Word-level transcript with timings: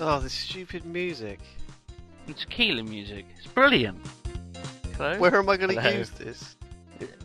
Oh, 0.00 0.18
this 0.18 0.32
stupid 0.32 0.84
music. 0.84 1.38
It's 2.26 2.40
tequila 2.40 2.82
music. 2.82 3.26
It's 3.36 3.46
brilliant. 3.46 3.98
Hello? 4.96 5.18
Where 5.18 5.36
am 5.36 5.48
I 5.48 5.56
going 5.56 5.76
to 5.76 5.96
use 5.96 6.10
this? 6.10 6.56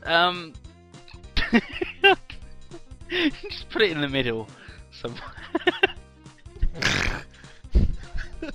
Um. 0.03 0.53
just 3.09 3.69
put 3.71 3.81
it 3.81 3.91
in 3.91 4.01
the 4.01 4.07
middle. 4.07 4.47
Somewhere. 4.91 5.21
It'd 8.41 8.53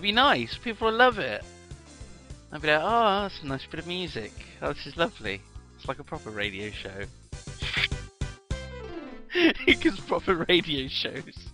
be 0.00 0.12
nice. 0.12 0.56
People 0.58 0.88
will 0.88 0.96
love 0.96 1.20
it. 1.20 1.44
I'd 2.50 2.62
be 2.62 2.68
like, 2.68 2.80
oh, 2.82 3.22
that's 3.22 3.40
a 3.42 3.46
nice 3.46 3.64
bit 3.64 3.78
of 3.78 3.86
music. 3.86 4.32
Oh, 4.60 4.72
this 4.72 4.86
is 4.86 4.96
lovely. 4.96 5.40
It's 5.76 5.86
like 5.86 6.00
a 6.00 6.04
proper 6.04 6.30
radio 6.30 6.70
show. 6.70 7.04
Because 9.64 9.98
proper 9.98 10.44
radio 10.46 10.88
shows 10.88 11.51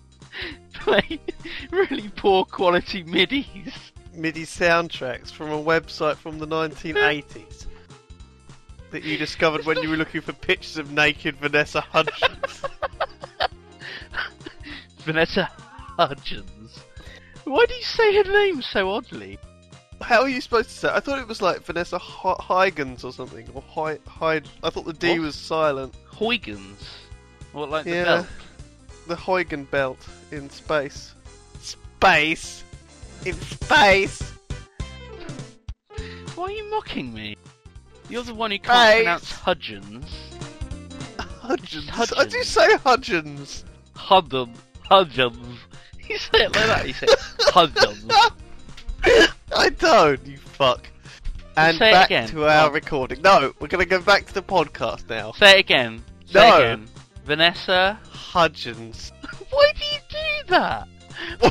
play 0.80 1.20
really 1.70 2.08
poor 2.16 2.44
quality 2.44 3.04
MIDIs. 3.04 3.72
MIDI 4.14 4.42
soundtracks 4.44 5.30
from 5.30 5.50
a 5.52 5.58
website 5.62 6.16
from 6.16 6.38
the 6.38 6.46
1980s 6.46 7.66
that 8.90 9.04
you 9.04 9.16
discovered 9.16 9.64
when 9.64 9.80
you 9.82 9.88
were 9.90 9.96
looking 9.96 10.20
for 10.20 10.32
pictures 10.32 10.76
of 10.78 10.90
naked 10.92 11.36
Vanessa 11.36 11.80
Hudgens. 11.80 12.62
Vanessa 14.98 15.48
Hudgens. 15.98 16.80
Why 17.44 17.64
do 17.66 17.74
you 17.74 17.82
say 17.82 18.14
her 18.16 18.24
name 18.30 18.60
so 18.62 18.90
oddly? 18.90 19.38
How 20.02 20.20
are 20.22 20.28
you 20.28 20.40
supposed 20.40 20.68
to 20.70 20.74
say? 20.74 20.88
it? 20.88 20.94
I 20.94 21.00
thought 21.00 21.18
it 21.18 21.26
was 21.26 21.42
like 21.42 21.62
Vanessa 21.64 21.98
Hy- 21.98 22.36
Huygens 22.40 23.04
or 23.04 23.12
something, 23.12 23.48
or 23.54 23.62
Hy- 23.62 23.98
Hyde. 24.06 24.48
I 24.62 24.70
thought 24.70 24.84
the 24.84 24.92
D 24.92 25.12
What? 25.18 25.20
was 25.26 25.34
silent. 25.34 25.94
Huygens. 26.06 26.84
What, 27.52 27.70
like 27.70 27.86
Yeah. 27.86 27.98
the 28.00 28.04
belt? 28.04 28.26
The 29.08 29.16
Huygen 29.16 29.64
belt 29.70 29.98
in 30.30 30.50
space. 30.50 31.14
Space. 31.62 32.62
In 33.24 33.32
space. 33.40 34.20
Why 36.34 36.44
are 36.44 36.50
you 36.50 36.70
mocking 36.70 37.12
me? 37.14 37.36
You're 38.10 38.22
the 38.22 38.34
one 38.34 38.50
who 38.50 38.58
can't 38.58 38.76
Space. 38.90 39.02
pronounce 39.02 39.32
Hudgens. 39.32 40.30
Hudgens. 41.18 41.88
I 41.88 41.92
Hudgens. 41.92 42.32
do 42.32 42.42
say 42.44 42.76
Hudgens. 42.76 43.64
Hudgens. 43.96 44.58
Hudgens. 44.82 45.58
You 46.08 46.18
say 46.18 46.38
it 46.44 46.54
like 46.54 46.66
that. 46.66 46.86
You 46.86 46.92
say 46.92 47.06
Hudgens. 47.40 48.12
I 49.56 49.70
don't, 49.70 50.26
you 50.26 50.36
fuck. 50.36 50.86
And 51.56 51.76
say 51.78 51.88
it 51.90 51.92
back 51.92 52.06
again. 52.06 52.28
to 52.28 52.44
our 52.44 52.66
Come 52.66 52.74
recording. 52.74 53.22
No, 53.22 53.52
we're 53.58 53.68
going 53.68 53.82
to 53.82 53.88
go 53.88 54.00
back 54.02 54.26
to 54.26 54.34
the 54.34 54.42
podcast 54.42 55.08
now. 55.08 55.32
Say 55.32 55.52
it 55.56 55.60
again. 55.60 56.04
Say 56.26 56.40
No. 56.40 56.56
it 56.56 56.60
again. 56.72 56.88
Vanessa. 57.28 58.00
Hudgens. 58.10 59.12
Why 59.50 59.72
do 59.76 59.84
you 59.84 60.00
do 60.08 60.48
that? 60.48 60.88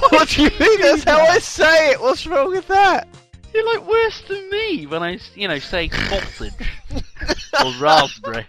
what 0.10 0.28
do 0.28 0.42
you 0.42 0.50
mean? 0.60 0.82
That's 0.82 1.04
how 1.04 1.20
I 1.20 1.38
say 1.38 1.92
it. 1.92 2.02
What's 2.02 2.26
wrong 2.26 2.50
with 2.50 2.68
that? 2.68 3.08
You're 3.54 3.64
like 3.64 3.88
worse 3.88 4.22
than 4.22 4.50
me 4.50 4.88
when 4.88 5.04
I, 5.04 5.20
you 5.36 5.48
know, 5.48 5.60
say 5.60 5.90
sausage 5.90 6.54
or 7.64 7.72
raspberry. 7.80 8.48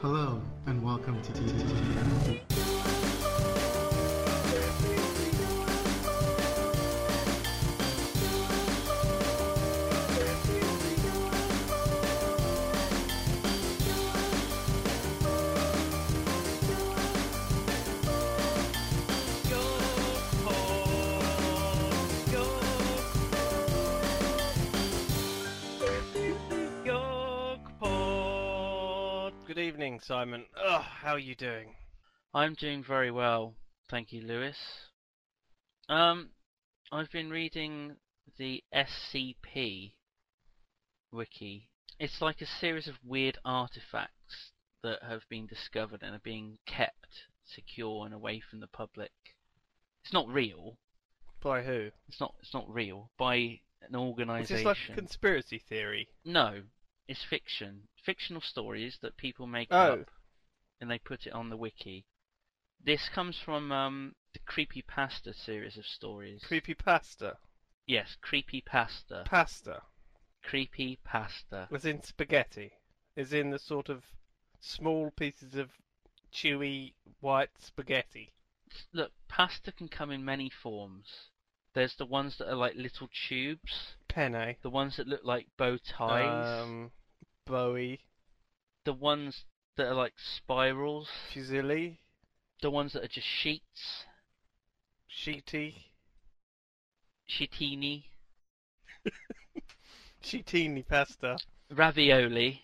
Hello, 0.00 0.42
and 0.66 0.82
welcome 0.82 1.22
to 1.22 1.93
Good 29.54 29.68
evening, 29.68 30.00
Simon. 30.00 30.46
Ugh, 30.66 30.82
how 30.82 31.12
are 31.12 31.18
you 31.20 31.36
doing? 31.36 31.76
I'm 32.34 32.54
doing 32.54 32.82
very 32.82 33.12
well, 33.12 33.54
thank 33.88 34.12
you, 34.12 34.20
Lewis. 34.20 34.56
Um, 35.88 36.30
I've 36.90 37.12
been 37.12 37.30
reading 37.30 37.94
the 38.36 38.64
SCP 38.74 39.92
wiki. 41.12 41.68
It's 42.00 42.20
like 42.20 42.40
a 42.40 42.46
series 42.46 42.88
of 42.88 42.96
weird 43.04 43.38
artifacts 43.44 44.50
that 44.82 45.04
have 45.08 45.22
been 45.28 45.46
discovered 45.46 46.02
and 46.02 46.16
are 46.16 46.24
being 46.24 46.58
kept 46.66 47.28
secure 47.44 48.06
and 48.06 48.12
away 48.12 48.40
from 48.50 48.58
the 48.58 48.66
public. 48.66 49.12
It's 50.02 50.12
not 50.12 50.26
real. 50.26 50.78
By 51.40 51.62
who? 51.62 51.90
It's 52.08 52.18
not. 52.18 52.34
It's 52.40 52.54
not 52.54 52.68
real 52.68 53.12
by 53.16 53.36
an 53.36 53.60
Is 53.84 53.92
this 53.92 53.98
organisation. 54.00 54.64
like 54.64 54.78
a 54.90 54.94
conspiracy 54.94 55.62
theory? 55.68 56.08
No, 56.24 56.62
it's 57.06 57.22
fiction. 57.22 57.82
Fictional 58.04 58.42
stories 58.42 58.98
that 59.02 59.16
people 59.16 59.46
make 59.46 59.68
Oh. 59.70 60.00
up 60.00 60.10
and 60.80 60.90
they 60.90 60.98
put 60.98 61.26
it 61.26 61.32
on 61.32 61.48
the 61.48 61.56
wiki. 61.56 62.04
This 62.82 63.08
comes 63.08 63.38
from 63.38 63.72
um, 63.72 64.14
the 64.34 64.40
Creepypasta 64.40 65.34
series 65.34 65.78
of 65.78 65.86
stories. 65.86 66.42
Creepy 66.46 66.74
pasta. 66.74 67.38
yes, 67.86 68.16
Creepypasta. 68.22 69.24
Pasta. 69.24 69.82
Creepypasta. 70.44 71.68
As 71.72 71.84
in 71.84 72.02
spaghetti. 72.02 72.72
As 73.16 73.32
in 73.32 73.50
the 73.50 73.58
sort 73.58 73.88
of 73.88 74.02
small 74.60 75.10
pieces 75.12 75.54
of 75.54 75.70
chewy 76.32 76.92
white 77.20 77.50
spaghetti. 77.58 78.32
Look, 78.92 79.12
pasta 79.28 79.72
can 79.72 79.88
come 79.88 80.10
in 80.10 80.24
many 80.24 80.50
forms. 80.50 81.30
There's 81.74 81.94
the 81.96 82.06
ones 82.06 82.36
that 82.38 82.48
are 82.50 82.56
like 82.56 82.74
little 82.76 83.08
tubes, 83.28 83.96
Penne. 84.08 84.56
the 84.62 84.70
ones 84.70 84.96
that 84.96 85.08
look 85.08 85.24
like 85.24 85.46
bow 85.56 85.76
ties, 85.78 86.62
Um, 86.62 86.90
Bowie. 87.46 88.00
the 88.84 88.92
ones 88.92 89.44
that 89.76 89.86
are 89.88 89.94
like 89.94 90.14
spirals, 90.18 91.08
Fusilli. 91.32 91.98
the 92.62 92.70
ones 92.70 92.92
that 92.94 93.04
are 93.04 93.08
just 93.08 93.26
sheets, 93.26 94.04
Sheety. 95.10 95.74
shitini, 97.28 98.04
Sheetini 100.22 100.86
pasta. 100.86 101.38
ravioli. 101.70 102.62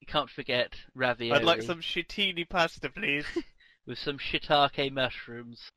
You 0.00 0.06
can't 0.06 0.30
forget 0.30 0.72
ravioli. 0.94 1.38
I'd 1.40 1.44
like 1.44 1.62
some 1.62 1.80
sheetini 1.80 2.48
pasta, 2.48 2.90
please. 2.90 3.26
with 3.86 3.98
some 3.98 4.18
shiitake 4.18 4.92
mushrooms. 4.92 5.70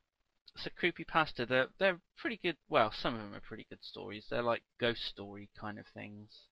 So 0.58 0.70
creepypasta, 0.82 1.48
they're 1.48 1.68
they're 1.80 2.00
pretty 2.18 2.38
good. 2.44 2.58
Well, 2.68 2.92
some 2.92 3.16
of 3.16 3.22
them 3.22 3.34
are 3.34 3.40
pretty 3.42 3.66
good 3.70 3.84
stories. 3.84 4.26
They're 4.30 4.44
like 4.44 4.64
ghost 4.80 5.06
story 5.06 5.50
kind 5.60 5.80
of 5.80 5.86
things 5.88 6.49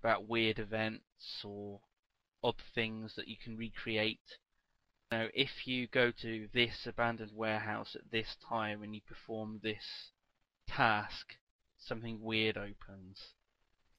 about 0.00 0.28
weird 0.28 0.58
events 0.58 1.44
or 1.44 1.80
odd 2.42 2.60
things 2.74 3.14
that 3.16 3.28
you 3.28 3.36
can 3.42 3.56
recreate. 3.56 4.20
You 5.12 5.18
know, 5.18 5.28
if 5.34 5.66
you 5.66 5.86
go 5.88 6.10
to 6.22 6.48
this 6.52 6.86
abandoned 6.86 7.32
warehouse 7.34 7.94
at 7.94 8.10
this 8.10 8.36
time 8.48 8.82
and 8.82 8.94
you 8.94 9.00
perform 9.06 9.60
this 9.62 10.10
task, 10.66 11.36
something 11.78 12.20
weird 12.20 12.56
opens. 12.56 13.34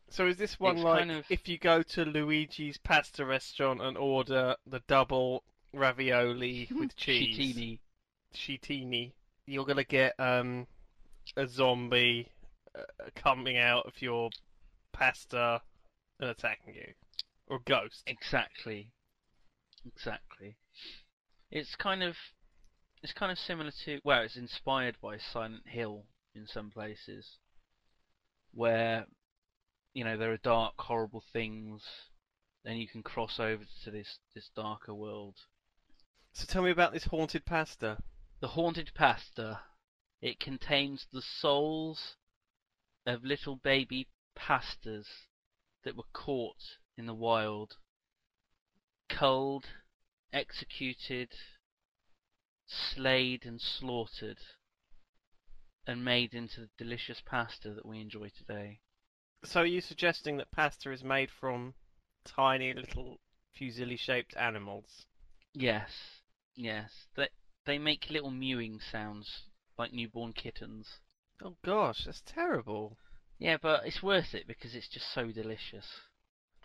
So 0.09 0.28
is 0.28 0.38
this 0.38 0.59
one 0.59 0.75
It's 0.78 0.84
like 0.84 1.00
kind 1.00 1.11
of- 1.11 1.25
if 1.29 1.47
you 1.47 1.57
go 1.57 1.84
to 1.84 2.03
Luigi's 2.06 2.78
pasta 2.78 3.25
restaurant 3.25 3.81
and 3.81 3.97
order 3.97 4.56
the 4.66 4.81
double 4.88 5.44
ravioli 5.73 6.67
with 6.78 6.95
cheese, 6.95 7.56
Shitini. 7.56 7.79
sheetini, 8.34 9.11
you're 9.45 9.66
gonna 9.66 9.84
get 9.84 10.19
um 10.19 10.67
a 11.38 11.47
zombie 11.47 12.28
uh, 12.78 12.84
coming 13.16 13.57
out 13.57 13.85
of 13.85 14.01
your 14.01 14.29
pasta 14.91 15.61
and 16.22 16.29
attacking 16.29 16.76
you, 16.76 16.94
or 17.47 17.59
ghost. 17.66 18.03
Exactly. 18.06 18.91
Exactly. 19.85 20.56
It's 21.50 21.76
kind 21.76 22.03
of 22.03 22.16
it's 23.03 23.14
kind 23.14 23.32
of 23.32 23.40
similar 23.40 23.72
to 23.85 24.00
well, 24.03 24.22
it's 24.22 24.38
inspired 24.38 24.97
by 25.02 25.18
Silent 25.18 25.68
Hill 25.68 26.06
in 26.35 26.46
some 26.47 26.70
places 26.70 27.40
where 28.53 29.06
you 29.94 30.03
know 30.03 30.16
there 30.18 30.32
are 30.32 30.38
dark 30.38 30.76
horrible 30.78 31.23
things 31.34 31.84
then 32.64 32.78
you 32.78 32.88
can 32.88 33.02
cross 33.02 33.40
over 33.40 33.64
to 33.84 33.91
this 33.91 34.20
this 34.35 34.50
darker 34.56 34.94
world. 34.94 35.35
So 36.34 36.46
tell 36.46 36.62
me 36.62 36.72
about 36.72 36.94
this 36.94 37.06
haunted 37.06 37.46
pasta. 37.46 37.97
The 38.40 38.50
haunted 38.50 38.91
pasta 38.94 39.62
it 40.22 40.40
contains 40.40 41.08
the 41.12 41.24
souls 41.24 42.16
of 43.08 43.24
little 43.24 43.56
baby 43.56 44.08
pastas 44.35 45.08
that 45.83 45.95
were 45.95 46.03
caught 46.13 46.78
in 46.97 47.05
the 47.05 47.13
wild, 47.13 47.78
culled, 49.09 49.66
executed, 50.33 51.29
slayed 52.67 53.45
and 53.45 53.59
slaughtered, 53.59 54.39
and 55.87 56.05
made 56.05 56.33
into 56.33 56.61
the 56.61 56.69
delicious 56.78 57.22
pasta 57.25 57.73
that 57.73 57.85
we 57.85 57.99
enjoy 57.99 58.29
today. 58.29 58.79
So 59.43 59.61
are 59.61 59.66
you 59.66 59.81
suggesting 59.81 60.37
that 60.37 60.51
pasta 60.51 60.91
is 60.91 61.03
made 61.03 61.31
from 61.31 61.73
tiny 62.23 62.73
little 62.73 63.19
fusilli-shaped 63.57 64.35
animals? 64.37 65.05
Yes, 65.53 66.22
yes. 66.55 67.07
They 67.16 67.29
they 67.66 67.78
make 67.78 68.09
little 68.09 68.31
mewing 68.31 68.79
sounds 68.79 69.43
like 69.78 69.93
newborn 69.93 70.33
kittens. 70.33 70.99
Oh 71.43 71.55
gosh, 71.63 72.05
that's 72.05 72.22
terrible. 72.22 72.97
Yeah, 73.41 73.58
but 73.59 73.88
it's 73.88 74.03
worth 74.03 74.35
it 74.35 74.46
because 74.47 74.76
it's 74.76 74.88
just 74.88 75.11
so 75.16 75.32
delicious. 75.32 75.88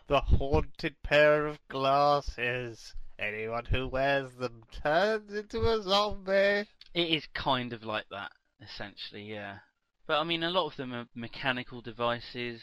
The 0.05 0.19
haunted 0.19 1.01
pair 1.01 1.47
of 1.47 1.57
glasses. 1.69 2.93
Anyone 3.17 3.65
who 3.65 3.87
wears 3.87 4.31
them 4.35 4.61
turns 4.83 5.33
into 5.33 5.61
a 5.61 5.81
zombie. 5.81 6.69
It 6.93 7.09
is 7.09 7.25
kind 7.33 7.73
of 7.73 7.83
like 7.83 8.05
that, 8.11 8.29
essentially, 8.61 9.23
yeah. 9.23 9.57
But 10.05 10.19
I 10.19 10.23
mean, 10.23 10.43
a 10.43 10.51
lot 10.51 10.67
of 10.67 10.77
them 10.77 10.93
are 10.93 11.07
mechanical 11.15 11.81
devices 11.81 12.61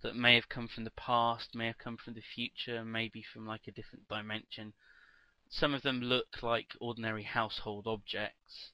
that 0.00 0.16
may 0.16 0.34
have 0.34 0.48
come 0.48 0.66
from 0.66 0.84
the 0.84 0.90
past, 0.92 1.54
may 1.54 1.66
have 1.66 1.76
come 1.76 1.98
from 1.98 2.14
the 2.14 2.22
future, 2.34 2.82
maybe 2.82 3.22
from 3.22 3.46
like 3.46 3.68
a 3.68 3.72
different 3.72 4.08
dimension. 4.08 4.72
Some 5.50 5.74
of 5.74 5.82
them 5.82 6.00
look 6.00 6.42
like 6.42 6.68
ordinary 6.80 7.24
household 7.24 7.86
objects. 7.86 8.72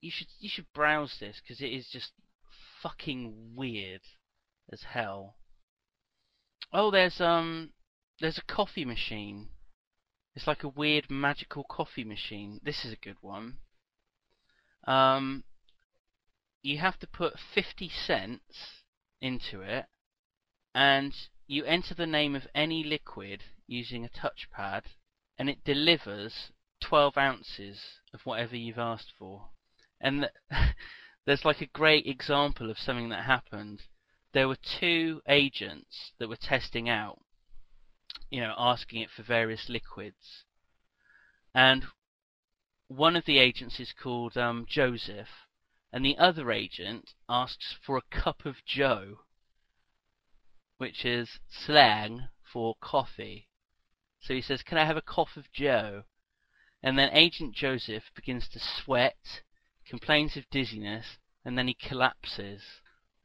You 0.00 0.10
should 0.10 0.28
you 0.38 0.48
should 0.48 0.72
browse 0.72 1.18
this 1.20 1.42
because 1.42 1.60
it 1.60 1.74
is 1.74 1.90
just 1.90 2.12
fucking 2.82 3.54
weird 3.54 4.02
as 4.72 4.82
hell. 4.82 5.36
Oh, 6.72 6.90
there's 6.90 7.20
um 7.20 7.72
there's 8.20 8.38
a 8.38 8.54
coffee 8.54 8.84
machine. 8.84 9.48
It's 10.34 10.46
like 10.46 10.62
a 10.62 10.68
weird 10.68 11.10
magical 11.10 11.64
coffee 11.64 12.04
machine. 12.04 12.60
This 12.62 12.84
is 12.84 12.92
a 12.92 13.04
good 13.04 13.16
one. 13.20 13.58
Um, 14.86 15.44
you 16.62 16.78
have 16.78 16.98
to 17.00 17.06
put 17.06 17.34
50 17.54 17.88
cents 17.88 18.82
into 19.20 19.60
it, 19.62 19.86
and 20.74 21.12
you 21.46 21.64
enter 21.64 21.94
the 21.94 22.06
name 22.06 22.36
of 22.36 22.46
any 22.54 22.84
liquid 22.84 23.42
using 23.66 24.04
a 24.04 24.08
touchpad, 24.08 24.82
and 25.38 25.48
it 25.48 25.64
delivers 25.64 26.52
12 26.80 27.16
ounces 27.16 27.80
of 28.14 28.20
whatever 28.24 28.56
you've 28.56 28.78
asked 28.78 29.12
for. 29.18 29.50
And 30.00 30.28
th- 30.50 30.74
there's 31.26 31.44
like 31.44 31.60
a 31.60 31.66
great 31.66 32.06
example 32.06 32.70
of 32.70 32.78
something 32.78 33.10
that 33.10 33.24
happened. 33.24 33.82
There 34.32 34.48
were 34.48 34.56
two 34.56 35.22
agents 35.28 36.12
that 36.18 36.28
were 36.28 36.36
testing 36.36 36.88
out, 36.88 37.20
you 38.30 38.40
know, 38.40 38.54
asking 38.56 39.02
it 39.02 39.10
for 39.10 39.22
various 39.22 39.68
liquids. 39.68 40.44
And 41.54 41.84
one 42.88 43.16
of 43.16 43.24
the 43.24 43.38
agents 43.38 43.78
is 43.80 43.92
called 43.92 44.36
um, 44.36 44.66
Joseph, 44.68 45.28
and 45.92 46.04
the 46.04 46.18
other 46.18 46.50
agent 46.52 47.10
asks 47.28 47.76
for 47.84 47.96
a 47.96 48.02
cup 48.22 48.44
of 48.44 48.64
Joe, 48.64 49.20
which 50.78 51.04
is 51.04 51.38
slang 51.48 52.28
for 52.52 52.76
coffee. 52.80 53.48
So 54.20 54.34
he 54.34 54.42
says, 54.42 54.62
Can 54.62 54.78
I 54.78 54.84
have 54.84 54.96
a 54.96 55.02
cup 55.02 55.36
of 55.36 55.52
Joe? 55.52 56.04
And 56.82 56.98
then 56.98 57.10
Agent 57.12 57.54
Joseph 57.54 58.04
begins 58.14 58.48
to 58.48 58.58
sweat, 58.58 59.42
complains 59.90 60.36
of 60.36 60.44
dizziness, 60.50 61.18
and 61.44 61.58
then 61.58 61.66
he 61.66 61.74
collapses. 61.74 62.62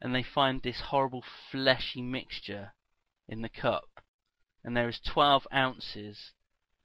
And 0.00 0.14
they 0.14 0.22
find 0.22 0.60
this 0.62 0.82
horrible 0.88 1.24
fleshy 1.50 2.02
mixture 2.02 2.74
in 3.28 3.40
the 3.40 3.48
cup. 3.48 3.88
And 4.62 4.76
there 4.76 4.88
is 4.88 5.00
12 5.00 5.46
ounces 5.54 6.32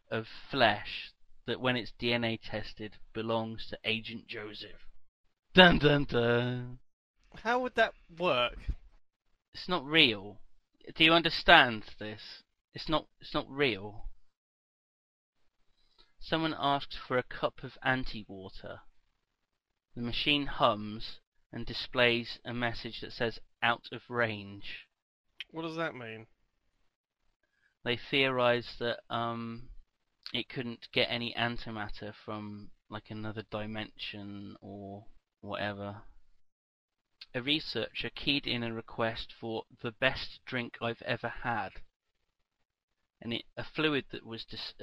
of 0.09 0.27
flesh 0.49 1.11
that, 1.45 1.59
when 1.59 1.75
it's 1.75 1.91
DNA 1.99 2.39
tested, 2.41 2.93
belongs 3.13 3.67
to 3.69 3.77
Agent 3.83 4.27
Joseph. 4.27 4.87
Dun 5.53 5.79
dun 5.79 6.05
dun. 6.05 6.79
How 7.43 7.59
would 7.59 7.75
that 7.75 7.93
work? 8.17 8.57
It's 9.53 9.67
not 9.67 9.85
real. 9.85 10.39
Do 10.95 11.03
you 11.03 11.11
understand 11.11 11.83
this? 11.99 12.21
It's 12.73 12.87
not. 12.87 13.07
It's 13.19 13.33
not 13.33 13.49
real. 13.49 14.05
Someone 16.19 16.55
asks 16.57 16.95
for 16.95 17.17
a 17.17 17.23
cup 17.23 17.63
of 17.63 17.77
anti-water. 17.83 18.81
The 19.93 20.01
machine 20.01 20.45
hums 20.45 21.19
and 21.51 21.65
displays 21.65 22.39
a 22.45 22.53
message 22.53 23.01
that 23.01 23.11
says 23.11 23.41
"out 23.61 23.89
of 23.91 24.09
range." 24.09 24.87
What 25.49 25.63
does 25.63 25.75
that 25.75 25.95
mean? 25.95 26.27
They 27.83 27.97
theorize 27.97 28.77
that 28.79 29.01
um, 29.09 29.69
it 30.33 30.47
couldn't 30.47 30.89
get 30.93 31.11
any 31.11 31.33
antimatter 31.33 32.15
from 32.15 32.71
like 32.87 33.11
another 33.11 33.41
dimension 33.41 34.55
or 34.61 35.07
whatever. 35.41 36.03
A 37.33 37.41
researcher 37.41 38.09
keyed 38.09 38.47
in 38.47 38.63
a 38.63 38.73
request 38.73 39.33
for 39.33 39.65
the 39.81 39.91
best 39.91 40.39
drink 40.45 40.77
I've 40.81 41.01
ever 41.01 41.27
had, 41.27 41.81
and 43.19 43.33
it, 43.33 43.43
a 43.57 43.65
fluid 43.65 44.05
that 44.11 44.25
was 44.25 44.45
dis, 44.45 44.73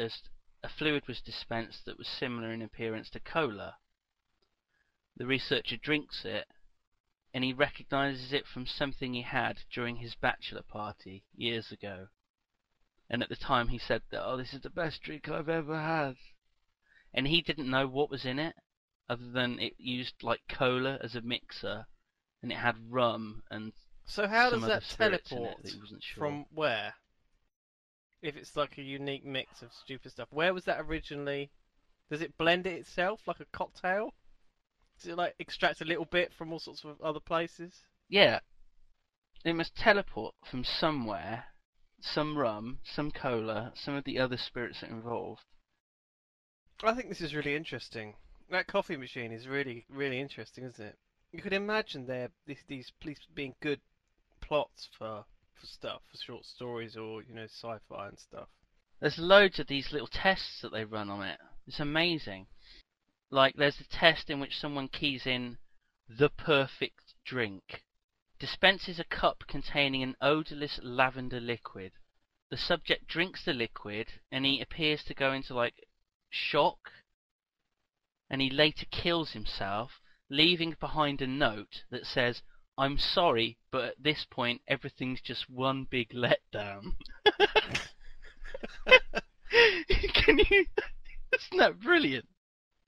a 0.62 0.68
fluid 0.68 1.08
was 1.08 1.22
dispensed 1.22 1.86
that 1.86 1.96
was 1.96 2.08
similar 2.08 2.52
in 2.52 2.60
appearance 2.60 3.08
to 3.10 3.20
cola. 3.20 3.78
The 5.18 5.26
researcher 5.26 5.76
drinks 5.76 6.24
it, 6.24 6.46
and 7.34 7.42
he 7.42 7.52
recognizes 7.52 8.32
it 8.32 8.46
from 8.46 8.66
something 8.66 9.14
he 9.14 9.22
had 9.22 9.64
during 9.68 9.96
his 9.96 10.14
bachelor 10.14 10.62
party 10.62 11.24
years 11.34 11.72
ago. 11.72 12.06
And 13.10 13.20
at 13.20 13.28
the 13.28 13.34
time 13.34 13.68
he 13.68 13.78
said 13.78 14.02
that, 14.10 14.24
oh, 14.24 14.36
this 14.36 14.54
is 14.54 14.60
the 14.60 14.70
best 14.70 15.02
drink 15.02 15.28
I've 15.28 15.48
ever 15.48 15.76
had. 15.80 16.18
And 17.12 17.26
he 17.26 17.42
didn't 17.42 17.68
know 17.68 17.88
what 17.88 18.10
was 18.10 18.24
in 18.24 18.38
it, 18.38 18.54
other 19.08 19.28
than 19.28 19.58
it 19.58 19.74
used 19.76 20.22
like 20.22 20.42
cola 20.48 20.98
as 21.02 21.16
a 21.16 21.20
mixer, 21.20 21.86
and 22.40 22.52
it 22.52 22.58
had 22.58 22.76
rum 22.88 23.42
and 23.50 23.72
So 24.04 24.28
how 24.28 24.50
some 24.50 24.60
does 24.60 24.70
other 24.70 24.74
that 24.74 24.84
spirits 24.84 25.32
in 25.32 25.38
it 25.38 25.40
teleport 25.40 25.62
that 25.64 25.72
he 25.72 25.80
wasn't 25.80 26.02
sure. 26.04 26.24
from 26.24 26.46
where? 26.54 26.94
If 28.22 28.36
it's 28.36 28.56
like 28.56 28.78
a 28.78 28.82
unique 28.82 29.24
mix 29.24 29.62
of 29.62 29.72
stupid 29.72 30.12
stuff, 30.12 30.28
where 30.30 30.54
was 30.54 30.64
that 30.66 30.80
originally? 30.80 31.50
Does 32.08 32.22
it 32.22 32.38
blend 32.38 32.68
it 32.68 32.74
itself 32.74 33.26
like 33.26 33.40
a 33.40 33.46
cocktail? 33.46 34.14
Does 35.00 35.12
it 35.12 35.16
like 35.16 35.34
extract 35.38 35.80
a 35.80 35.84
little 35.84 36.04
bit 36.04 36.32
from 36.32 36.52
all 36.52 36.58
sorts 36.58 36.84
of 36.84 37.00
other 37.00 37.20
places? 37.20 37.82
Yeah. 38.08 38.40
It 39.44 39.54
must 39.54 39.76
teleport 39.76 40.34
from 40.50 40.64
somewhere, 40.64 41.44
some 42.00 42.36
rum, 42.36 42.80
some 42.84 43.10
cola, 43.10 43.72
some 43.76 43.94
of 43.94 44.04
the 44.04 44.18
other 44.18 44.36
spirits 44.36 44.80
that 44.80 44.90
are 44.90 44.94
involved. 44.94 45.42
I 46.82 46.94
think 46.94 47.08
this 47.08 47.20
is 47.20 47.34
really 47.34 47.54
interesting. 47.54 48.14
That 48.50 48.66
coffee 48.66 48.96
machine 48.96 49.32
is 49.32 49.46
really, 49.46 49.86
really 49.88 50.20
interesting, 50.20 50.64
isn't 50.64 50.84
it? 50.84 50.98
You 51.32 51.42
could 51.42 51.52
imagine 51.52 52.06
there 52.06 52.30
these 52.46 52.64
these 52.66 52.90
police 53.00 53.18
being 53.34 53.54
good 53.60 53.80
plots 54.40 54.88
for 54.98 55.24
for 55.54 55.66
stuff, 55.66 56.02
for 56.10 56.16
short 56.16 56.44
stories 56.44 56.96
or 56.96 57.22
you 57.22 57.34
know 57.34 57.44
sci-fi 57.44 58.08
and 58.08 58.18
stuff. 58.18 58.48
There's 59.00 59.18
loads 59.18 59.58
of 59.58 59.66
these 59.66 59.92
little 59.92 60.08
tests 60.08 60.60
that 60.62 60.72
they 60.72 60.84
run 60.84 61.10
on 61.10 61.22
it. 61.22 61.38
It's 61.66 61.80
amazing. 61.80 62.46
Like 63.30 63.56
there's 63.56 63.80
a 63.80 63.84
test 63.84 64.30
in 64.30 64.40
which 64.40 64.56
someone 64.58 64.88
keys 64.88 65.26
in 65.26 65.58
the 66.08 66.30
perfect 66.30 67.14
drink. 67.24 67.84
Dispenses 68.38 68.98
a 68.98 69.04
cup 69.04 69.44
containing 69.46 70.02
an 70.02 70.16
odorless 70.20 70.80
lavender 70.82 71.40
liquid. 71.40 71.92
The 72.50 72.56
subject 72.56 73.06
drinks 73.06 73.44
the 73.44 73.52
liquid 73.52 74.20
and 74.32 74.46
he 74.46 74.60
appears 74.60 75.04
to 75.04 75.14
go 75.14 75.32
into 75.32 75.52
like 75.52 75.86
shock 76.30 76.90
and 78.30 78.40
he 78.40 78.48
later 78.48 78.86
kills 78.90 79.32
himself, 79.32 80.00
leaving 80.30 80.76
behind 80.80 81.20
a 81.20 81.26
note 81.26 81.84
that 81.90 82.06
says, 82.06 82.42
I'm 82.78 82.96
sorry, 82.96 83.58
but 83.70 83.84
at 83.84 84.02
this 84.02 84.24
point 84.30 84.62
everything's 84.66 85.20
just 85.20 85.50
one 85.50 85.84
big 85.84 86.10
letdown. 86.10 86.96
Can 90.14 90.38
you? 90.38 90.66
Isn't 91.32 91.58
that 91.58 91.78
brilliant? 91.80 92.28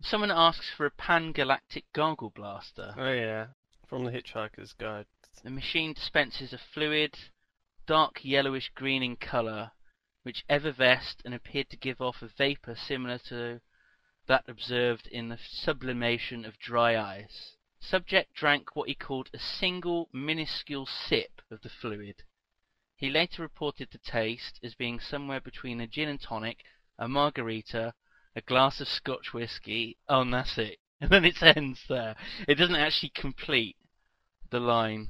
Someone 0.03 0.31
asks 0.31 0.71
for 0.71 0.87
a 0.87 0.91
pan-galactic 0.91 1.85
gargle 1.93 2.31
blaster. 2.31 2.95
Oh 2.97 3.13
yeah, 3.13 3.49
from 3.87 4.05
the 4.05 4.11
Hitchhiker's 4.11 4.73
Guide. 4.73 5.07
The 5.45 5.51
machine 5.51 5.93
dispenses 5.93 6.53
a 6.53 6.59
fluid, 6.59 7.15
dark 7.87 8.25
yellowish 8.25 8.71
green 8.75 9.03
in 9.03 9.17
colour, 9.17 9.73
which 10.23 10.45
effervesced 10.49 11.23
and 11.25 11.35
appeared 11.35 11.69
to 11.71 11.77
give 11.77 12.01
off 12.01 12.23
a 12.23 12.29
vapour 12.29 12.77
similar 12.77 13.19
to 13.29 13.61
that 14.27 14.49
observed 14.49 15.07
in 15.07 15.29
the 15.29 15.39
sublimation 15.39 16.45
of 16.45 16.59
dry 16.59 16.97
ice. 16.97 17.57
Subject 17.81 18.33
drank 18.33 18.75
what 18.75 18.89
he 18.89 18.95
called 18.95 19.29
a 19.35 19.39
single 19.39 20.09
minuscule 20.13 20.87
sip 20.87 21.43
of 21.51 21.61
the 21.61 21.69
fluid. 21.69 22.23
He 22.97 23.11
later 23.11 23.43
reported 23.43 23.91
the 23.91 23.99
taste 23.99 24.61
as 24.63 24.75
being 24.75 24.99
somewhere 24.99 25.41
between 25.41 25.81
a 25.81 25.87
gin 25.87 26.09
and 26.09 26.21
tonic, 26.21 26.65
a 26.99 27.07
margarita, 27.07 27.95
a 28.37 28.41
glass 28.41 28.81
of 28.81 28.89
Scotch 28.89 29.33
whisky. 29.33 29.97
Oh, 30.09 30.23
and 30.23 30.33
that's 30.35 30.59
it. 30.59 30.79
And 31.03 31.09
then 31.11 31.25
it 31.25 31.43
ends 31.43 31.81
there. 31.89 32.15
It 32.47 32.57
doesn't 32.57 32.75
actually 32.77 33.13
complete 33.15 33.77
the 34.51 34.61
line. 34.61 35.09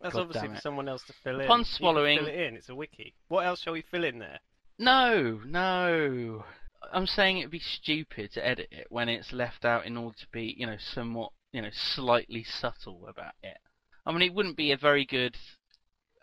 That's 0.00 0.14
God 0.14 0.22
obviously 0.22 0.48
for 0.50 0.60
someone 0.60 0.88
else 0.88 1.02
to 1.08 1.12
fill 1.24 1.40
in. 1.40 1.46
Upon 1.46 1.64
swallowing- 1.64 2.18
fill 2.18 2.28
it 2.28 2.34
in. 2.38 2.54
It's 2.54 2.68
a 2.68 2.74
wiki. 2.76 3.14
What 3.26 3.44
else 3.44 3.60
shall 3.62 3.72
we 3.72 3.82
fill 3.82 4.04
in 4.04 4.20
there? 4.20 4.38
No, 4.78 5.40
no. 5.44 6.44
I'm 6.92 7.06
saying 7.08 7.38
it'd 7.38 7.50
be 7.50 7.58
stupid 7.58 8.32
to 8.34 8.46
edit 8.46 8.68
it 8.70 8.86
when 8.90 9.08
it's 9.08 9.32
left 9.32 9.64
out 9.64 9.86
in 9.86 9.96
order 9.96 10.16
to 10.18 10.26
be, 10.30 10.54
you 10.56 10.66
know, 10.66 10.76
somewhat, 10.78 11.32
you 11.52 11.62
know, 11.62 11.70
slightly 11.72 12.44
subtle 12.44 13.06
about 13.08 13.34
it. 13.42 13.58
I 14.06 14.12
mean, 14.12 14.22
it 14.22 14.34
wouldn't 14.34 14.56
be 14.56 14.70
a 14.70 14.76
very 14.76 15.04
good. 15.04 15.36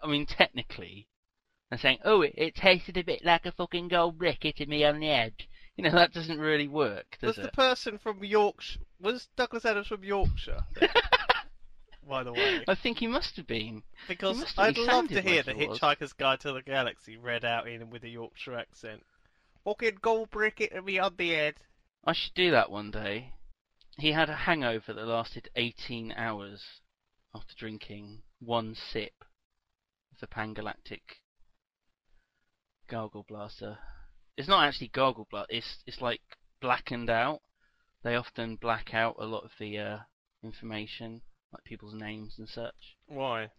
I 0.01 0.07
mean, 0.07 0.25
technically, 0.25 1.07
I'm 1.71 1.79
saying, 1.79 1.97
oh, 2.05 2.21
it, 2.21 2.33
it 2.37 2.55
tasted 2.55 2.95
a 2.97 3.03
bit 3.03 3.25
like 3.25 3.45
a 3.45 3.51
fucking 3.51 3.89
gold 3.89 4.17
brick 4.19 4.39
hitting 4.43 4.69
me 4.69 4.85
on 4.85 4.99
the 4.99 5.09
edge. 5.09 5.49
You 5.77 5.85
know, 5.85 5.91
that 5.91 6.13
doesn't 6.13 6.39
really 6.39 6.67
work, 6.67 7.17
does 7.21 7.35
Does 7.37 7.45
the 7.45 7.51
person 7.51 7.97
from 7.97 8.23
Yorkshire, 8.23 8.79
Was 8.99 9.27
Douglas 9.35 9.65
Adams 9.65 9.87
from 9.87 10.03
Yorkshire? 10.03 10.65
By 12.07 12.23
the 12.23 12.33
way, 12.33 12.63
I 12.67 12.75
think 12.75 12.97
he 12.97 13.07
must 13.07 13.35
have 13.37 13.47
been. 13.47 13.83
because 14.07 14.37
must 14.37 14.55
have- 14.57 14.65
I'd 14.69 14.75
he 14.75 14.81
love 14.81 15.07
to 15.07 15.13
sounded 15.15 15.23
hear 15.23 15.35
like 15.37 15.45
the 15.45 15.53
he 15.53 15.67
was. 15.67 15.79
Hitchhiker's 15.79 16.13
Guide 16.13 16.39
to 16.41 16.51
the 16.51 16.61
Galaxy 16.61 17.15
read 17.17 17.45
out 17.45 17.67
in 17.67 17.89
with 17.89 18.03
a 18.03 18.09
Yorkshire 18.09 18.57
accent. 18.57 19.03
Fucking 19.63 19.99
gold 20.01 20.29
brick 20.31 20.59
it 20.59 20.71
to 20.73 20.81
me 20.81 20.99
on 20.99 21.15
the 21.15 21.29
head. 21.29 21.55
I 22.03 22.13
should 22.13 22.33
do 22.33 22.51
that 22.51 22.69
one 22.71 22.91
day. 22.91 23.33
He 23.97 24.11
had 24.11 24.29
a 24.29 24.35
hangover 24.35 24.93
that 24.93 25.05
lasted 25.05 25.49
18 25.55 26.11
hours 26.13 26.81
after 27.33 27.53
drinking 27.55 28.23
one 28.39 28.75
sip 28.75 29.13
of 30.11 30.19
the 30.19 30.27
Pangalactic 30.27 31.21
Gargle 32.87 33.25
Blaster. 33.27 33.77
It's 34.37 34.47
not 34.47 34.65
actually 34.65 34.87
Gargle 34.89 35.27
Blaster, 35.29 35.55
it's, 35.55 35.83
it's 35.85 36.01
like 36.01 36.21
blackened 36.61 37.09
out. 37.09 37.41
They 38.03 38.15
often 38.15 38.55
black 38.55 38.93
out 38.93 39.15
a 39.19 39.25
lot 39.25 39.43
of 39.43 39.51
the 39.59 39.77
uh, 39.77 39.97
information, 40.43 41.21
like 41.53 41.63
people's 41.63 41.93
names 41.93 42.35
and 42.37 42.47
such. 42.49 42.97
Why? 43.07 43.49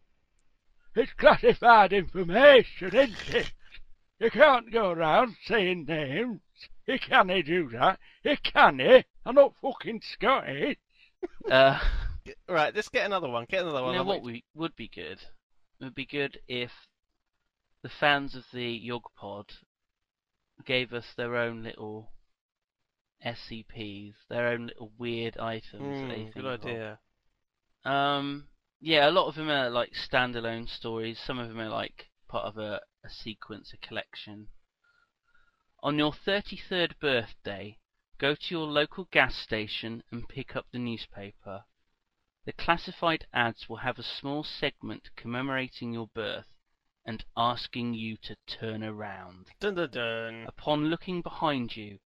It's 0.96 1.12
classified 1.14 1.92
information, 1.92 2.94
isn't 2.94 3.34
it? 3.34 3.52
You 4.18 4.30
can't 4.30 4.72
go 4.72 4.90
around 4.90 5.36
saying 5.46 5.86
names. 5.86 6.40
You 6.86 6.98
can't 6.98 7.28
do 7.46 7.68
that. 7.70 7.98
You 8.24 8.36
can't. 8.42 8.80
I'm 9.24 9.34
not 9.34 9.54
fucking 9.62 10.02
Scottish. 10.02 10.76
Uh, 11.50 11.78
Right, 12.48 12.74
let's 12.74 12.88
get 12.88 13.06
another 13.06 13.28
one. 13.28 13.46
Get 13.48 13.62
another 13.62 13.78
you 13.78 13.84
one. 13.84 13.94
know 13.94 14.00
I'm 14.02 14.06
what 14.06 14.22
we, 14.22 14.44
would 14.54 14.76
be 14.76 14.88
good? 14.88 15.18
It 15.80 15.84
would 15.84 15.94
be 15.94 16.06
good 16.06 16.38
if 16.46 16.70
the 17.82 17.88
fans 17.88 18.36
of 18.36 18.44
the 18.52 18.80
Yogpod 18.88 19.46
gave 20.62 20.92
us 20.92 21.06
their 21.16 21.36
own 21.36 21.62
little 21.62 22.12
SCPs, 23.24 24.14
their 24.28 24.48
own 24.48 24.66
little 24.66 24.92
weird 24.98 25.36
items 25.38 26.10
think 26.10 26.34
good 26.34 26.44
of. 26.44 26.60
idea. 26.60 26.98
Um, 27.84 28.48
yeah, 28.80 29.08
a 29.08 29.12
lot 29.12 29.28
of 29.28 29.36
them 29.36 29.48
are 29.48 29.70
like 29.70 29.92
standalone 29.92 30.68
stories. 30.68 31.18
Some 31.24 31.38
of 31.38 31.48
them 31.48 31.60
are 31.60 31.68
like 31.68 32.10
part 32.28 32.46
of 32.46 32.58
a, 32.58 32.80
a 33.04 33.10
sequence, 33.10 33.72
a 33.72 33.86
collection. 33.86 34.48
On 35.82 35.98
your 35.98 36.12
33rd 36.12 36.98
birthday, 37.00 37.78
go 38.18 38.34
to 38.34 38.46
your 38.50 38.66
local 38.66 39.08
gas 39.10 39.36
station 39.36 40.02
and 40.10 40.28
pick 40.28 40.54
up 40.56 40.66
the 40.70 40.78
newspaper. 40.78 41.64
The 42.44 42.52
classified 42.52 43.26
ads 43.32 43.68
will 43.68 43.78
have 43.78 43.98
a 43.98 44.02
small 44.02 44.42
segment 44.42 45.10
commemorating 45.16 45.92
your 45.92 46.08
birth 46.08 46.46
and 47.04 47.24
asking 47.36 47.94
you 47.94 48.16
to 48.16 48.36
turn 48.46 48.84
around. 48.84 49.46
Dun 49.58 49.74
dun 49.74 49.90
dun. 49.90 50.44
Upon 50.46 50.86
looking 50.86 51.20
behind 51.22 51.76
you, 51.76 51.98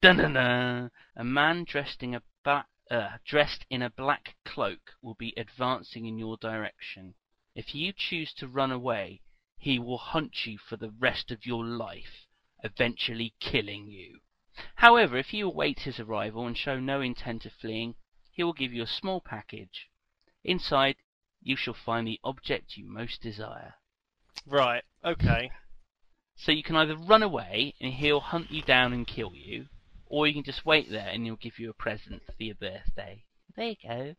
dun 0.00 0.16
dun 0.16 0.32
dun, 0.32 0.90
a 1.14 1.24
man 1.24 1.64
dressed 1.64 2.02
in 2.02 2.14
a 2.14 2.22
uh, 2.90 3.18
dressed 3.24 3.66
in 3.68 3.82
a 3.82 3.90
black 3.90 4.36
cloak 4.44 4.92
will 5.02 5.14
be 5.14 5.34
advancing 5.36 6.06
in 6.06 6.18
your 6.18 6.36
direction. 6.36 7.14
If 7.54 7.74
you 7.74 7.92
choose 7.92 8.32
to 8.34 8.46
run 8.46 8.70
away, 8.70 9.22
he 9.58 9.78
will 9.78 9.98
hunt 9.98 10.46
you 10.46 10.58
for 10.58 10.76
the 10.76 10.90
rest 10.90 11.30
of 11.30 11.44
your 11.44 11.64
life, 11.64 12.26
eventually 12.62 13.34
killing 13.40 13.88
you. 13.88 14.20
However, 14.76 15.16
if 15.16 15.34
you 15.34 15.48
await 15.48 15.80
his 15.80 15.98
arrival 15.98 16.46
and 16.46 16.56
show 16.56 16.78
no 16.78 17.00
intent 17.00 17.44
of 17.44 17.52
fleeing, 17.54 17.96
he 18.30 18.44
will 18.44 18.52
give 18.52 18.72
you 18.72 18.82
a 18.82 18.86
small 18.86 19.20
package. 19.20 19.88
Inside, 20.44 20.96
you 21.40 21.56
shall 21.56 21.74
find 21.74 22.06
the 22.06 22.20
object 22.22 22.76
you 22.76 22.86
most 22.86 23.20
desire. 23.20 23.74
Right. 24.46 24.82
Okay. 25.04 25.50
So 26.36 26.52
you 26.52 26.62
can 26.62 26.76
either 26.76 26.96
run 26.96 27.22
away 27.22 27.74
and 27.80 27.92
he'll 27.94 28.20
hunt 28.20 28.50
you 28.50 28.62
down 28.62 28.92
and 28.92 29.06
kill 29.06 29.32
you, 29.34 29.66
or 30.06 30.26
you 30.26 30.34
can 30.34 30.44
just 30.44 30.66
wait 30.66 30.90
there 30.90 31.08
and 31.08 31.24
he'll 31.24 31.36
give 31.36 31.58
you 31.58 31.70
a 31.70 31.74
present 31.74 32.22
for 32.26 32.42
your 32.42 32.54
birthday. 32.56 33.24
There 33.56 33.68
you 33.68 33.76
go. 33.82 34.14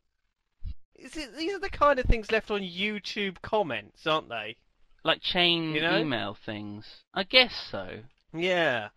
Is 0.95 1.15
it, 1.15 1.37
these 1.37 1.53
are 1.53 1.59
the 1.59 1.69
kind 1.69 1.99
of 1.99 2.05
things 2.05 2.31
left 2.31 2.49
on 2.49 2.61
YouTube 2.61 3.41
comments, 3.43 4.07
aren't 4.07 4.29
they? 4.29 4.57
Like 5.03 5.21
chain 5.21 5.73
You 5.75 5.81
know? 5.81 5.99
email 5.99 6.35
things. 6.43 6.85
I 7.13 7.23
guess 7.23 7.53
so. 7.69 7.99
Yeah. 8.33 8.89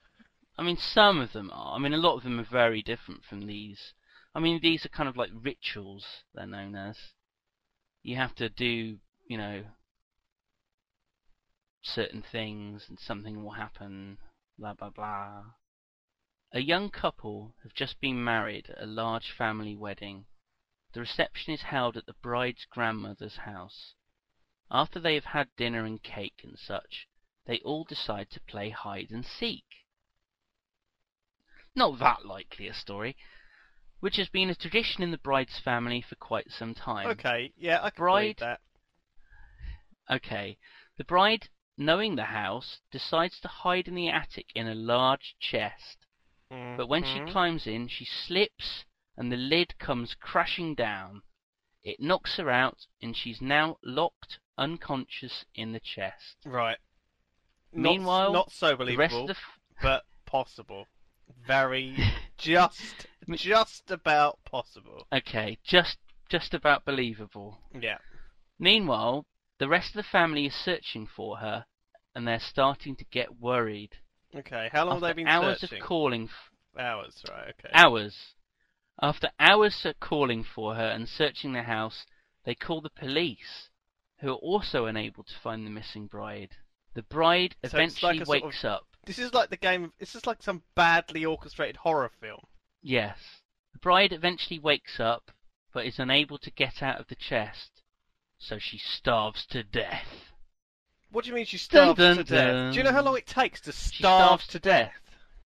I 0.57 0.63
mean, 0.63 0.79
some 0.79 1.21
of 1.21 1.33
them 1.33 1.51
are. 1.53 1.77
I 1.77 1.79
mean, 1.79 1.93
a 1.93 1.99
lot 1.99 2.17
of 2.17 2.23
them 2.23 2.41
are 2.41 2.47
very 2.51 2.83
different 2.83 3.25
from 3.25 3.47
these. 3.47 3.93
I 4.35 4.41
mean, 4.41 4.61
these 4.63 4.87
are 4.87 4.91
kind 4.91 5.09
of 5.09 5.17
like 5.17 5.31
rituals, 5.35 6.07
they're 6.35 6.47
known 6.47 6.75
as. 6.75 6.97
You 8.03 8.17
have 8.17 8.35
to 8.37 8.49
do, 8.49 8.97
you 9.27 9.37
know, 9.37 9.63
certain 11.83 12.23
things 12.23 12.87
and 12.89 12.99
something 12.99 13.43
will 13.43 13.53
happen, 13.53 14.19
blah 14.59 14.75
blah 14.75 14.91
blah. 14.91 15.45
A 16.53 16.61
young 16.61 16.91
couple 16.91 17.55
have 17.63 17.75
just 17.75 18.01
been 18.01 18.23
married 18.23 18.71
at 18.71 18.83
a 18.83 18.87
large 18.87 19.31
family 19.31 19.77
wedding. 19.77 20.27
The 20.93 21.01
reception 21.01 21.55
is 21.55 21.63
held 21.63 21.97
at 21.97 22.07
the 22.07 22.15
bride's 22.23 22.65
grandmother's 22.65 23.37
house. 23.37 23.95
After 24.71 24.99
they 25.01 25.15
have 25.15 25.27
had 25.27 25.55
dinner 25.57 25.85
and 25.85 26.03
cake 26.03 26.41
and 26.43 26.59
such, 26.59 27.07
they 27.47 27.59
all 27.61 27.85
decide 27.85 28.31
to 28.31 28.41
play 28.41 28.71
hide 28.71 29.11
and 29.11 29.25
seek. 29.25 29.65
Not 31.75 31.99
that 32.01 32.27
likely 32.27 32.67
a 32.67 32.75
story, 32.75 33.17
which 34.01 34.17
has 34.17 34.29
been 34.29 34.51
a 34.51 34.55
tradition 34.55 35.03
in 35.03 35.13
the 35.13 35.19
bride's 35.19 35.59
family 35.59 36.01
for 36.01 36.17
quite 36.17 36.51
some 36.51 36.75
time. 36.75 37.07
Okay. 37.09 37.53
Yeah, 37.57 37.79
I 37.83 37.91
can 37.91 37.97
Bride- 37.97 38.37
that. 38.39 38.61
Okay. 40.11 40.59
The 40.97 41.05
bride, 41.05 41.49
knowing 41.81 42.15
the 42.15 42.25
house, 42.25 42.81
decides 42.93 43.41
to 43.41 43.49
hide 43.49 43.89
in 43.89 43.95
the 43.95 44.09
attic 44.09 44.47
in 44.55 44.69
a 44.69 44.75
large 44.75 45.35
chest. 45.41 46.07
But 46.51 46.89
when 46.89 47.05
she 47.05 47.21
Mhm. 47.21 47.31
climbs 47.33 47.67
in, 47.67 47.89
she 47.89 48.05
slips 48.05 48.85
and 49.17 49.33
the 49.33 49.37
lid 49.37 49.79
comes 49.79 50.15
crashing 50.15 50.75
down. 50.75 51.23
It 51.83 51.99
knocks 51.99 52.37
her 52.37 52.51
out 52.51 52.87
and 53.01 53.17
she's 53.17 53.41
now 53.41 53.79
locked 53.83 54.41
unconscious 54.59 55.47
in 55.55 55.73
the 55.73 55.81
chest. 55.81 56.37
Right. 56.45 56.79
Not, 57.73 57.93
Meanwhile, 57.93 58.33
not 58.33 58.53
so 58.53 58.77
believable, 58.77 59.27
the 59.27 59.33
f- 59.33 59.59
but 59.81 60.05
possible. 60.27 60.87
Very 61.47 61.97
just, 62.37 63.07
just 63.29 63.91
about 63.91 64.43
possible. 64.45 65.07
Okay, 65.13 65.59
just 65.65 65.99
just 66.29 66.53
about 66.53 66.85
believable. 66.85 67.63
Yeah. 67.73 67.99
Meanwhile, 68.59 69.27
the 69.59 69.69
rest 69.69 69.91
of 69.91 69.95
the 69.95 70.03
family 70.11 70.47
is 70.47 70.55
searching 70.55 71.07
for 71.07 71.39
her 71.39 71.67
and 72.21 72.29
they're 72.29 72.39
starting 72.39 72.95
to 72.97 73.05
get 73.07 73.41
worried. 73.41 73.97
Okay. 74.37 74.69
How 74.71 74.85
long 74.85 75.01
have 75.01 75.03
they 75.03 75.15
been 75.15 75.27
hours 75.27 75.61
searching? 75.61 75.81
of 75.81 75.89
calling 75.89 76.25
f- 76.25 76.79
Hours. 76.79 77.25
Right. 77.31 77.55
Okay. 77.59 77.71
hours. 77.73 78.15
After 79.01 79.31
hours 79.41 79.81
of 79.87 79.99
calling 80.01 80.45
for 80.45 80.75
her 80.75 80.85
and 80.89 81.09
searching 81.09 81.55
the 81.55 81.63
house, 81.63 82.05
they 82.45 82.55
call 82.55 82.83
the 82.83 82.91
police, 82.91 83.71
who 84.21 84.33
are 84.33 84.35
also 84.35 84.85
unable 84.85 85.25
to 85.25 85.33
find 85.43 85.65
the 85.67 85.71
missing 85.71 86.07
bride. 86.09 86.51
The 86.93 87.03
bride 87.05 87.55
So 87.65 87.69
eventually 87.79 88.13
like 88.13 88.21
a 88.21 88.27
sort 88.27 88.37
of- 88.37 88.43
wakes 88.45 88.65
up. 88.67 88.87
This 89.07 89.19
is 89.19 89.33
like 89.33 89.49
the 89.49 89.57
game. 89.57 89.85
Of, 89.85 89.93
this 89.99 90.15
is 90.15 90.27
like 90.27 90.43
some 90.43 90.63
badly 90.75 91.25
orchestrated 91.25 91.77
horror 91.77 92.11
film. 92.21 92.45
Yes. 92.83 93.17
The 93.73 93.79
bride 93.79 94.13
eventually 94.13 94.59
wakes 94.59 95.01
up, 95.01 95.31
but 95.73 95.87
is 95.87 95.99
unable 95.99 96.37
to 96.37 96.51
get 96.51 96.83
out 96.83 97.01
of 97.01 97.07
the 97.09 97.15
chest, 97.15 97.81
so 98.39 98.59
she 98.59 98.77
starves 98.77 99.47
to 99.47 99.63
death. 99.65 100.30
What 101.13 101.25
do 101.25 101.31
you 101.31 101.35
mean 101.37 101.45
she 101.47 101.59
starved 101.59 101.99
dun, 101.99 102.17
to 102.17 102.25
death? 102.25 102.73
Do 102.73 102.79
you 102.79 102.85
know 102.85 102.93
how 102.93 103.03
long 103.03 103.17
it 103.17 103.27
takes 103.27 103.61
to 103.63 103.73
She 103.73 103.97
starve 103.99 104.41
starves 104.43 104.47
to 104.49 104.59
death? 104.59 104.93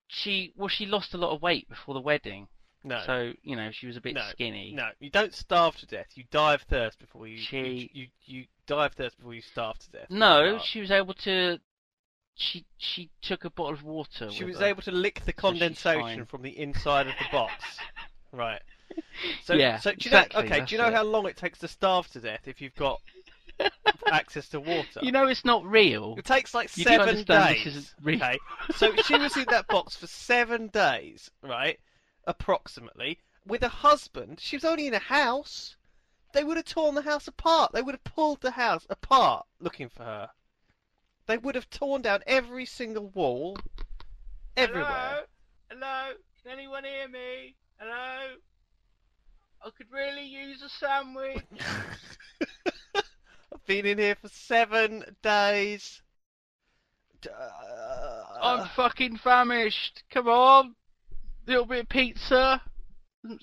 She 0.08 0.52
well, 0.56 0.68
she 0.68 0.86
lost 0.86 1.14
a 1.14 1.18
lot 1.18 1.34
of 1.34 1.40
weight 1.42 1.68
before 1.68 1.94
the 1.94 2.00
wedding, 2.00 2.48
No. 2.84 3.02
so 3.06 3.32
you 3.42 3.56
know 3.56 3.70
she 3.72 3.86
was 3.86 3.96
a 3.96 4.00
bit 4.00 4.14
No, 4.14 4.22
skinny. 4.30 4.72
No, 4.72 4.90
you 5.00 5.10
don't 5.10 5.34
starve 5.34 5.76
to 5.78 5.86
death. 5.86 6.08
You 6.14 6.24
die 6.30 6.54
of 6.54 6.62
thirst 6.62 6.98
before 6.98 7.26
you. 7.26 7.38
She- 7.38 7.90
You, 7.92 8.02
you, 8.02 8.06
you 8.40 8.44
die 8.66 8.86
of 8.86 8.92
thirst 8.92 9.16
before 9.16 9.34
you 9.34 9.40
starve 9.42 9.78
to 9.78 9.90
death. 9.90 10.10
No, 10.10 10.58
she 10.62 10.80
was 10.80 10.90
able 10.90 11.14
to. 11.14 11.58
She 12.36 12.66
she 12.78 13.10
took 13.22 13.44
a 13.44 13.50
bottle 13.50 13.72
of 13.74 13.82
water. 13.84 14.28
She 14.30 14.44
with 14.44 14.54
was 14.54 14.60
her. 14.60 14.66
able 14.66 14.82
to 14.82 14.90
lick 14.92 15.20
the 15.24 15.32
she's 15.32 15.40
condensation 15.40 16.00
fine. 16.02 16.24
from 16.26 16.42
the 16.42 16.58
inside 16.58 17.06
of 17.06 17.14
the 17.18 17.26
box. 17.32 17.52
right. 18.32 18.60
So, 19.44 19.54
Yeah, 19.54 19.78
so 19.78 19.90
do 19.90 19.96
you 20.00 20.08
exactly, 20.10 20.42
know? 20.42 20.46
Okay, 20.56 20.64
do 20.64 20.74
you 20.74 20.80
know 20.80 20.88
it. 20.88 20.94
how 20.94 21.04
long 21.04 21.26
it 21.26 21.36
takes 21.36 21.58
to 21.60 21.68
starve 21.68 22.08
to 22.08 22.20
death 22.20 22.46
if 22.46 22.60
you've 22.60 22.74
got 22.74 23.00
access 24.10 24.48
to 24.50 24.60
water? 24.60 25.00
You 25.02 25.12
know 25.12 25.26
it's 25.26 25.44
not 25.44 25.64
real. 25.64 26.14
It 26.18 26.24
takes 26.24 26.54
like 26.54 26.76
You 26.76 26.84
seven 26.84 27.24
days. 27.24 27.64
this 27.64 27.76
isn't 27.76 27.94
real. 28.02 28.16
Okay, 28.16 28.38
so 28.74 28.94
she 28.96 29.16
was 29.18 29.36
in 29.36 29.46
that 29.50 29.68
box 29.68 29.96
for 29.96 30.06
seven 30.06 30.68
days, 30.68 31.30
right? 31.42 31.78
Approximately. 32.26 33.18
With 33.46 33.62
a 33.62 33.68
husband, 33.68 34.40
she 34.40 34.56
was 34.56 34.64
only 34.64 34.86
in 34.86 34.94
a 34.94 34.98
house. 34.98 35.76
They 36.32 36.42
would 36.44 36.56
have 36.56 36.66
torn 36.66 36.94
the 36.94 37.02
house 37.02 37.28
apart. 37.28 37.72
They 37.72 37.82
would 37.82 37.94
have 37.94 38.04
pulled 38.04 38.40
the 38.40 38.50
house 38.50 38.86
apart 38.90 39.46
looking 39.60 39.88
for 39.88 40.02
her. 40.02 40.30
They 41.26 41.38
would 41.38 41.54
have 41.54 41.70
torn 41.70 42.02
down 42.02 42.22
every 42.26 42.66
single 42.66 43.08
wall, 43.08 43.56
everywhere. 44.56 45.22
Hello? 45.70 46.12
Can 46.42 46.52
anyone 46.52 46.84
hear 46.84 47.08
me? 47.08 47.54
Hello? 47.78 48.34
I 49.64 49.70
could 49.76 49.90
really 49.90 50.26
use 50.26 50.60
a 50.62 50.68
sandwich. 50.68 51.42
I've 53.54 53.64
been 53.66 53.86
in 53.86 53.98
here 53.98 54.16
for 54.20 54.28
seven 54.28 55.04
days. 55.22 56.02
Uh, 57.26 58.22
I'm 58.42 58.68
fucking 58.68 59.16
famished. 59.16 60.02
Come 60.10 60.28
on, 60.28 60.74
A 61.46 61.50
little 61.50 61.64
bit 61.66 61.80
of 61.80 61.88
pizza. 61.88 62.60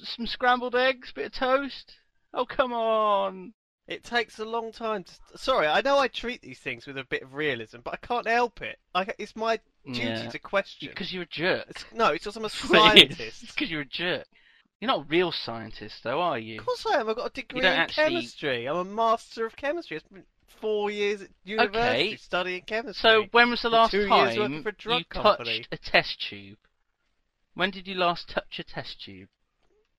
Some- 0.03 0.27
scrambled 0.27 0.75
eggs, 0.75 1.11
bit 1.11 1.25
of 1.27 1.31
toast. 1.33 1.95
Oh 2.33 2.45
come 2.45 2.71
on! 2.71 3.53
It 3.87 4.03
takes 4.03 4.37
a 4.37 4.45
long 4.45 4.71
time 4.71 5.03
to. 5.03 5.37
Sorry, 5.37 5.65
I 5.67 5.81
know 5.81 5.97
I 5.97 6.07
treat 6.07 6.41
these 6.41 6.59
things 6.59 6.85
with 6.85 6.97
a 6.97 7.03
bit 7.03 7.23
of 7.23 7.33
realism, 7.33 7.79
but 7.83 7.95
I 7.95 7.97
can't 8.05 8.27
help 8.27 8.61
it. 8.61 8.77
I, 8.93 9.07
it's 9.17 9.35
my 9.35 9.59
duty 9.85 10.01
Yeah. 10.01 10.29
to 10.29 10.39
question. 10.39 10.89
Because 10.89 11.11
you're 11.11 11.23
a 11.23 11.27
jerk. 11.27 11.65
It's, 11.69 11.85
no, 11.93 12.09
it's 12.09 12.23
just 12.23 12.37
I'm 12.37 12.43
a 12.43 12.45
It's 12.47 12.55
scientist. 12.55 13.47
because 13.47 13.71
you're 13.71 13.81
a 13.81 13.85
jerk. 13.85 14.27
You're 14.81 14.87
not 14.87 15.01
a 15.01 15.09
real 15.09 15.31
scientist, 15.31 16.03
though, 16.03 16.19
are 16.19 16.39
you? 16.39 16.59
Of 16.59 16.65
course 16.65 16.85
I 16.87 16.99
am. 16.99 17.07
I've 17.09 17.15
got 17.15 17.27
a 17.27 17.33
degree 17.33 17.59
in 17.59 17.65
actually- 17.67 18.03
chemistry. 18.15 18.65
I'm 18.67 18.77
a 18.77 18.83
master 18.83 19.45
of 19.45 19.55
chemistry. 19.55 19.97
I 19.97 19.99
spent 19.99 20.25
four 20.59 20.89
years 20.89 21.21
at 21.21 21.29
university 21.43 22.07
Okay. 22.09 22.15
studying 22.17 22.63
chemistry. 22.63 23.01
So 23.09 23.23
when 23.31 23.51
was 23.51 23.61
the 23.61 23.69
last 23.69 23.91
two 23.91 23.99
years 23.99 24.09
time 24.09 24.37
working 24.39 24.63
for 24.63 24.69
a 24.69 24.73
drug 24.73 24.99
you 24.99 25.05
company. 25.05 25.57
touched 25.59 25.67
a 25.71 25.77
test 25.77 26.21
tube? 26.27 26.57
When 27.53 27.69
did 27.69 27.87
you 27.87 27.93
last 27.95 28.29
touch 28.29 28.57
a 28.59 28.63
test 28.63 29.01
tube, 29.03 29.29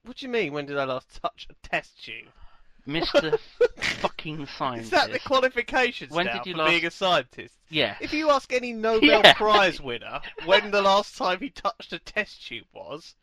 What 0.04 0.16
do 0.16 0.26
you 0.26 0.32
mean? 0.32 0.52
When 0.52 0.66
did 0.66 0.76
I 0.78 0.84
last 0.84 1.20
touch 1.22 1.46
a 1.48 1.54
test 1.68 2.02
tube? 2.04 2.26
Mister 2.84 3.38
Fucking 3.78 4.46
Scientist? 4.46 4.86
Is 4.86 4.90
that 4.98 5.12
the 5.12 5.20
qualifications 5.20 6.10
When 6.10 6.26
now 6.26 6.38
did 6.38 6.46
you 6.46 6.52
for 6.54 6.58
last- 6.58 6.70
being 6.70 6.86
a 6.86 6.90
scientist? 6.90 7.54
yeah. 7.68 7.96
If 8.00 8.12
you 8.12 8.30
ask 8.30 8.52
any 8.52 8.72
Nobel 8.72 9.20
Yeah. 9.22 9.34
Prize 9.34 9.80
winner 9.80 10.20
when 10.44 10.72
the 10.72 10.82
last 10.82 11.16
time 11.16 11.38
he 11.38 11.50
touched 11.50 11.92
a 11.92 12.00
test 12.00 12.44
tube 12.44 12.66
was, 12.72 13.14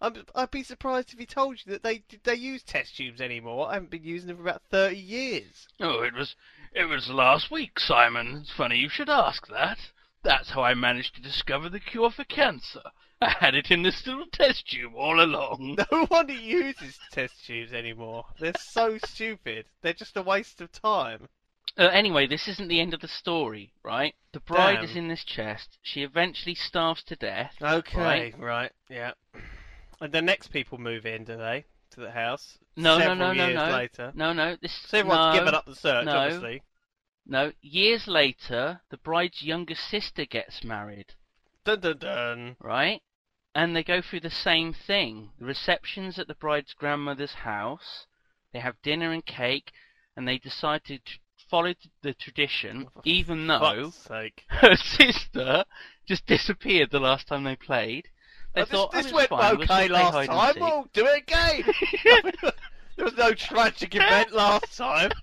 I'm, 0.00 0.14
I'd 0.34 0.50
be 0.50 0.62
surprised 0.62 1.12
if 1.12 1.18
he 1.18 1.26
told 1.26 1.58
you 1.64 1.72
that 1.72 1.82
they 1.82 2.02
they 2.22 2.34
use 2.36 2.62
test 2.62 2.96
tubes 2.96 3.20
anymore. 3.20 3.68
I 3.68 3.74
haven't 3.74 3.90
been 3.90 4.04
using 4.04 4.28
them 4.28 4.36
for 4.36 4.42
about 4.42 4.62
thirty 4.70 4.96
years. 4.96 5.66
Oh, 5.80 6.02
it 6.02 6.14
was 6.14 6.36
it 6.72 6.84
was 6.84 7.08
last 7.10 7.50
week, 7.50 7.80
Simon. 7.80 8.38
It's 8.42 8.52
funny 8.52 8.76
you 8.76 8.88
should 8.88 9.08
ask 9.08 9.48
that. 9.48 9.78
That's 10.22 10.50
how 10.50 10.62
I 10.62 10.74
managed 10.74 11.14
to 11.16 11.22
discover 11.22 11.68
the 11.68 11.80
cure 11.80 12.10
for 12.10 12.24
cancer. 12.24 12.82
I 13.20 13.30
had 13.30 13.54
it 13.56 13.70
in 13.70 13.82
this 13.82 14.06
little 14.06 14.26
test 14.32 14.68
tube 14.68 14.94
all 14.94 15.20
along. 15.20 15.76
No 15.90 16.06
one 16.06 16.28
uses 16.28 16.98
test 17.10 17.44
tubes 17.46 17.72
anymore. 17.72 18.24
They're 18.38 18.52
so 18.58 18.98
stupid. 18.98 19.66
They're 19.82 19.92
just 19.92 20.16
a 20.16 20.22
waste 20.22 20.60
of 20.60 20.70
time. 20.70 21.28
Uh, 21.76 21.88
anyway, 21.92 22.26
this 22.26 22.48
isn't 22.48 22.68
the 22.68 22.80
end 22.80 22.94
of 22.94 23.00
the 23.00 23.08
story, 23.08 23.72
right? 23.84 24.14
The 24.32 24.40
bride 24.40 24.76
Damn. 24.76 24.84
is 24.84 24.96
in 24.96 25.08
this 25.08 25.24
chest. 25.24 25.78
She 25.82 26.02
eventually 26.02 26.54
starves 26.54 27.02
to 27.04 27.16
death. 27.16 27.54
Okay, 27.60 28.00
Right. 28.00 28.38
right, 28.38 28.72
yeah. 28.88 29.12
And 30.00 30.12
the 30.12 30.22
next 30.22 30.48
people 30.48 30.78
move 30.78 31.06
in, 31.06 31.24
do 31.24 31.36
they? 31.36 31.64
To 31.92 32.00
the 32.00 32.10
house? 32.10 32.58
No, 32.76 32.98
no, 32.98 33.04
Several 33.04 33.16
no, 33.16 33.32
no, 33.32 33.46
years 33.46 33.56
no. 33.56 33.70
later. 33.70 34.12
No, 34.14 34.32
no, 34.32 34.56
this. 34.60 34.72
So 34.86 34.98
everyone's 34.98 35.34
no, 35.34 35.40
given 35.40 35.54
up 35.54 35.66
the 35.66 35.74
search, 35.74 36.06
no. 36.06 36.12
obviously. 36.16 36.62
No, 37.26 37.52
years 37.60 38.06
later, 38.06 38.80
the 38.90 38.96
bride's 38.96 39.42
younger 39.42 39.74
sister 39.74 40.24
gets 40.24 40.64
married, 40.64 41.14
Dun 41.64 41.80
dun 41.80 41.98
dun. 41.98 42.56
right? 42.60 43.02
And 43.54 43.74
they 43.74 43.82
go 43.82 44.00
through 44.00 44.20
the 44.20 44.30
same 44.30 44.72
thing. 44.72 45.32
The 45.38 45.44
reception's 45.44 46.18
at 46.18 46.28
the 46.28 46.34
bride's 46.34 46.74
grandmother's 46.74 47.34
house. 47.34 48.06
They 48.52 48.60
have 48.60 48.80
dinner 48.82 49.12
and 49.12 49.24
cake, 49.26 49.72
and 50.16 50.26
they 50.26 50.38
decide 50.38 50.84
to 50.84 51.00
follow 51.50 51.74
the 52.02 52.14
tradition, 52.14 52.88
even 53.04 53.46
though 53.46 53.92
her 54.48 54.76
sister 54.76 55.64
just 56.06 56.24
disappeared 56.26 56.90
the 56.90 57.00
last 57.00 57.26
time 57.26 57.44
they 57.44 57.56
played. 57.56 58.08
They 58.58 58.62
Oh, 58.62 58.66
thought 58.66 58.92
this 58.92 59.00
"Oh, 59.00 59.02
this 59.04 59.12
went 59.12 59.28
fine, 59.30 59.56
we'll 59.56 59.62
okay 59.64 59.88
last 59.88 60.26
time. 60.26 60.52
seek." 60.54 60.62
We'll 60.62 60.88
do 60.92 61.06
it 61.06 61.18
again. 61.22 61.64
there 62.96 63.04
was 63.04 63.16
no 63.16 63.32
tragic 63.32 63.94
event 63.94 64.32
last 64.32 64.76
time. 64.76 65.10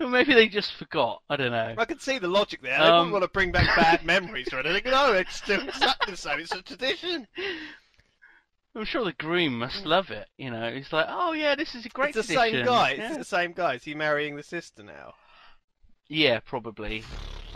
Or 0.00 0.08
maybe 0.08 0.34
they 0.34 0.48
just 0.48 0.72
forgot. 0.74 1.22
I 1.30 1.36
don't 1.36 1.52
know. 1.52 1.74
I 1.78 1.84
can 1.84 2.00
see 2.00 2.18
the 2.18 2.26
logic 2.26 2.60
there. 2.62 2.76
They 2.78 2.84
Um, 2.84 2.96
wouldn't 2.96 3.12
want 3.12 3.22
to 3.22 3.28
bring 3.28 3.52
back 3.52 3.76
bad 3.76 4.04
memories 4.06 4.52
or 4.52 4.58
anything. 4.58 4.90
No, 4.90 5.12
it's 5.12 5.36
still 5.36 5.60
exactly 5.62 6.10
the 6.10 6.16
same. 6.16 6.40
It's 6.40 6.52
a 6.52 6.62
tradition. 6.62 7.28
I'm 8.74 8.84
sure 8.84 9.04
the 9.04 9.12
groom 9.12 9.56
must 9.60 9.86
love 9.86 10.10
it. 10.10 10.28
You 10.36 10.50
know, 10.50 10.72
he's 10.74 10.92
like, 10.92 11.06
"Oh 11.08 11.32
yeah, 11.32 11.54
this 11.54 11.76
is 11.76 11.86
a 11.86 11.88
great 11.90 12.16
it's 12.16 12.26
the 12.26 12.34
tradition." 12.34 12.66
same 12.66 12.66
guy. 12.66 12.92
Yeah. 12.94 13.08
It's 13.10 13.18
the 13.18 13.24
same 13.24 13.52
guy. 13.52 13.74
Is 13.74 13.84
he 13.84 13.94
marrying 13.94 14.34
the 14.34 14.42
sister 14.42 14.82
now? 14.82 15.14
Yeah, 16.08 16.40
probably. 16.40 17.04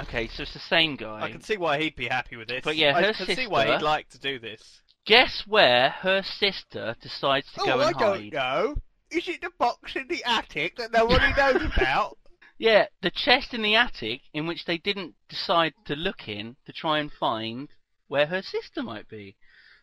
Okay, 0.01 0.29
so 0.29 0.43
it's 0.43 0.53
the 0.53 0.61
same 0.61 0.97
guy. 0.97 1.23
I 1.23 1.31
can 1.31 1.43
see 1.43 1.57
why 1.57 1.81
he'd 1.81 1.97
be 1.97 2.07
happy 2.07 2.37
with 2.37 2.49
this. 2.49 2.63
But 2.65 2.77
yeah, 2.77 2.93
her 2.93 3.09
I 3.09 3.13
can 3.13 3.35
see 3.35 3.47
why 3.47 3.73
he'd 3.73 3.83
like 3.83 4.09
to 4.11 4.21
do 4.21 4.39
this. 4.39 4.81
Guess 5.07 5.45
where 5.47 5.91
her 5.91 6.23
sister 6.23 6.95
decides 7.01 7.51
to 7.53 7.63
oh, 7.63 7.65
go 7.65 7.81
and 7.81 7.97
hide? 7.97 8.05
I 8.05 8.19
don't 8.19 8.33
know. 8.33 8.77
Is 9.11 9.27
it 9.27 9.41
the 9.41 9.51
box 9.59 9.97
in 9.97 10.07
the 10.09 10.23
attic 10.25 10.77
that 10.77 10.93
nobody 10.93 11.33
knows 11.35 11.71
about? 11.77 12.19
Yeah, 12.59 12.87
the 13.03 13.11
chest 13.11 13.55
in 13.55 13.63
the 13.63 13.77
attic 13.77 14.23
in 14.35 14.47
which 14.47 14.65
they 14.65 14.79
didn't 14.79 15.15
decide 15.29 15.75
to 15.87 15.95
look 15.95 16.29
in 16.29 16.57
to 16.67 16.73
try 16.73 16.99
and 16.99 17.11
find 17.11 17.69
where 18.09 18.27
her 18.27 18.43
sister 18.43 18.83
might 18.83 19.09
be. 19.09 19.37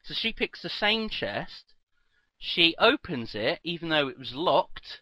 So 0.04 0.14
she 0.14 0.34
picks 0.34 0.62
the 0.62 0.70
same 0.70 1.10
chest, 1.10 1.74
she 2.38 2.76
opens 2.78 3.34
it 3.34 3.60
even 3.64 3.90
though 3.90 4.08
it 4.08 4.20
was 4.20 4.36
locked, 4.36 5.02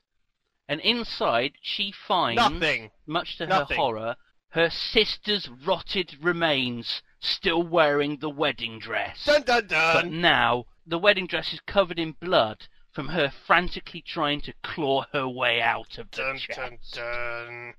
and 0.69 0.80
inside 0.80 1.54
she 1.62 1.91
finds, 1.91 2.38
Nothing. 2.38 2.91
much 3.06 3.38
to 3.38 3.47
Nothing. 3.47 3.76
her 3.76 3.82
horror, 3.82 4.15
her 4.54 4.70
sister's 4.70 5.50
rotted 5.50 6.16
remains 6.24 7.02
still 7.20 7.63
wearing 7.63 8.18
the 8.18 8.30
wedding 8.30 8.78
dress. 8.78 9.26
Dun 9.26 9.42
dun 9.42 9.66
But 9.68 10.08
now 10.08 10.66
the 10.86 11.00
wedding 11.00 11.26
dress 11.26 11.54
is 11.54 11.60
covered 11.62 11.98
in 11.98 12.12
blood 12.12 12.68
from 12.92 13.08
her 13.08 13.32
frantically 13.32 14.02
trying 14.02 14.42
to 14.42 14.54
claw 14.62 15.06
her 15.12 15.28
way 15.28 15.60
out 15.60 15.98
of 15.98 16.12
the 16.12 16.18
Dun 16.18 16.38
chest. 16.38 16.60
dun 16.60 16.78
dun. 16.92 17.74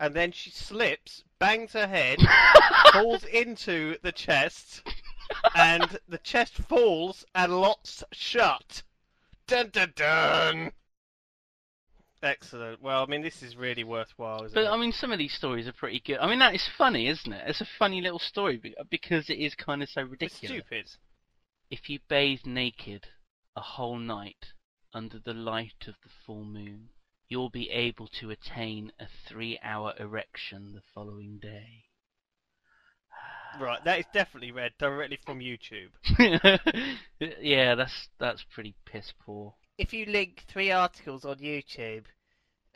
And 0.00 0.14
then 0.14 0.32
she 0.32 0.48
slips, 0.48 1.22
bangs 1.38 1.74
her 1.74 1.86
head, 1.86 2.18
falls 2.94 3.24
into 3.24 3.98
the 4.02 4.12
chest, 4.12 4.82
and 5.54 5.98
the 6.08 6.18
chest 6.18 6.54
falls 6.54 7.26
and 7.34 7.60
locks 7.60 8.02
shut. 8.12 8.82
Dun 9.46 9.68
dun 9.68 9.92
dun. 9.94 10.72
Excellent. 12.22 12.82
Well, 12.82 13.02
I 13.02 13.06
mean, 13.06 13.22
this 13.22 13.42
is 13.42 13.56
really 13.56 13.84
worthwhile, 13.84 14.44
isn't 14.44 14.54
But 14.54 14.64
it? 14.64 14.68
I 14.70 14.76
mean, 14.76 14.92
some 14.92 15.12
of 15.12 15.18
these 15.18 15.34
stories 15.34 15.68
are 15.68 15.72
pretty 15.72 16.00
good. 16.00 16.18
I 16.18 16.28
mean, 16.28 16.38
that 16.38 16.54
is 16.54 16.66
funny, 16.78 17.08
isn't 17.08 17.32
it? 17.32 17.44
It's 17.46 17.60
a 17.60 17.68
funny 17.78 18.00
little 18.00 18.18
story 18.18 18.60
because 18.90 19.28
it 19.28 19.38
is 19.38 19.54
kind 19.54 19.82
of 19.82 19.88
so 19.88 20.00
it's 20.02 20.10
ridiculous. 20.10 20.64
stupid. 20.64 20.86
If 21.70 21.90
you 21.90 21.98
bathe 22.08 22.46
naked 22.46 23.06
a 23.54 23.60
whole 23.60 23.98
night 23.98 24.52
under 24.94 25.18
the 25.18 25.34
light 25.34 25.84
of 25.86 25.94
the 26.02 26.10
full 26.24 26.44
moon, 26.44 26.88
you'll 27.28 27.50
be 27.50 27.70
able 27.70 28.06
to 28.20 28.30
attain 28.30 28.92
a 28.98 29.06
three-hour 29.28 29.94
erection 29.98 30.72
the 30.74 30.82
following 30.94 31.38
day. 31.38 31.84
Right, 33.60 33.82
that 33.84 33.98
is 34.00 34.04
definitely 34.12 34.52
read 34.52 34.72
directly 34.78 35.18
from 35.24 35.40
YouTube. 35.40 35.90
yeah, 37.40 37.74
that's 37.74 38.08
that's 38.18 38.44
pretty 38.52 38.74
piss 38.84 39.12
poor. 39.24 39.54
If 39.78 39.92
you 39.92 40.06
link 40.06 40.44
three 40.48 40.70
articles 40.70 41.24
on 41.24 41.36
YouTube 41.36 42.04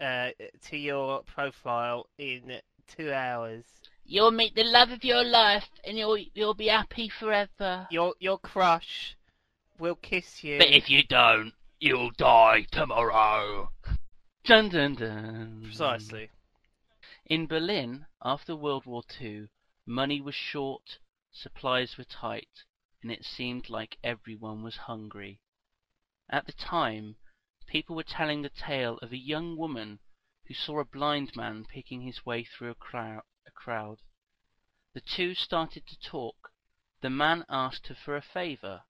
uh, 0.00 0.30
to 0.68 0.76
your 0.76 1.22
profile 1.22 2.06
in 2.18 2.60
two 2.86 3.12
hours, 3.12 3.64
You'll 4.04 4.32
meet 4.32 4.56
the 4.56 4.64
love 4.64 4.90
of 4.90 5.04
your 5.04 5.22
life, 5.22 5.68
and 5.84 5.96
you'll 5.96 6.18
you'll 6.34 6.54
be 6.54 6.66
happy 6.66 7.08
forever. 7.08 7.86
your 7.92 8.14
your 8.18 8.38
crush 8.38 9.16
will 9.78 9.94
kiss 9.94 10.42
you. 10.42 10.58
But 10.58 10.70
if 10.70 10.90
you 10.90 11.04
don't, 11.04 11.52
you'll 11.78 12.10
die 12.10 12.66
tomorrow. 12.72 13.70
Dun 14.44 14.68
dun 14.68 14.96
dun. 14.96 15.60
Precisely. 15.62 16.30
In 17.26 17.46
Berlin, 17.46 18.06
after 18.20 18.56
World 18.56 18.84
War 18.84 19.04
II, 19.20 19.48
money 19.86 20.20
was 20.20 20.34
short, 20.34 20.98
supplies 21.30 21.96
were 21.96 22.02
tight, 22.02 22.64
and 23.02 23.12
it 23.12 23.24
seemed 23.24 23.70
like 23.70 23.96
everyone 24.02 24.64
was 24.64 24.76
hungry. 24.76 25.38
At 26.32 26.46
the 26.46 26.52
time, 26.52 27.16
people 27.66 27.96
were 27.96 28.04
telling 28.04 28.42
the 28.42 28.50
tale 28.50 28.98
of 28.98 29.12
a 29.12 29.18
young 29.18 29.56
woman 29.56 29.98
who 30.46 30.54
saw 30.54 30.78
a 30.78 30.84
blind 30.84 31.34
man 31.34 31.64
picking 31.64 32.02
his 32.02 32.24
way 32.24 32.44
through 32.44 32.70
a, 32.70 32.74
crow- 32.76 33.22
a 33.48 33.50
crowd. 33.50 33.98
The 34.92 35.00
two 35.00 35.34
started 35.34 35.88
to 35.88 35.98
talk. 35.98 36.52
The 37.00 37.10
man 37.10 37.44
asked 37.48 37.88
her 37.88 37.96
for 37.96 38.14
a 38.14 38.22
favor. 38.22 38.84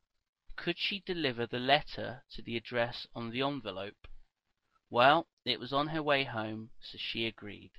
Could 0.57 0.79
she 0.79 1.01
deliver 1.01 1.47
the 1.47 1.59
letter 1.59 2.27
to 2.33 2.43
the 2.43 2.59
address 2.59 3.07
on 3.15 3.31
the 3.31 3.41
envelope? 3.41 4.07
Well, 4.91 5.27
it 5.47 5.59
was 5.59 5.73
on 5.73 5.89
her 5.89 6.03
way 6.03 6.25
home, 6.25 6.73
so 6.83 6.99
she 6.99 7.25
agreed. 7.25 7.73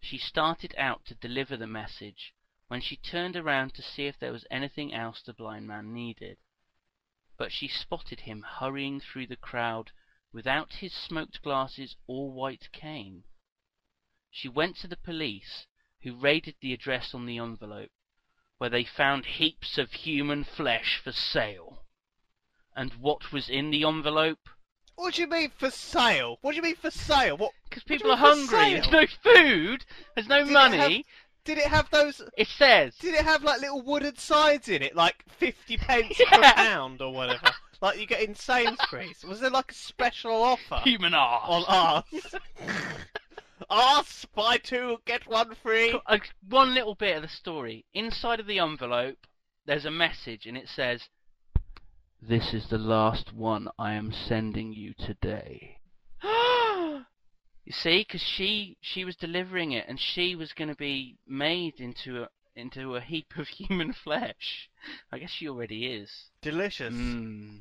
She 0.00 0.18
started 0.18 0.74
out 0.76 1.04
to 1.04 1.14
deliver 1.14 1.56
the 1.56 1.68
message 1.68 2.34
when 2.66 2.80
she 2.80 2.96
turned 2.96 3.36
around 3.36 3.74
to 3.74 3.82
see 3.82 4.06
if 4.06 4.18
there 4.18 4.32
was 4.32 4.46
anything 4.50 4.92
else 4.92 5.22
the 5.22 5.32
blind 5.32 5.68
man 5.68 5.94
needed. 5.94 6.38
But 7.36 7.52
she 7.52 7.68
spotted 7.68 8.20
him 8.20 8.42
hurrying 8.42 9.00
through 9.00 9.26
the 9.26 9.36
crowd 9.36 9.90
without 10.32 10.74
his 10.74 10.92
smoked 10.92 11.42
glasses 11.42 11.96
or 12.06 12.30
white 12.30 12.70
cane. 12.72 13.24
She 14.30 14.48
went 14.48 14.76
to 14.78 14.88
the 14.88 14.96
police, 14.96 15.66
who 16.02 16.16
raided 16.16 16.56
the 16.60 16.72
address 16.72 17.14
on 17.14 17.24
the 17.24 17.38
envelope, 17.38 17.92
where 18.58 18.70
they 18.70 18.84
found 18.84 19.26
heaps 19.26 19.78
of 19.78 19.92
human 19.92 20.44
flesh 20.44 21.00
for 21.02 21.12
sale. 21.12 21.84
And 22.76 22.94
what 22.94 23.32
was 23.32 23.48
in 23.48 23.70
the 23.70 23.84
envelope? 23.84 24.48
What 24.96 25.14
do 25.14 25.22
you 25.22 25.28
mean 25.28 25.50
for 25.56 25.70
sale? 25.70 26.38
What 26.40 26.52
do 26.52 26.56
you 26.56 26.62
mean 26.62 26.76
for 26.76 26.90
sale? 26.90 27.36
What? 27.36 27.52
Because 27.68 27.84
people 27.84 28.10
are 28.10 28.16
hungry. 28.16 28.74
There's 28.74 28.90
no 28.90 29.06
food. 29.06 29.84
There's 30.14 30.28
no 30.28 30.44
Did 30.44 30.52
money. 30.52 31.04
Have- 31.46 31.56
Did 31.56 31.58
it 31.58 31.70
have 31.70 31.90
those? 31.90 32.22
It 32.36 32.48
says 32.48 32.94
Did 32.96 33.14
it 33.14 33.24
have 33.24 33.42
like 33.42 33.60
little 33.60 33.82
wooden 33.82 34.16
signs 34.16 34.68
in 34.68 34.82
it, 34.82 34.94
like 34.96 35.24
fifty 35.38 35.76
pence 35.76 36.16
per 36.28 36.42
pound 36.42 37.00
or 37.02 37.12
whatever, 37.12 37.50
like 37.80 37.98
you 37.98 38.06
get 38.06 38.22
in 38.22 38.34
Sainsbury's? 38.34 39.24
Was 39.24 39.40
there 39.40 39.50
like 39.50 39.70
a 39.72 39.74
special 39.74 40.32
offer 40.32 40.76
human 40.82 41.14
arse. 41.14 41.44
on 41.46 41.64
arse? 41.68 42.34
arse, 43.70 44.24
buy 44.34 44.56
two 44.58 44.98
get 45.06 45.26
one 45.26 45.54
free. 45.62 45.98
Uh, 46.06 46.18
one 46.48 46.74
little 46.74 46.94
bit 46.94 47.16
of 47.16 47.22
the 47.22 47.28
story. 47.28 47.84
Inside 47.94 48.40
of 48.40 48.46
the 48.46 48.58
envelope, 48.58 49.26
there's 49.66 49.84
a 49.84 49.90
message, 49.90 50.46
and 50.46 50.56
it 50.56 50.68
says, 50.68 51.08
"This 52.20 52.52
is 52.52 52.68
the 52.68 52.78
last 52.78 53.32
one 53.32 53.68
I 53.78 53.92
am 53.94 54.12
sending 54.12 54.72
you 54.72 54.94
today." 54.98 55.78
You 57.64 57.72
see, 57.72 58.00
because 58.00 58.22
she 58.22 58.76
she 58.80 59.04
was 59.04 59.16
delivering 59.16 59.72
it, 59.72 59.86
and 59.88 59.98
she 59.98 60.34
was 60.36 60.52
going 60.52 60.68
to 60.68 60.74
be 60.76 61.16
made 61.26 61.80
into 61.80 62.22
a 62.24 62.28
into 62.56 62.94
a 62.96 63.00
heap 63.00 63.36
of 63.36 63.48
human 63.60 63.92
flesh. 63.92 64.68
I 65.10 65.18
guess 65.18 65.30
she 65.30 65.48
already 65.48 65.86
is. 65.86 66.30
Delicious. 66.42 66.92
Mm. 66.94 67.60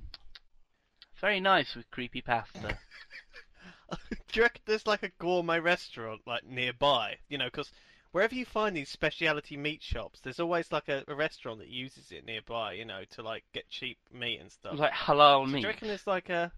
Very 1.20 1.40
nice 1.40 1.74
with 1.76 1.90
creepy 1.90 2.22
pasta. 2.22 2.78
Do 3.90 3.98
you 4.34 4.42
reckon 4.42 4.62
there's 4.66 4.88
like 4.88 5.04
a 5.04 5.12
gourmet 5.20 5.60
restaurant 5.60 6.22
like 6.26 6.44
nearby? 6.46 7.18
You 7.30 7.38
know, 7.38 7.46
because 7.46 7.72
wherever 8.12 8.34
you 8.36 8.46
find 8.46 8.76
these 8.76 8.90
specialty 8.90 9.56
meat 9.56 9.82
shops, 9.82 10.20
there's 10.22 10.40
always 10.40 10.72
like 10.72 10.90
a, 10.90 11.04
a 11.08 11.16
restaurant 11.16 11.60
that 11.60 11.70
uses 11.70 12.12
it 12.12 12.26
nearby. 12.26 12.74
You 12.74 12.86
know, 12.86 13.04
to 13.12 13.22
like 13.22 13.44
get 13.54 13.70
cheap 13.70 13.98
meat 14.12 14.40
and 14.42 14.52
stuff. 14.52 14.78
like 14.78 14.92
halal 14.92 15.46
So 15.46 15.46
do 15.46 15.54
meat. 15.54 15.62
you 15.62 15.68
reckon 15.68 15.88
there's 15.88 16.08
like 16.08 16.30
a 16.30 16.52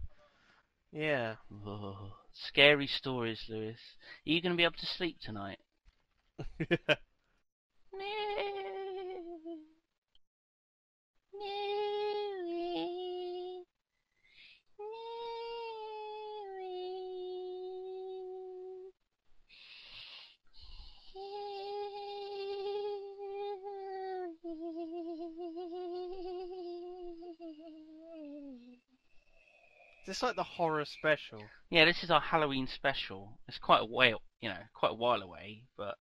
yeah? 0.92 1.36
Oh, 1.66 2.14
scary 2.36 2.88
stories, 2.88 3.42
Lewis. 3.50 3.80
Are 4.26 4.32
you 4.32 4.42
going 4.42 4.54
to 4.54 4.58
be 4.58 4.64
able 4.64 4.76
to 4.80 4.86
sleep 4.86 5.18
tonight? 5.22 5.60
It's 30.16 30.24
like 30.24 30.38
the 30.38 30.44
horror 30.44 30.86
special. 30.86 31.44
Yeah, 31.70 31.84
this 31.84 32.02
is 32.02 32.10
our 32.10 32.22
Halloween 32.22 32.68
special. 32.68 33.38
It's 33.50 33.58
quite 33.58 33.82
a 33.82 33.86
while, 33.86 34.22
you 34.40 34.48
know, 34.48 34.62
quite 34.74 34.92
a 34.92 34.96
while 34.96 35.22
away, 35.22 35.64
but 35.76 35.96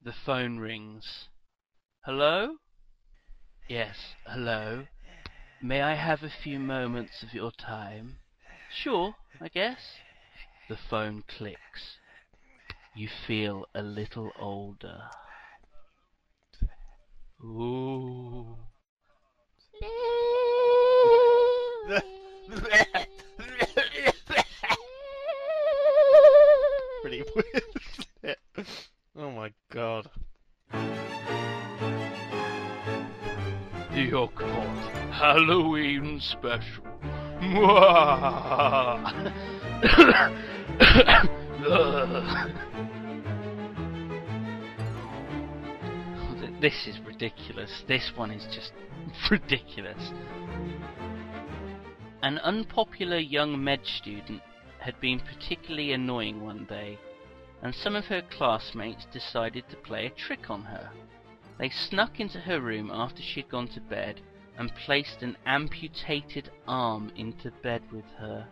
the 0.00 0.12
phone 0.12 0.58
rings. 0.58 1.26
Hello? 2.04 2.58
Yes, 3.68 4.14
hello. 4.24 4.86
May 5.60 5.82
I 5.82 5.96
have 5.96 6.22
a 6.22 6.30
few 6.30 6.60
moments 6.60 7.24
of 7.24 7.34
your 7.34 7.50
time? 7.50 8.18
Sure, 8.70 9.16
I 9.40 9.48
guess. 9.48 9.96
The 10.68 10.78
phone 10.88 11.24
clicks. 11.26 11.98
You 12.94 13.08
feel 13.26 13.66
a 13.74 13.82
little 13.82 14.30
older. 14.38 15.08
Ooh. 17.42 18.58
Pretty 27.02 27.22
weird. 27.34 28.36
oh 29.16 29.30
my 29.32 29.52
god. 29.72 30.08
The 33.92 34.08
occult 34.16 34.34
Halloween 35.12 36.20
special. 36.20 36.84
Mwah! 37.40 39.12
This 46.60 46.86
is 46.86 46.98
ridiculous. 47.04 47.82
This 47.86 48.12
one 48.16 48.30
is 48.30 48.46
just 48.54 48.72
ridiculous. 49.30 50.12
An 52.22 52.38
unpopular 52.38 53.18
young 53.18 53.62
med 53.62 53.86
student 53.86 54.42
had 54.78 54.98
been 55.00 55.20
particularly 55.20 55.92
annoying 55.92 56.42
one 56.42 56.64
day, 56.64 56.98
and 57.62 57.74
some 57.74 57.94
of 57.94 58.06
her 58.06 58.22
classmates 58.22 59.04
decided 59.06 59.68
to 59.68 59.76
play 59.76 60.06
a 60.06 60.10
trick 60.10 60.48
on 60.48 60.62
her. 60.62 60.90
They 61.58 61.68
snuck 61.68 62.18
into 62.20 62.40
her 62.40 62.60
room 62.60 62.90
after 62.92 63.22
she'd 63.22 63.48
gone 63.48 63.68
to 63.68 63.80
bed 63.80 64.20
and 64.58 64.74
placed 64.74 65.22
an 65.22 65.36
amputated 65.44 66.50
arm 66.66 67.12
into 67.16 67.50
bed 67.62 67.82
with 67.92 68.06
her. 68.18 68.46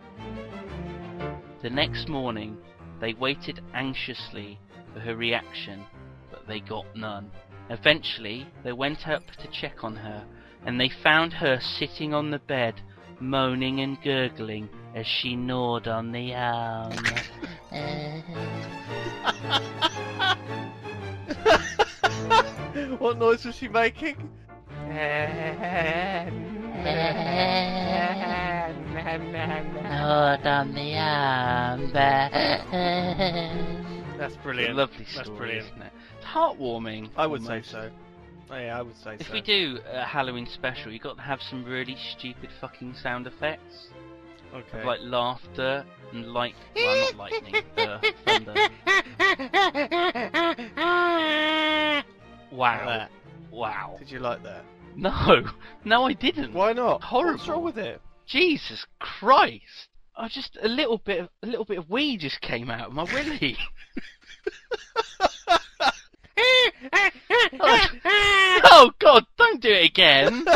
The 1.63 1.71
next 1.71 2.09
morning, 2.09 2.59
they 3.01 3.15
waited 3.15 3.63
anxiously 3.73 4.59
for 4.93 5.01
her 5.01 5.17
reaction, 5.17 5.85
but 6.31 6.47
they 6.47 6.61
got 6.61 6.95
none. 6.95 7.31
Eventually, 7.71 8.47
they 8.63 8.73
went 8.73 9.09
up 9.09 9.27
to 9.39 9.49
check 9.49 9.83
on 9.83 9.97
her, 9.97 10.27
and 10.67 10.79
they 10.79 10.91
found 10.91 11.33
her 11.33 11.59
sitting 11.61 12.13
on 12.13 12.31
the 12.31 12.39
bed, 12.39 12.83
moaning 13.21 13.81
and 13.81 14.01
gurgling 14.03 14.69
as 14.95 15.07
she 15.07 15.37
gnawed 15.37 15.89
on 15.89 16.13
the 16.13 16.35
arm. 16.35 16.93
what 22.99 23.19
noise 23.19 23.45
was 23.45 23.57
she 23.57 23.69
making? 23.69 24.17
gnawed 29.83 30.47
on 30.47 30.75
the 30.75 30.97
arm. 30.97 31.91
That's 34.19 34.37
brilliant. 34.37 34.77
lovely 34.77 35.07
That's 35.15 35.29
brilliant. 35.29 35.67
isn't 35.67 35.83
it? 35.83 35.93
It's 36.19 36.27
heartwarming. 36.27 37.11
I 37.17 37.27
would 37.27 37.45
say 37.45 37.63
so. 37.63 37.91
Oh, 38.51 38.57
yeah, 38.57 38.79
I 38.79 38.83
would 38.83 38.97
say 38.99 39.17
If 39.19 39.29
so. 39.29 39.33
we 39.33 39.41
do 39.41 39.79
a 39.91 40.05
Halloween 40.05 40.47
special, 40.47 40.93
you've 40.93 41.03
got 41.03 41.17
to 41.17 41.23
have 41.23 41.41
some 41.43 41.65
really 41.65 41.97
stupid 42.17 42.51
fucking 42.61 42.95
sound 43.03 43.27
effects, 43.27 43.89
okay. 44.55 44.81
of 44.81 44.85
like 44.85 45.01
laughter 45.03 45.85
and 46.13 46.27
light. 46.27 46.55
Well, 46.77 47.13
not 47.13 47.17
lightning, 47.17 47.55
uh, 47.79 47.99
thunder. 48.25 48.55
Like 48.55 48.71
Wow, 52.53 52.87
that. 52.87 53.11
wow. 53.51 53.97
Did 53.99 54.11
you 54.11 54.19
like 54.21 54.43
that? 54.45 54.65
No, 54.95 55.45
no, 55.85 56.05
I 56.05 56.13
didn't. 56.13 56.53
Why 56.53 56.73
not? 56.73 57.03
Horrible. 57.03 57.39
What's 57.39 57.49
wrong 57.49 57.65
with 57.65 57.79
it? 57.79 58.01
Jesus 58.27 58.87
Christ! 59.01 59.89
I 60.17 60.29
just 60.29 60.57
a 60.63 60.69
little 60.69 60.99
bit, 60.99 61.21
of, 61.21 61.29
a 61.43 61.47
little 61.47 61.65
bit 61.65 61.79
of 61.79 61.91
wee 61.91 62.17
just 62.17 62.41
came 62.41 62.71
out 62.71 62.87
of 62.89 62.93
my 62.93 63.03
willy. 63.03 63.57
oh 67.61 68.91
God! 68.99 69.25
Don't 69.39 69.61
do 69.61 69.71
it 69.71 69.85
again. 69.87 70.45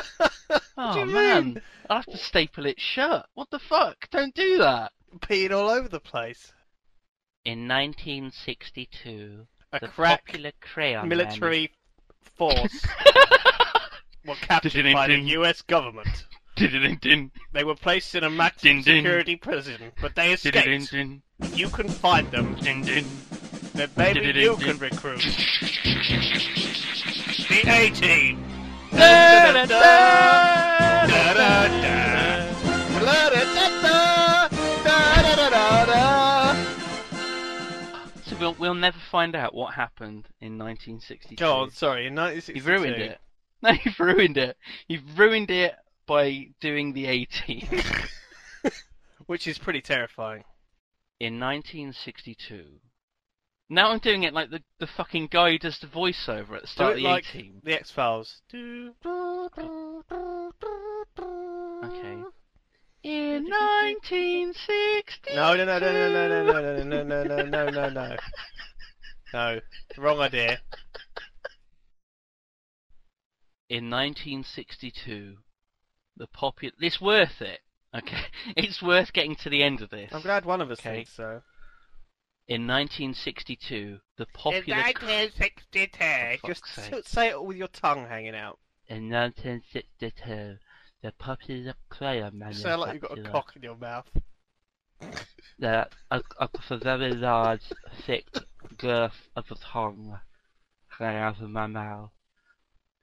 Oh 0.81 0.95
do 0.95 1.01
you 1.01 1.07
man, 1.07 1.45
mean? 1.45 1.63
I 1.91 1.95
will 1.95 1.97
have 1.97 2.07
to 2.07 2.17
staple 2.17 2.65
it 2.65 2.81
shut. 2.81 3.27
What 3.35 3.51
the 3.51 3.59
fuck? 3.59 4.09
Don't 4.11 4.35
do 4.35 4.59
that. 4.59 4.93
Peeing 5.19 5.51
all 5.51 5.69
over 5.69 5.89
the 5.89 6.01
place. 6.01 6.53
In 7.45 7.67
1962, 7.67 9.47
A 9.73 9.81
the 9.81 9.89
crack 9.89 10.25
popular 10.27 10.53
crayon 10.61 11.09
military 11.09 11.73
force 12.37 12.87
were 14.27 14.37
captured 14.37 14.83
Ding, 14.85 14.95
by 14.95 15.09
the. 15.09 15.19
U.S. 15.19 15.63
government. 15.63 16.25
They 16.57 17.65
were 17.65 17.75
placed 17.75 18.15
in 18.15 18.25
a 18.25 18.31
maximum 18.31 18.77
Ding, 18.77 18.83
ding. 18.85 19.03
security 19.03 19.37
prison, 19.37 19.93
but 20.01 20.15
they 20.15 20.33
escaped. 20.33 20.95
You 21.55 21.69
can 21.69 21.89
find 21.89 22.31
them. 22.31 22.57
Din-din. 23.87 24.25
Maybe 24.25 24.41
you 24.41 24.57
can 24.57 24.79
recruit. 24.79 25.21
The 27.49 27.63
A-Team. 27.67 28.45
So 38.25 38.37
we'll, 38.39 38.55
we'll 38.59 38.75
never 38.75 38.99
find 39.11 39.35
out 39.37 39.55
what 39.55 39.75
happened 39.75 40.29
in 40.41 40.59
1962. 40.59 41.37
Go 41.37 41.53
on, 41.55 41.71
sorry, 41.71 42.07
in 42.07 42.15
1962. 42.15 42.53
You've 42.55 42.67
ruined 42.67 43.03
it. 43.03 43.19
No, 43.61 43.71
you've 43.85 43.99
ruined 43.99 44.37
it. 44.39 44.57
You've 44.87 45.19
ruined 45.19 45.51
it 45.51 45.75
by 46.07 46.47
doing 46.61 46.93
the 46.93 47.07
18. 47.07 47.83
Which 49.27 49.49
is 49.49 49.59
pretty 49.59 49.81
terrifying. 49.81 50.45
in 51.19 51.41
1962. 51.41 52.67
Now 53.71 53.91
I'm 53.91 53.99
doing 53.99 54.23
it 54.23 54.33
like 54.33 54.51
the, 54.51 54.63
the 54.79 54.87
fucking 54.87 55.29
guy 55.31 55.51
who 55.53 55.59
does 55.59 55.79
the 55.79 55.87
voiceover 55.87 56.57
at 56.57 56.63
the 56.63 56.69
start 56.69 56.93
of 56.93 56.97
the 56.99 57.05
like 57.05 57.25
18. 57.35 57.61
the 57.65 57.75
X-Files. 57.75 58.41
Okay. 61.85 62.23
In 63.05 63.45
1960. 63.45 65.35
No, 65.35 65.55
no, 65.55 65.65
no, 65.65 65.79
no, 65.79 65.93
no, 65.93 66.29
no, 66.29 66.45
no, 66.45 66.83
no, 66.83 67.03
no, 67.03 67.23
no, 67.23 67.25
no, 67.25 67.45
no, 67.45 67.71
no, 67.71 67.89
no. 67.91 68.17
No, 69.35 69.61
wrong 69.99 70.21
idea. 70.21 70.59
In 73.69 73.91
1962, 73.91 75.37
the 76.17 76.27
popular. 76.29 76.73
It's 76.81 77.01
worth 77.01 77.43
it. 77.43 77.61
Okay, 77.95 78.23
it's 78.57 78.83
worth 78.83 79.13
getting 79.13 79.37
to 79.37 79.51
the 79.51 79.63
end 79.63 79.83
of 79.83 79.91
this. 79.91 80.11
I'm 80.13 80.23
glad 80.23 80.47
one 80.47 80.63
of 80.63 80.71
us 80.71 80.81
Okay. 80.81 80.97
thinks 80.97 81.13
so. 81.15 81.43
In 82.49 82.67
1962, 82.67 83.99
the 84.17 84.27
popular. 84.33 84.63
cr- 84.95 85.05
1962. 85.07 86.39
For 86.41 86.47
Just 86.49 86.67
fuck's 86.67 86.89
sake. 86.89 87.07
say 87.07 87.29
it 87.29 87.43
with 87.45 87.59
your 87.59 87.69
tongue 87.69 88.07
hanging 88.09 88.35
out. 88.35 88.59
In 88.89 89.11
1962, 89.11 90.57
the 91.03 91.13
popular 91.13 91.75
crayon 91.91 92.43
You 92.49 92.55
sound 92.55 92.81
like 92.81 92.95
you've 92.95 93.03
got 93.03 93.19
a 93.19 93.23
cock 93.23 93.53
in 93.55 93.63
your 93.63 93.77
mouth. 93.77 94.09
that 95.59 95.93
a, 96.11 96.23
a, 96.41 96.49
a 96.71 96.77
very 96.79 97.13
large, 97.13 97.61
thick 98.07 98.25
girth 98.79 99.29
of 99.37 99.45
a 99.51 99.55
tongue 99.57 100.19
hanging 100.99 101.21
out 101.21 101.41
of 101.43 101.51
my 101.51 101.67
mouth. 101.67 102.11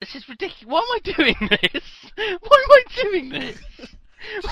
This 0.02 0.16
is 0.16 0.28
ridiculous. 0.28 0.66
Why 0.66 0.80
am 0.80 0.86
I 0.92 1.00
doing 1.14 1.50
this? 1.62 1.84
Why 2.16 2.66
am 2.66 2.72
I 2.72 2.84
doing 3.02 3.30
this? 3.30 3.60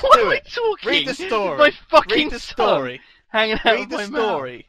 Why 0.02 0.10
do 0.14 0.22
am 0.22 0.28
I 0.30 0.40
talking? 0.40 0.90
Read 0.90 1.08
the 1.08 1.14
story. 1.16 1.58
My 1.58 1.72
fucking 1.90 2.16
Read 2.26 2.32
the 2.32 2.40
story. 2.40 3.02
hanging 3.30 3.56
out 3.56 3.66
Read 3.66 3.84
of 3.86 3.90
the 3.90 3.98
my 3.98 4.06
mouth. 4.08 4.64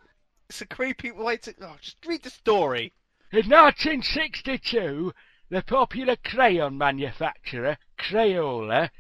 It's 0.55 0.61
a 0.61 0.67
creepy 0.67 1.11
way 1.11 1.37
to. 1.39 1.55
Oh, 1.63 1.75
just 1.81 1.97
read 2.07 2.23
the 2.23 2.31
story. 2.31 2.93
In 3.33 3.51
1962, 3.51 5.13
the 5.51 5.63
popular 5.63 6.15
crayon 6.15 6.79
manufacturer, 6.79 7.77
Crayola, 7.99 8.91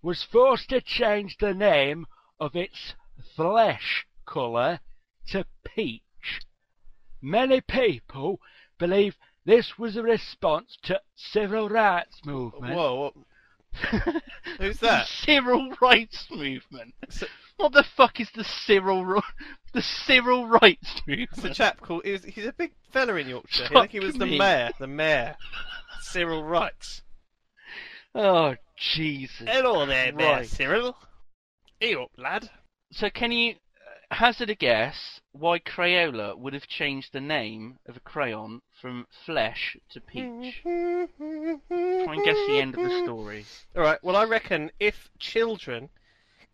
was 0.00 0.22
forced 0.22 0.70
to 0.70 0.80
change 0.80 1.36
the 1.36 1.52
name 1.52 2.06
of 2.40 2.56
its 2.56 2.94
flesh 3.36 4.06
colour 4.24 4.80
to 5.26 5.44
peach. 5.66 6.40
Many 7.20 7.60
people 7.60 8.40
believe 8.78 9.18
this 9.44 9.76
was 9.76 9.96
a 9.96 10.02
response 10.02 10.78
to 10.84 10.98
civil 11.14 11.68
rights 11.68 12.24
movement. 12.24 12.74
Whoa, 12.74 13.12
Who's 14.58 14.78
that? 14.78 15.08
Civil 15.08 15.74
rights 15.78 16.26
movement. 16.30 16.94
So- 17.10 17.26
What 17.62 17.74
the 17.74 17.84
fuck 17.84 18.18
is 18.18 18.28
the 18.34 18.42
Cyril 18.42 19.06
ri- 19.06 19.20
the 19.72 19.82
Cyril 19.82 20.48
rights 20.48 21.00
movement? 21.06 21.28
It's 21.32 21.44
a 21.44 21.54
chap 21.54 21.80
called. 21.80 22.02
He's, 22.04 22.24
he's 22.24 22.46
a 22.46 22.52
big 22.52 22.72
fella 22.92 23.14
in 23.14 23.28
Yorkshire. 23.28 23.68
I 23.70 23.82
think 23.82 23.92
he 23.92 24.00
was 24.00 24.16
the 24.16 24.26
me. 24.26 24.36
mayor. 24.36 24.70
The 24.80 24.88
mayor. 24.88 25.36
Cyril 26.00 26.42
Wright. 26.42 27.02
Oh 28.16 28.56
Jesus! 28.76 29.46
Hello 29.46 29.86
there, 29.86 30.12
Mayor 30.12 30.26
Wright. 30.26 30.46
Cyril. 30.48 30.96
Hey 31.78 31.94
up, 31.94 32.10
lad. 32.18 32.50
So 32.90 33.10
can 33.10 33.30
you 33.30 33.52
uh, 33.52 34.14
hazard 34.16 34.50
a 34.50 34.56
guess 34.56 35.20
why 35.30 35.60
Crayola 35.60 36.36
would 36.36 36.54
have 36.54 36.66
changed 36.66 37.12
the 37.12 37.20
name 37.20 37.78
of 37.86 37.96
a 37.96 38.00
crayon 38.00 38.60
from 38.80 39.06
flesh 39.24 39.76
to 39.92 40.00
peach? 40.00 40.62
Try 40.64 41.06
and 41.14 42.24
guess 42.24 42.36
the 42.48 42.58
end 42.60 42.74
of 42.76 42.82
the 42.82 43.02
story. 43.04 43.46
Alright, 43.76 44.02
well, 44.02 44.16
I 44.16 44.24
reckon 44.24 44.72
if 44.80 45.10
children. 45.20 45.90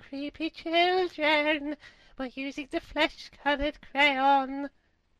Creepy 0.08 0.50
children 0.50 1.76
were 2.18 2.30
using 2.34 2.68
the 2.70 2.80
flesh 2.80 3.30
coloured 3.42 3.78
crayon 3.90 4.70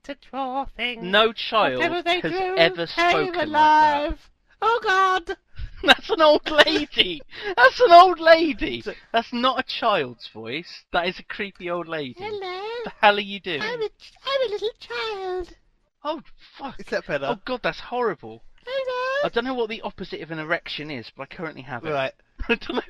to 0.05 0.15
draw 0.31 0.65
things. 0.65 1.03
No 1.03 1.33
child 1.33 1.79
Whatever 1.79 2.03
they 2.03 2.21
has 2.21 2.33
drew 2.33 2.57
ever 2.57 2.87
came 2.87 3.11
spoken 3.11 3.27
like 3.27 3.35
that. 3.35 3.49
alive. 3.49 4.31
Oh 4.63 4.81
god! 4.83 5.37
That's 5.85 6.11
an 6.11 6.21
old 6.23 6.51
lady. 6.51 7.23
That's 7.57 7.81
an 7.81 7.93
old 7.93 8.19
lady. 8.19 8.83
That's 9.13 9.33
not 9.33 9.61
a 9.61 9.63
child's 9.63 10.27
voice. 10.29 10.85
That 10.93 11.07
is 11.07 11.19
a 11.19 11.23
creepy 11.23 11.71
old 11.71 11.87
lady. 11.87 12.15
What 12.19 12.33
Hello. 12.33 12.85
the 12.85 12.93
hell 13.01 13.17
are 13.17 13.21
you 13.21 13.39
doing? 13.41 13.63
I'm 13.63 13.83
a, 13.83 13.89
I'm 14.25 14.49
a 14.49 14.51
little 14.51 14.71
child. 14.81 15.55
Oh 16.03 16.23
fuck! 16.57 16.81
Is 16.81 16.87
that 16.87 17.07
better? 17.07 17.27
Oh 17.27 17.41
god, 17.45 17.61
that's 17.63 17.81
horrible. 17.81 18.43
Hello. 18.67 19.27
I 19.27 19.29
don't 19.33 19.45
know 19.45 19.55
what 19.55 19.69
the 19.69 19.83
opposite 19.83 20.21
of 20.21 20.31
an 20.31 20.39
erection 20.39 20.91
is, 20.91 21.11
but 21.17 21.25
I 21.25 21.27
currently 21.35 21.63
have 21.63 21.85
it. 21.85 21.91
Right. 21.91 22.13
I 22.49 22.55
don't 22.55 22.75
know. 22.75 22.83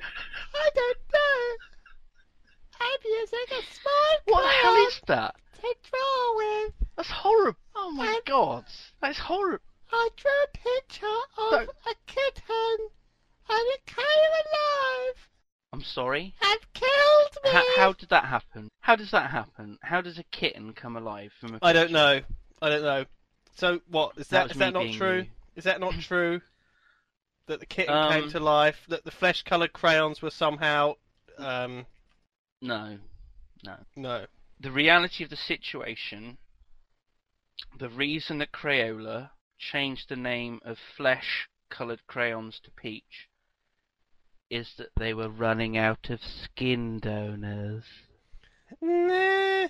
I 0.55 0.69
don't 0.75 0.97
know. 1.13 1.55
I'm 2.79 2.99
using 3.03 3.39
a 3.51 3.61
small 3.73 4.35
What 4.35 4.41
the 4.43 4.49
hell 4.49 4.75
is 4.87 5.01
that? 5.07 5.35
to 5.61 5.75
draw 5.89 6.35
with. 6.37 6.73
That's 6.95 7.09
horrible. 7.09 7.59
Oh 7.75 7.91
my 7.91 8.07
Um, 8.07 8.19
god. 8.25 8.65
That's 9.01 9.19
horrible. 9.19 9.63
I 9.91 10.09
drew 10.15 10.31
a 10.31 10.57
picture 10.57 11.05
of 11.37 11.51
Don't- 11.51 11.69
a 11.69 11.95
kitten, 12.05 12.77
and 13.49 13.59
it 13.73 13.85
came 13.85 14.05
alive 14.05 15.27
I'm 15.73 15.83
sorry. 15.83 16.35
and 16.41 16.59
killed 16.73 17.37
me. 17.43 17.49
How, 17.51 17.63
how 17.77 17.93
did 17.93 18.09
that 18.09 18.25
happen? 18.25 18.69
How 18.81 18.95
does 18.95 19.11
that 19.11 19.29
happen? 19.31 19.77
How 19.81 20.01
does 20.01 20.17
a 20.19 20.23
kitten 20.23 20.73
come 20.73 20.95
alive 20.95 21.31
from 21.39 21.55
a 21.55 21.59
I 21.61 21.73
don't 21.73 21.91
know. 21.91 22.21
I 22.61 22.69
don't 22.69 22.83
know. 22.83 23.05
So 23.55 23.81
what 23.89 24.17
is 24.17 24.27
that? 24.29 24.43
was 24.43 24.51
Is 24.53 24.57
that 24.59 24.73
not 24.73 24.91
true? 24.93 25.17
you. 25.19 25.25
Is 25.55 25.63
that 25.65 25.79
not 25.79 25.93
true? 25.99 26.41
That 27.47 27.59
the 27.59 27.65
kitten 27.65 27.93
Um, 27.95 28.11
came 28.11 28.29
to 28.31 28.39
life. 28.39 28.79
That 28.89 29.03
the 29.05 29.11
flesh-coloured 29.11 29.73
crayons 29.73 30.21
were 30.21 30.29
somehow. 30.29 30.93
Um, 31.37 31.85
No. 32.61 32.97
no. 33.63 33.77
No. 33.95 34.25
The 34.59 34.71
reality 34.71 35.23
of 35.23 35.29
the 35.29 35.37
situation, 35.37 36.37
the 37.79 37.89
reason 37.89 38.39
that 38.39 38.51
Crayola 38.51 39.31
changed 39.57 40.09
the 40.09 40.15
name 40.15 40.59
of 40.63 40.77
flesh 40.97 41.47
coloured 41.69 42.05
crayons 42.07 42.59
to 42.63 42.71
peach 42.71 43.29
is 44.49 44.73
that 44.77 44.89
they 44.97 45.13
were 45.13 45.29
running 45.29 45.77
out 45.77 46.09
of 46.09 46.19
skin 46.21 46.99
donors. 46.99 47.83
I 48.81 49.69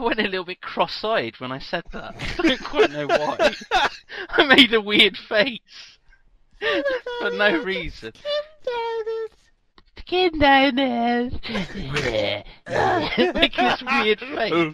went 0.00 0.20
a 0.20 0.24
little 0.24 0.44
bit 0.44 0.60
cross-eyed 0.60 1.38
when 1.38 1.52
I 1.52 1.58
said 1.58 1.84
that. 1.92 2.14
I 2.38 2.42
don't 2.42 2.64
quite 2.64 2.90
know 2.90 3.06
why. 3.06 3.54
I 4.30 4.44
made 4.44 4.72
a 4.72 4.80
weird 4.80 5.16
face. 5.16 5.98
For 7.20 7.30
no 7.30 7.62
reason. 7.62 8.12
Skin 10.06 10.38
donors. 10.38 11.32
Making 11.32 11.92
this 13.64 13.82
weird 13.82 14.20
face. 14.20 14.52
Oh, 14.52 14.72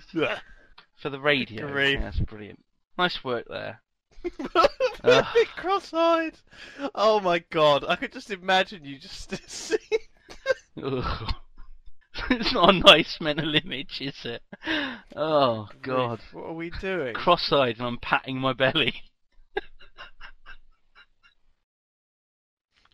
For 1.01 1.09
the 1.09 1.21
radio. 1.21 1.67
Yeah, 1.75 2.01
that's 2.01 2.21
brilliant. 2.21 2.63
Nice 2.99 3.25
work 3.25 3.47
there. 3.49 3.81
a 5.05 5.25
cross-eyed. 5.57 6.35
Oh 6.95 7.19
my 7.21 7.39
god! 7.51 7.85
I 7.89 7.97
could 7.97 8.13
just 8.13 8.31
imagine 8.31 8.85
you 8.85 8.99
just 8.99 9.35
seeing. 9.51 9.81
It's 10.77 12.53
not 12.53 12.75
a 12.75 12.79
nice 12.79 13.19
mental 13.21 13.55
image, 13.55 14.03
is 14.03 14.25
it? 14.25 14.43
Oh, 15.17 15.69
God. 15.81 16.21
What 16.33 16.45
are 16.45 16.53
we 16.53 16.71
doing? 16.71 17.15
Cross-eyed 17.15 17.79
and 17.79 17.87
I'm 17.87 17.99
patting 17.99 18.39
my 18.39 18.53
belly. 18.53 19.03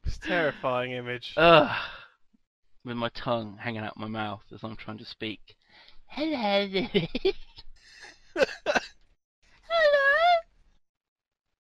It's 0.06 0.16
a 0.16 0.20
terrifying 0.20 0.92
image. 0.92 1.34
Ugh. 1.36 1.76
With 2.84 2.96
my 2.96 3.10
tongue 3.10 3.58
hanging 3.60 3.82
out 3.82 3.96
my 3.96 4.06
mouth 4.06 4.42
as 4.52 4.62
I'm 4.62 4.76
trying 4.76 4.98
to 4.98 5.04
speak. 5.04 5.56
Hello. 6.06 6.66
Hello. 8.34 8.44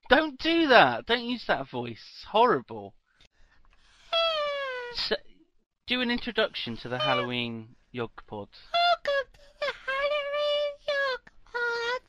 Don't 0.08 0.38
do 0.38 0.68
that. 0.68 1.06
Don't 1.06 1.24
use 1.24 1.44
that 1.48 1.68
voice. 1.68 2.00
It's 2.14 2.24
horrible. 2.30 2.94
S 4.94 5.12
do 5.88 6.00
an 6.02 6.10
introduction 6.10 6.76
to 6.76 6.88
the 6.88 6.98
Halloween 6.98 7.76
Yog 7.92 8.10
Pod. 8.26 8.48
Welcome 8.74 9.28
to 9.32 9.40
the 9.58 9.72
Halloween 9.86 10.74
York 10.86 11.32
Pod. 11.50 12.02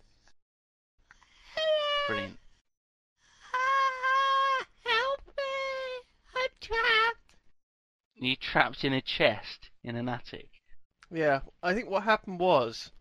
Hello. 1.55 2.07
Brilliant. 2.09 2.37
Ah, 3.53 4.65
help 4.83 5.21
me! 5.37 5.53
I'm 6.35 6.49
trapped. 6.59 7.29
You 8.19 8.35
trapped 8.35 8.83
in 8.83 8.93
a 8.93 9.01
chest 9.01 9.69
in 9.83 9.95
an 9.95 10.09
attic. 10.09 10.49
Yeah, 11.09 11.39
I 11.63 11.73
think 11.73 11.89
what 11.89 12.03
happened 12.03 12.39
was 12.39 12.91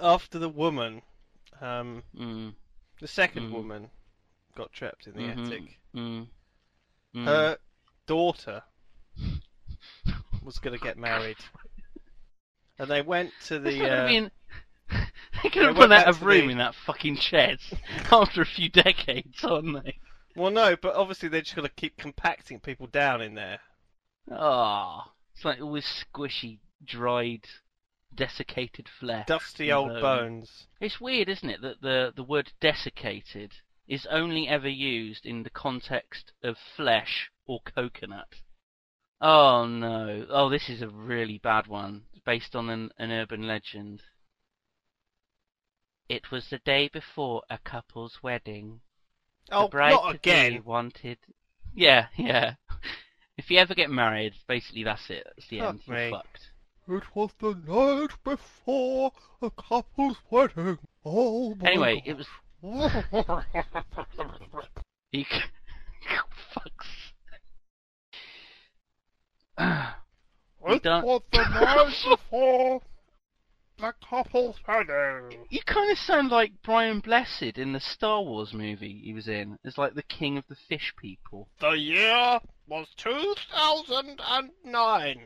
after 0.00 0.38
the 0.38 0.48
woman, 0.48 1.02
um, 1.60 2.02
Mm. 2.14 2.54
the 3.00 3.06
second 3.08 3.48
Mm. 3.48 3.52
woman, 3.52 3.90
got 4.54 4.72
trapped 4.72 5.06
in 5.06 5.14
the 5.14 5.20
Mhm. 5.22 5.46
attic. 5.46 5.80
Mm. 5.94 6.28
Mm. 7.14 7.24
Her 7.24 7.58
daughter 8.06 8.62
was 10.42 10.58
going 10.58 10.76
to 10.78 10.84
get 10.84 10.98
married, 10.98 11.38
and 12.78 12.90
they 12.90 13.02
went 13.02 13.32
to 13.44 13.58
the. 13.58 13.88
Uh, 13.88 14.08
in- 14.08 14.30
They're 14.88 15.08
they 15.44 15.48
gonna 15.50 15.72
run 15.72 15.92
out 15.92 16.08
of 16.08 16.22
room 16.22 16.46
the- 16.46 16.52
in 16.52 16.58
that 16.58 16.74
fucking 16.74 17.16
chest 17.16 17.72
after 18.12 18.42
a 18.42 18.46
few 18.46 18.68
decades, 18.68 19.42
aren't 19.44 19.84
they? 19.84 19.98
Well, 20.34 20.50
no, 20.50 20.76
but 20.76 20.94
obviously 20.96 21.28
they're 21.28 21.42
just 21.42 21.54
going 21.54 21.68
to 21.68 21.74
keep 21.74 21.96
compacting 21.98 22.58
people 22.58 22.86
down 22.88 23.20
in 23.20 23.34
there. 23.34 23.60
Ah, 24.30 25.12
it's 25.34 25.44
like 25.44 25.60
all 25.60 25.72
this 25.72 26.04
squishy, 26.04 26.58
dried, 26.84 27.46
desiccated 28.14 28.88
flesh. 28.88 29.26
Dusty 29.26 29.72
old 29.72 29.88
bone. 29.88 30.00
bones. 30.00 30.66
It's 30.80 31.00
weird, 31.00 31.28
isn't 31.28 31.50
it, 31.50 31.60
that 31.62 31.80
the 31.80 32.12
the 32.14 32.22
word 32.22 32.52
desiccated 32.60 33.52
is 33.88 34.06
only 34.06 34.48
ever 34.48 34.68
used 34.68 35.26
in 35.26 35.42
the 35.42 35.50
context 35.50 36.32
of 36.42 36.56
flesh 36.76 37.30
or 37.46 37.60
coconut. 37.62 38.40
Oh 39.20 39.66
no! 39.66 40.26
Oh, 40.28 40.48
this 40.48 40.68
is 40.68 40.82
a 40.82 40.88
really 40.88 41.38
bad 41.38 41.66
one, 41.66 42.04
based 42.24 42.54
on 42.56 42.70
an, 42.70 42.90
an 42.98 43.10
urban 43.10 43.46
legend. 43.46 44.02
It 46.08 46.30
was 46.30 46.48
the 46.48 46.58
day 46.58 46.88
before 46.88 47.42
a 47.48 47.58
couple's 47.58 48.22
wedding. 48.22 48.80
Oh, 49.50 49.64
the 49.64 49.68
bride 49.70 49.92
not 49.92 50.14
again. 50.14 50.62
wanted. 50.64 51.18
Yeah, 51.74 52.08
yeah. 52.16 52.54
If 53.38 53.50
you 53.50 53.58
ever 53.58 53.74
get 53.74 53.90
married, 53.90 54.34
basically 54.46 54.84
that's 54.84 55.08
it. 55.08 55.24
That's 55.26 55.48
the 55.48 55.58
Fuck 55.60 55.68
end. 55.68 55.80
You're 55.86 56.10
fucked. 56.10 56.50
It 56.88 57.02
was 57.14 57.30
the 57.40 57.54
night 57.66 58.10
before 58.24 59.12
a 59.40 59.50
couple's 59.50 60.16
wedding. 60.30 60.78
Oh 61.04 61.54
my 61.54 61.68
Anyway, 61.68 62.02
it 62.04 62.16
was. 62.16 62.26
You 65.14 65.24
c- 65.24 65.40
fucks. 66.54 66.88
it 70.68 70.82
don't- 70.82 71.04
was 71.04 71.22
the 71.32 71.38
night 71.38 71.94
before 72.08 72.80
the 73.82 73.92
couple's 74.08 74.56
wedding. 74.68 75.44
you 75.50 75.60
kind 75.66 75.90
of 75.90 75.98
sound 75.98 76.30
like 76.30 76.52
Brian 76.62 77.00
Blessed 77.00 77.58
in 77.58 77.72
the 77.72 77.80
Star 77.80 78.22
Wars 78.22 78.54
movie 78.54 79.00
he 79.04 79.12
was 79.12 79.26
in. 79.26 79.58
It's 79.64 79.76
like 79.76 79.94
the 79.94 80.04
king 80.04 80.38
of 80.38 80.46
the 80.46 80.54
fish 80.54 80.94
people. 80.96 81.48
The 81.58 81.72
year 81.72 82.38
was 82.68 82.86
2009. 82.96 85.20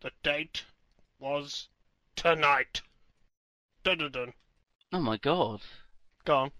The 0.00 0.10
date 0.22 0.64
was 1.18 1.68
tonight. 2.16 2.80
Dun 3.84 3.98
dun 3.98 4.12
dun. 4.12 4.32
Oh 4.94 5.02
my 5.02 5.18
god. 5.18 5.60
Gone. 6.24 6.52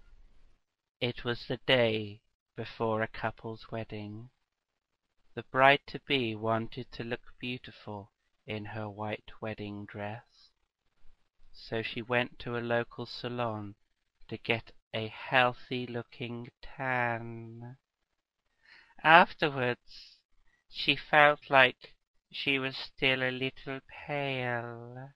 It 0.99 1.23
was 1.23 1.47
the 1.47 1.57
day 1.65 2.21
before 2.55 3.01
a 3.01 3.07
couple's 3.07 3.71
wedding. 3.71 4.29
The 5.33 5.45
bride 5.51 5.81
to 5.87 5.99
be 6.07 6.35
wanted 6.35 6.91
to 6.91 7.03
look 7.03 7.33
beautiful 7.39 8.11
in 8.45 8.65
her 8.65 8.87
white 8.87 9.31
wedding 9.41 9.85
dress. 9.85 10.21
So 11.53 11.81
she 11.81 12.01
went 12.01 12.39
to 12.39 12.57
a 12.57 12.59
local 12.59 13.05
salon 13.05 13.75
to 14.29 14.37
get 14.37 14.71
a 14.93 15.07
healthy 15.07 15.85
looking 15.85 16.49
tan. 16.61 17.77
Afterwards, 19.03 20.19
she 20.69 20.95
felt 20.95 21.49
like 21.49 21.95
she 22.31 22.57
was 22.59 22.77
still 22.77 23.21
a 23.23 23.31
little 23.31 23.81
pale. 23.87 25.11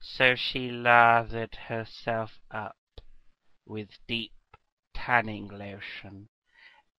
So 0.00 0.34
she 0.34 0.70
lathered 0.70 1.54
herself 1.54 2.40
up 2.50 2.76
with 3.64 3.90
deep 4.06 4.34
tanning 4.92 5.48
lotion 5.48 6.28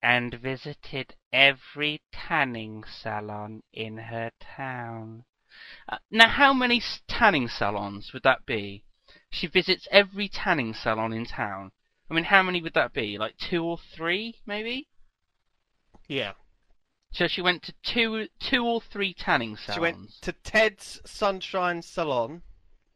and 0.02 0.34
visited 0.34 1.16
every 1.32 2.02
tanning 2.12 2.84
salon 2.84 3.62
in 3.72 3.98
her 3.98 4.32
town. 4.40 5.26
Uh, 5.90 5.98
now, 6.10 6.28
how 6.28 6.54
many 6.54 6.82
tanning 7.08 7.48
salons 7.48 8.14
would 8.14 8.24
that 8.24 8.46
be? 8.46 8.84
She 9.30 9.48
visits 9.48 9.88
every 9.92 10.28
tanning 10.30 10.74
salon 10.74 11.14
in 11.14 11.26
town. 11.26 11.72
I 12.10 12.14
mean, 12.14 12.26
how 12.26 12.44
many 12.44 12.62
would 12.62 12.74
that 12.74 12.94
be? 12.94 13.18
Like 13.18 13.38
two 13.38 13.64
or 13.64 13.78
three, 13.78 14.36
maybe? 14.46 14.88
Yeah. 16.08 16.34
So 17.14 17.28
she 17.28 17.42
went 17.42 17.64
to 17.64 17.74
two, 17.84 18.28
two 18.40 18.66
or 18.66 18.82
three 18.82 19.14
tanning 19.14 19.58
salons. 19.58 19.76
She 19.76 19.80
went 19.80 20.22
to 20.22 20.32
Ted's 20.32 21.02
Sunshine 21.06 21.82
Salon, 21.82 22.42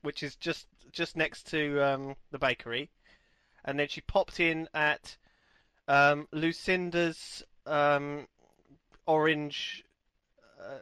which 0.01 0.23
is 0.23 0.36
just 0.36 0.67
just 0.91 1.17
next 1.17 1.47
to 1.47 1.82
um, 1.82 2.15
the 2.32 2.39
bakery, 2.39 2.89
and 3.65 3.78
then 3.78 3.88
she 3.89 3.99
popped 4.01 4.39
in 4.39 4.69
at 4.73 5.17
um, 5.89 6.28
Lucinda's 6.32 7.43
um, 7.65 8.28
Orange 9.06 9.84
uh, 10.62 10.80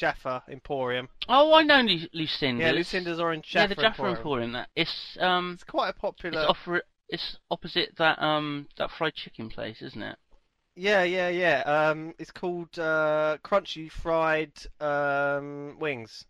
Jaffa 0.00 0.42
Emporium. 0.50 1.08
oh, 1.28 1.52
I 1.52 1.62
know 1.62 1.80
Lu- 1.82 2.08
Lucinda's. 2.14 2.64
Yeah, 2.66 2.72
Lucinda's 2.72 3.20
Orange 3.20 3.54
Yeah, 3.54 3.62
Jaffa, 3.66 3.74
the 3.74 3.82
Jaffa 3.82 4.02
Emporium. 4.02 4.16
Emporium. 4.16 4.52
That 4.52 4.68
it's 4.74 5.16
um, 5.20 5.52
It's 5.54 5.64
quite 5.64 5.86
a 5.86 5.90
it's 5.90 5.98
popular. 5.98 6.40
offer, 6.48 6.82
it's 7.08 7.36
opposite 7.50 7.90
that 7.98 8.20
um, 8.22 8.66
that 8.78 8.90
fried 8.90 9.14
chicken 9.14 9.50
place, 9.50 9.82
isn't 9.82 10.02
it? 10.02 10.16
Yeah, 10.76 11.02
yeah, 11.02 11.28
yeah. 11.28 11.60
Um, 11.66 12.14
it's 12.18 12.30
called 12.30 12.78
uh, 12.78 13.36
Crunchy 13.44 13.90
Fried 13.90 14.52
um, 14.80 15.76
Wings. 15.78 16.24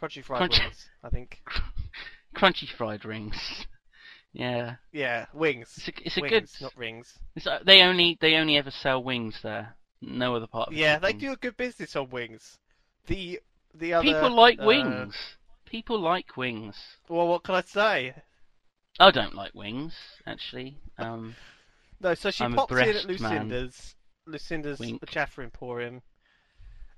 Crunchy 0.00 0.22
Fried 0.22 0.50
Crunchy- 0.50 0.64
Wings, 0.64 0.90
I 1.02 1.08
think. 1.08 1.40
Crunchy 2.36 2.68
fried 2.68 3.04
rings. 3.04 3.66
yeah, 4.32 4.76
Yeah, 4.92 5.26
wings. 5.34 5.72
it's 5.76 5.88
a, 5.88 5.92
it's 6.06 6.16
a 6.16 6.20
wings, 6.20 6.30
good. 6.58 6.62
not 6.62 6.76
rings. 6.76 7.18
It's, 7.34 7.46
uh, 7.46 7.58
they 7.64 7.82
only 7.82 8.16
they 8.20 8.36
only 8.36 8.56
ever 8.56 8.70
sell 8.70 9.02
wings 9.02 9.40
there. 9.42 9.76
No 10.02 10.36
other 10.36 10.46
part 10.46 10.68
of 10.68 10.74
the 10.74 10.80
Yeah, 10.80 10.98
they 10.98 11.12
do 11.12 11.32
a 11.32 11.36
good 11.36 11.56
business 11.56 11.96
on 11.96 12.08
wings. 12.10 12.58
The 13.06 13.40
the 13.74 13.94
other 13.94 14.04
People 14.04 14.30
like 14.34 14.58
uh, 14.60 14.64
wings. 14.66 15.14
People 15.64 16.00
like 16.00 16.36
wings. 16.36 16.76
Well, 17.08 17.28
what 17.28 17.44
can 17.44 17.54
I 17.54 17.62
say? 17.62 18.14
I 18.98 19.10
don't 19.10 19.34
like 19.34 19.54
wings, 19.54 19.94
actually. 20.26 20.78
Um, 20.98 21.36
No, 22.02 22.14
so 22.14 22.30
she 22.30 22.44
I'm 22.44 22.54
popped 22.54 22.72
in 22.72 22.78
at 22.78 22.84
breast 23.06 23.20
man. 23.20 23.32
Lucinda's, 23.50 23.94
Lucinda's 24.26 24.78
Wink. 24.78 25.06
Jaffa 25.10 25.42
Emporium, 25.42 26.00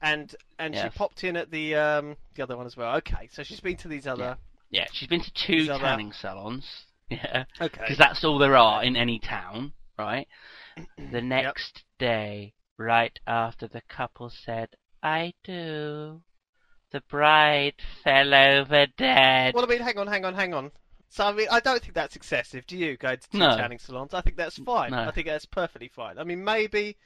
and 0.00 0.32
and 0.60 0.76
she 0.76 0.88
popped 0.90 1.24
in 1.24 1.36
at 1.36 1.50
the 1.50 1.74
um 1.74 2.16
the 2.36 2.42
other 2.44 2.56
one 2.56 2.66
as 2.66 2.76
well. 2.76 2.94
Okay, 2.98 3.28
so 3.32 3.42
she's 3.42 3.58
been 3.58 3.76
to 3.78 3.88
these 3.88 4.06
other. 4.06 4.36
yeah, 4.70 4.86
she's 4.92 5.08
been 5.08 5.20
to 5.20 5.32
two 5.32 5.62
These 5.62 5.68
other- 5.70 5.82
tanning 5.84 6.12
salons. 6.12 6.84
Yeah, 7.10 7.44
Okay. 7.60 7.80
because 7.80 7.98
that's 7.98 8.22
all 8.24 8.38
there 8.38 8.56
are 8.56 8.82
in 8.84 8.96
any 8.96 9.18
town, 9.18 9.72
right? 9.98 10.26
The 11.10 11.20
next 11.20 11.82
day, 11.98 12.54
right 12.78 13.18
after 13.26 13.66
the 13.68 13.82
couple 13.88 14.30
said, 14.30 14.68
I 15.02 15.32
do, 15.44 16.22
the 16.90 17.00
bride 17.08 17.74
fell 18.04 18.32
over 18.34 18.86
dead. 18.96 19.54
Well, 19.54 19.64
I 19.64 19.68
mean, 19.68 19.80
hang 19.80 19.98
on, 19.98 20.06
hang 20.06 20.24
on, 20.24 20.34
hang 20.34 20.54
on. 20.54 20.70
So 21.08 21.24
I 21.26 21.32
mean, 21.32 21.48
I 21.50 21.60
don't 21.60 21.80
think 21.82 21.94
that's 21.94 22.16
excessive. 22.16 22.66
Do 22.66 22.76
you 22.76 22.96
go 22.96 23.14
to 23.16 23.30
two 23.30 23.38
No. 23.38 23.56
tanning 23.56 23.78
salons? 23.78 24.14
I 24.14 24.20
think 24.22 24.36
that's 24.36 24.56
fine. 24.58 24.92
No. 24.92 25.00
I 25.02 25.10
think 25.10 25.26
that's 25.26 25.44
perfectly 25.44 25.88
fine. 25.88 26.18
I 26.18 26.24
mean, 26.24 26.42
maybe, 26.42 26.96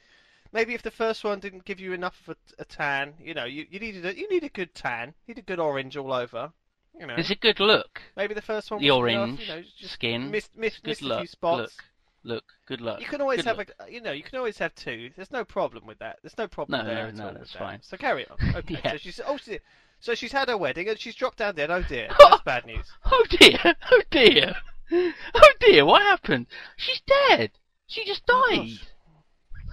maybe 0.53 0.73
if 0.73 0.81
the 0.81 0.91
first 0.91 1.23
one 1.25 1.39
didn't 1.41 1.65
give 1.65 1.79
you 1.79 1.91
enough 1.93 2.15
of 2.27 2.37
a, 2.57 2.61
a 2.61 2.65
tan, 2.65 3.15
you 3.21 3.33
know, 3.33 3.43
you, 3.45 3.65
you 3.69 3.79
needed 3.79 4.05
a 4.05 4.17
you 4.17 4.29
need 4.29 4.43
a 4.45 4.49
good 4.49 4.73
tan, 4.73 5.13
you 5.25 5.33
need 5.33 5.41
a 5.41 5.45
good 5.45 5.59
orange 5.59 5.97
all 5.97 6.13
over. 6.13 6.51
You 6.99 7.05
know, 7.05 7.15
It's 7.17 7.29
a 7.31 7.35
good 7.35 7.59
look. 7.59 8.01
maybe 8.15 8.33
the 8.33 8.41
first 8.41 8.71
one 8.71 8.81
The 8.81 8.89
wasn't 8.91 9.09
enough, 9.11 9.21
orange 9.27 9.39
you 9.41 9.47
know, 9.47 9.63
skin. 9.81 10.31
missed 10.31 10.55
missed, 10.57 10.83
Good 10.83 10.89
missed 10.89 11.01
a 11.03 11.17
few 11.19 11.27
spots. 11.27 11.61
Look. 11.61 11.83
Look. 12.27 12.43
Good 12.67 12.81
luck. 12.81 12.99
You 12.99 13.05
can 13.07 13.21
always 13.21 13.37
Good 13.37 13.45
have 13.45 13.57
look. 13.57 13.71
a, 13.79 13.89
you 13.89 14.01
know, 14.01 14.11
you 14.11 14.21
can 14.21 14.37
always 14.37 14.57
have 14.57 14.75
two. 14.75 15.11
There's 15.15 15.31
no 15.31 15.45
problem 15.45 15.87
with 15.87 15.97
that. 15.99 16.19
There's 16.21 16.37
no 16.37 16.45
problem 16.49 16.79
No, 16.79 16.85
there 16.85 17.09
no, 17.13 17.31
no, 17.31 17.33
that's 17.37 17.53
that. 17.53 17.59
fine. 17.59 17.79
So 17.81 17.95
carry 17.95 18.27
on. 18.27 18.37
Okay. 18.57 18.75
Yeah. 18.83 18.91
So 18.91 18.97
she's 18.97 19.21
oh, 19.25 19.37
she, 19.37 19.59
so 20.01 20.13
she's 20.13 20.33
had 20.33 20.49
her 20.49 20.57
wedding 20.57 20.89
and 20.89 20.99
she's 20.99 21.15
dropped 21.15 21.37
down 21.37 21.55
dead. 21.55 21.71
Oh 21.71 21.83
dear, 21.83 22.09
that's 22.19 22.41
bad 22.41 22.65
news. 22.65 22.85
Oh 23.05 23.23
dear! 23.29 23.57
Oh 23.91 24.01
dear! 24.11 24.55
Oh 24.91 25.51
dear! 25.61 25.85
What 25.85 26.01
happened? 26.01 26.47
She's 26.75 26.99
dead. 27.07 27.51
She 27.87 28.03
just 28.03 28.23
Oh, 28.29 28.45
died. 28.49 28.67
gosh. 28.67 28.87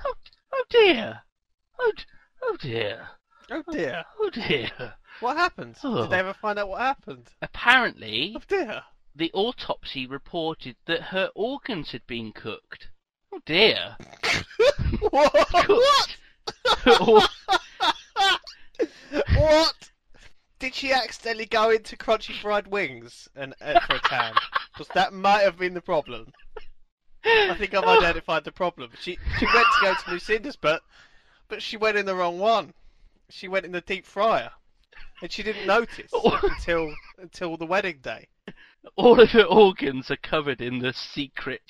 Oh, 0.06 0.14
oh 0.52 0.64
dear! 0.70 1.22
Oh, 1.80 1.92
oh 2.42 2.56
dear! 2.60 3.08
Oh, 3.50 3.62
oh 3.66 3.72
dear. 3.72 4.04
Oh 4.20 4.30
dear! 4.30 4.70
What 5.18 5.36
happened? 5.36 5.76
Oh. 5.82 6.02
Did 6.02 6.10
they 6.10 6.16
oh. 6.16 6.20
ever 6.20 6.34
find 6.34 6.58
out 6.60 6.68
what 6.68 6.80
happened? 6.82 7.30
Apparently, 7.42 8.34
Oh 8.36 8.42
dear. 8.46 8.82
The 9.14 9.30
autopsy 9.32 10.06
reported 10.06 10.76
that 10.86 11.02
her 11.02 11.30
organs 11.34 11.92
had 11.92 12.06
been 12.06 12.32
cooked. 12.32 12.88
Oh 13.32 13.40
dear! 13.46 13.96
what? 15.10 15.32
Cooked. 15.48 16.16
Her 16.82 16.96
what? 19.36 19.90
Did 20.58 20.74
she 20.74 20.92
accidentally 20.92 21.46
go 21.46 21.70
into 21.70 21.96
crunchy 21.96 22.34
fried 22.34 22.66
wings 22.68 23.28
and 23.36 23.54
uh, 23.60 23.80
for 23.80 23.96
a 23.96 24.00
tan? 24.00 24.34
Because 24.72 24.88
that 24.94 25.12
might 25.12 25.42
have 25.42 25.58
been 25.58 25.74
the 25.74 25.80
problem. 25.80 26.32
I 27.24 27.54
think 27.58 27.74
I've 27.74 27.84
identified 27.84 28.44
the 28.44 28.52
problem. 28.52 28.90
She 29.00 29.18
she 29.38 29.46
went 29.46 29.66
to 29.66 29.80
go 29.82 29.94
to 29.94 30.10
Lucinda's, 30.10 30.56
but 30.56 30.82
but 31.48 31.62
she 31.62 31.76
went 31.76 31.96
in 31.96 32.06
the 32.06 32.14
wrong 32.14 32.38
one. 32.38 32.74
She 33.30 33.48
went 33.48 33.64
in 33.64 33.72
the 33.72 33.80
deep 33.80 34.06
fryer, 34.06 34.50
and 35.22 35.30
she 35.30 35.42
didn't 35.42 35.66
notice 35.66 36.12
until 36.42 36.94
until 37.18 37.56
the 37.56 37.66
wedding 37.66 37.98
day. 38.02 38.28
All 38.96 39.20
of 39.20 39.30
her 39.30 39.44
organs 39.44 40.10
are 40.10 40.16
covered 40.16 40.60
in 40.60 40.78
the 40.80 40.92
secret 40.92 41.62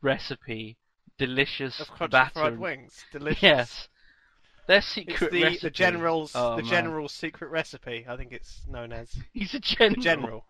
recipe, 0.00 0.76
delicious 1.18 1.80
Of 1.80 2.10
batter. 2.10 2.30
fried 2.32 2.58
wings, 2.58 3.04
delicious. 3.12 3.42
Yes, 3.42 3.88
their 4.66 4.80
secret 4.82 5.30
the, 5.32 5.42
recipe. 5.42 5.66
the 5.66 5.70
general's 5.70 6.32
Oh, 6.34 6.56
the 6.56 6.62
man. 6.62 6.70
general's 6.70 7.12
secret 7.12 7.50
recipe. 7.50 8.06
I 8.08 8.16
think 8.16 8.32
it's 8.32 8.62
known 8.68 8.92
as 8.92 9.14
He's 9.32 9.54
a 9.54 9.60
general. 9.60 9.94
the 9.96 10.02
general. 10.02 10.44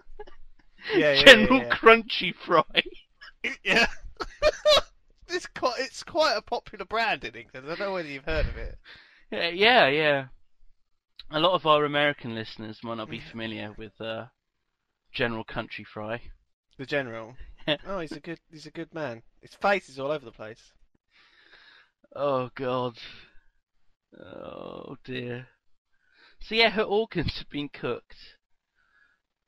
Yeah, 0.95 1.13
yeah, 1.13 1.25
General 1.25 1.59
yeah, 1.63 1.69
Crunchy 1.71 2.35
Fry. 2.35 2.63
yeah. 3.43 3.51
yeah. 3.65 3.87
it's 5.29 5.47
quite 5.47 5.81
it's 5.81 6.03
quite 6.03 6.37
a 6.37 6.43
popular 6.43 6.85
brand 6.85 7.25
in 7.25 7.35
England. 7.35 7.67
I 7.67 7.71
don't 7.71 7.81
know 7.81 7.93
whether 7.95 8.09
you've 8.09 8.25
heard 8.25 8.47
of 8.47 8.57
it. 8.59 8.77
Yeah, 9.31 9.49
yeah, 9.49 9.89
yeah. 9.89 10.25
A 11.31 11.41
lot 11.41 11.55
of 11.55 11.67
our 11.67 11.85
American 11.87 12.35
listeners 12.35 12.79
might 12.85 12.99
not 12.99 13.09
be 13.11 13.19
familiar 13.21 13.73
with 13.77 13.99
uh, 14.01 14.27
General 15.15 15.45
Country 15.45 15.85
Fry. 15.85 16.21
The 16.77 16.87
general. 16.87 17.37
Oh, 17.87 18.01
he's 18.01 18.13
a 18.13 18.21
good 18.21 18.41
he's 18.51 18.67
a 18.67 18.71
good 18.71 18.93
man. 18.93 19.23
His 19.41 19.55
face 19.55 19.89
is 19.89 19.99
all 19.99 20.11
over 20.11 20.27
the 20.27 20.31
place. 20.31 20.61
Oh 22.15 22.51
God. 22.55 22.99
Oh 24.21 24.97
dear. 25.03 25.47
So 26.41 26.55
yeah, 26.55 26.69
her 26.69 26.83
organs 26.83 27.39
have 27.39 27.49
been 27.49 27.71
cooked. 27.71 28.19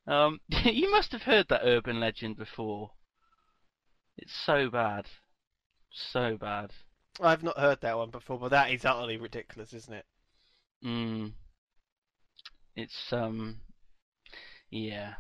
Um, 0.06 0.40
you 0.48 0.90
must 0.90 1.12
have 1.12 1.22
heard 1.22 1.48
that 1.50 1.60
urban 1.62 2.00
legend 2.00 2.38
before. 2.38 2.92
It's 4.16 4.32
so 4.46 4.70
bad, 4.70 5.04
so 5.90 6.38
bad. 6.38 6.70
I've 7.20 7.42
not 7.42 7.58
heard 7.58 7.82
that 7.82 7.98
one 7.98 8.10
before, 8.10 8.38
but 8.38 8.48
that 8.48 8.70
is 8.70 8.86
utterly 8.86 9.18
ridiculous, 9.18 9.74
isn't 9.74 9.92
it? 9.92 10.06
Mm. 10.82 11.32
It's 12.74 13.12
um, 13.12 13.60
yeah. 14.70 15.16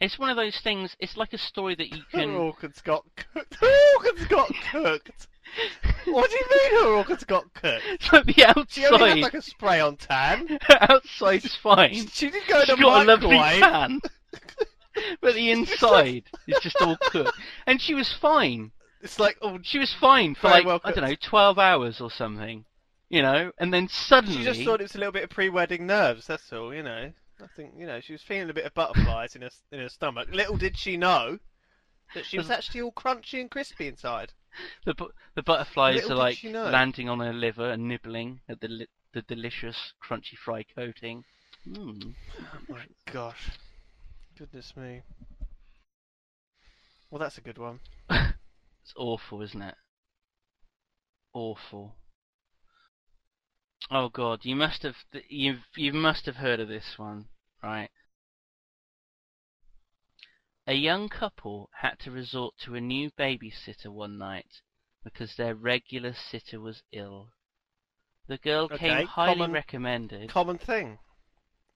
It's 0.00 0.18
one 0.18 0.30
of 0.30 0.36
those 0.36 0.58
things. 0.60 0.96
It's 0.98 1.16
like 1.16 1.32
a 1.32 1.38
story 1.38 1.74
that 1.74 1.94
you 1.94 2.02
can. 2.10 2.30
Her 2.30 2.36
orchids 2.36 2.80
got 2.80 3.04
cooked. 3.34 3.54
Her 3.56 3.96
orchids 3.96 4.26
got 4.26 4.50
cooked. 4.72 5.28
What 6.06 6.30
do 6.30 6.36
you 6.36 6.46
mean 6.50 6.80
her 6.82 6.94
orchids 6.96 7.24
got 7.24 7.52
cooked? 7.54 7.84
Like 8.12 8.24
the 8.24 8.66
She 8.68 8.86
only 8.86 8.98
had 8.98 9.18
outside. 9.18 9.22
like 9.22 9.34
a 9.34 9.42
spray 9.42 9.80
on 9.80 9.96
tan. 9.96 10.46
Her 10.62 10.78
Outside's 10.90 11.54
fine. 11.56 12.06
She 12.06 12.30
didn't 12.30 12.46
go 12.48 12.60
in 12.60 12.66
She's 12.66 12.76
the 12.76 12.82
got 12.82 13.02
a 13.02 13.04
lovely 13.04 13.36
microwave. 13.36 13.60
pan. 13.62 14.00
but 15.20 15.34
the 15.34 15.50
inside 15.50 16.24
is 16.46 16.58
just 16.60 16.80
all 16.80 16.96
cooked. 16.96 17.38
And 17.66 17.80
she 17.80 17.94
was 17.94 18.12
fine. 18.12 18.70
It's 19.02 19.18
like, 19.18 19.38
oh, 19.42 19.58
She 19.62 19.78
was 19.78 19.92
fine 19.92 20.34
for 20.34 20.48
like 20.48 20.64
well 20.66 20.80
I 20.84 20.92
don't 20.92 21.04
know, 21.04 21.16
twelve 21.20 21.58
hours 21.58 22.00
or 22.00 22.10
something. 22.10 22.64
You 23.08 23.22
know, 23.22 23.50
and 23.58 23.74
then 23.74 23.88
suddenly 23.88 24.38
she 24.38 24.44
just 24.44 24.62
thought 24.62 24.80
it 24.80 24.84
was 24.84 24.94
a 24.94 24.98
little 24.98 25.12
bit 25.12 25.24
of 25.24 25.30
pre-wedding 25.30 25.84
nerves. 25.84 26.28
That's 26.28 26.52
all, 26.52 26.72
you 26.72 26.84
know. 26.84 27.12
I 27.42 27.46
think 27.56 27.74
you 27.76 27.86
know 27.86 28.00
she 28.00 28.12
was 28.12 28.22
feeling 28.22 28.50
a 28.50 28.54
bit 28.54 28.64
of 28.66 28.74
butterflies 28.74 29.34
in 29.36 29.42
her 29.42 29.50
in 29.72 29.80
her 29.80 29.88
stomach. 29.88 30.28
Little 30.32 30.56
did 30.56 30.76
she 30.78 30.96
know 30.96 31.38
that 32.14 32.26
she 32.26 32.38
was 32.38 32.50
actually 32.50 32.82
all 32.82 32.92
crunchy 32.92 33.40
and 33.40 33.50
crispy 33.50 33.86
inside. 33.88 34.32
the 34.84 34.94
bu- 34.94 35.10
the 35.34 35.42
butterflies 35.42 35.96
Little 35.96 36.12
are 36.12 36.14
did 36.16 36.20
like 36.20 36.36
she 36.36 36.52
know. 36.52 36.70
landing 36.70 37.08
on 37.08 37.20
her 37.20 37.32
liver 37.32 37.70
and 37.70 37.88
nibbling 37.88 38.40
at 38.48 38.60
the 38.60 38.68
li- 38.68 38.88
the 39.12 39.22
delicious 39.22 39.92
crunchy 40.02 40.36
fry 40.36 40.64
coating. 40.74 41.24
Mm. 41.68 42.14
Oh 42.40 42.58
my 42.68 42.84
gosh, 43.12 43.50
goodness 44.38 44.76
me. 44.76 45.02
Well, 47.10 47.18
that's 47.18 47.38
a 47.38 47.42
good 47.42 47.58
one. 47.58 47.80
It's 48.82 48.94
awful, 48.96 49.42
isn't 49.42 49.62
it? 49.62 49.74
Awful. 51.32 51.94
Oh 53.88 54.08
god, 54.08 54.44
you 54.44 54.56
must 54.56 54.82
have 54.82 54.96
th- 55.12 55.24
you 55.28 55.60
you 55.76 55.92
must 55.92 56.26
have 56.26 56.36
heard 56.36 56.60
of 56.60 56.68
this 56.68 56.98
one, 56.98 57.26
right? 57.62 57.90
A 60.66 60.74
young 60.74 61.08
couple 61.08 61.70
had 61.80 61.98
to 62.00 62.10
resort 62.10 62.54
to 62.64 62.74
a 62.74 62.80
new 62.80 63.10
babysitter 63.10 63.86
one 63.88 64.18
night 64.18 64.60
because 65.02 65.34
their 65.36 65.54
regular 65.54 66.12
sitter 66.14 66.60
was 66.60 66.82
ill. 66.92 67.30
The 68.28 68.38
girl 68.38 68.64
Okay, 68.66 68.78
came 68.78 69.06
highly 69.06 69.34
common- 69.36 69.52
recommended. 69.52 70.30
Common 70.30 70.58
thing. 70.58 70.98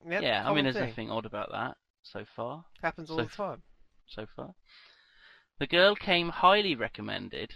Yep, 0.07 0.21
yeah, 0.21 0.49
I 0.49 0.53
mean 0.53 0.63
there's 0.65 0.75
thing. 0.75 0.89
nothing 0.89 1.11
odd 1.11 1.25
about 1.25 1.51
that 1.51 1.77
so 2.03 2.23
far. 2.35 2.65
Happens 2.81 3.09
all 3.09 3.17
so 3.17 3.23
the 3.23 3.29
time. 3.29 3.63
so 4.05 4.25
far. 4.35 4.53
The 5.57 5.67
girl 5.67 5.95
came 5.95 6.29
highly 6.29 6.75
recommended, 6.75 7.55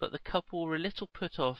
but 0.00 0.10
the 0.10 0.18
couple 0.18 0.64
were 0.64 0.76
a 0.76 0.78
little 0.78 1.08
put 1.12 1.38
off 1.38 1.58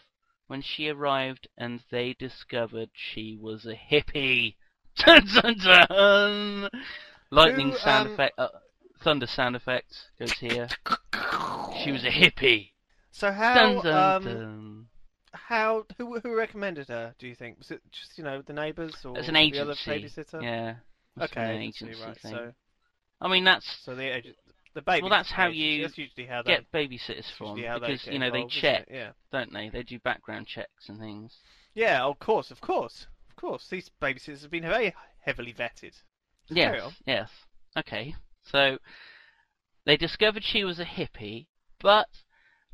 when 0.50 0.60
she 0.62 0.88
arrived 0.88 1.46
and 1.56 1.80
they 1.92 2.12
discovered 2.12 2.90
she 2.92 3.38
was 3.40 3.64
a 3.66 3.76
hippie. 3.76 4.56
Dun 4.96 5.24
dun 5.32 5.56
dun! 5.58 6.68
Lightning 7.30 7.72
Who, 7.72 7.78
sound 7.78 8.06
um, 8.06 8.14
effect, 8.14 8.34
uh, 8.36 8.48
thunder 9.00 9.28
sound 9.28 9.54
effect 9.54 9.94
goes 10.18 10.38
here. 10.40 10.68
She 11.84 11.92
was 11.92 12.04
a 12.04 12.10
hippie. 12.10 12.72
So 13.12 13.30
how 13.30 13.54
Dun 13.54 13.82
dun 13.82 14.14
um 14.16 14.24
dun. 14.24 14.86
how 15.32 15.86
who 15.98 16.18
who 16.18 16.34
recommended 16.36 16.88
her? 16.88 17.14
Do 17.18 17.28
you 17.28 17.36
think 17.36 17.58
was 17.58 17.70
it 17.70 17.80
just 17.92 18.18
you 18.18 18.24
know 18.24 18.42
the 18.42 18.52
neighbours 18.52 19.04
or 19.04 19.14
It's 19.14 19.28
an 19.28 19.36
the 19.48 19.60
other 19.60 19.76
agency. 19.76 20.10
babysitter? 20.10 20.42
Yeah. 20.42 20.74
must 21.16 21.30
have 21.30 21.36
been 21.36 21.46
Okay, 21.46 21.62
agency, 21.62 21.84
agency 21.86 22.00
right. 22.06 22.18
thing. 22.20 22.32
So 22.32 22.52
I 23.20 23.28
mean 23.28 23.44
that's 23.44 23.66
so 23.84 23.94
the 23.94 24.16
agent 24.16 24.36
the 24.74 24.82
baby. 24.82 25.08
that's 25.08 25.30
how 25.30 25.48
you 25.48 25.82
That's 25.82 25.98
usually 25.98 26.26
how 26.26 26.42
they 26.42 26.54
get 26.54 26.72
babysitters 26.72 27.30
from 27.36 27.56
usually 27.56 27.66
how 27.66 27.78
they 27.78 27.86
because 27.88 28.06
you 28.06 28.18
know 28.18 28.30
they 28.30 28.42
involved, 28.42 28.54
check. 28.54 28.88
Yeah. 28.90 29.12
don't 29.32 29.52
they? 29.52 29.68
They 29.68 29.82
do 29.82 29.98
background 30.00 30.46
checks 30.46 30.88
and 30.88 30.98
things. 30.98 31.36
Yeah, 31.74 32.04
of 32.04 32.18
course, 32.18 32.50
of 32.50 32.60
course, 32.60 33.06
of 33.28 33.36
course. 33.36 33.68
These 33.68 33.90
babysitters 34.00 34.42
have 34.42 34.50
been 34.50 34.62
very 34.62 34.94
heavily 35.20 35.52
vetted. 35.52 35.94
Yes, 36.48 36.92
yes. 37.06 37.30
Okay. 37.76 38.14
So 38.42 38.78
they 39.84 39.96
discovered 39.96 40.44
she 40.44 40.64
was 40.64 40.80
a 40.80 40.84
hippie, 40.84 41.46
but 41.80 42.08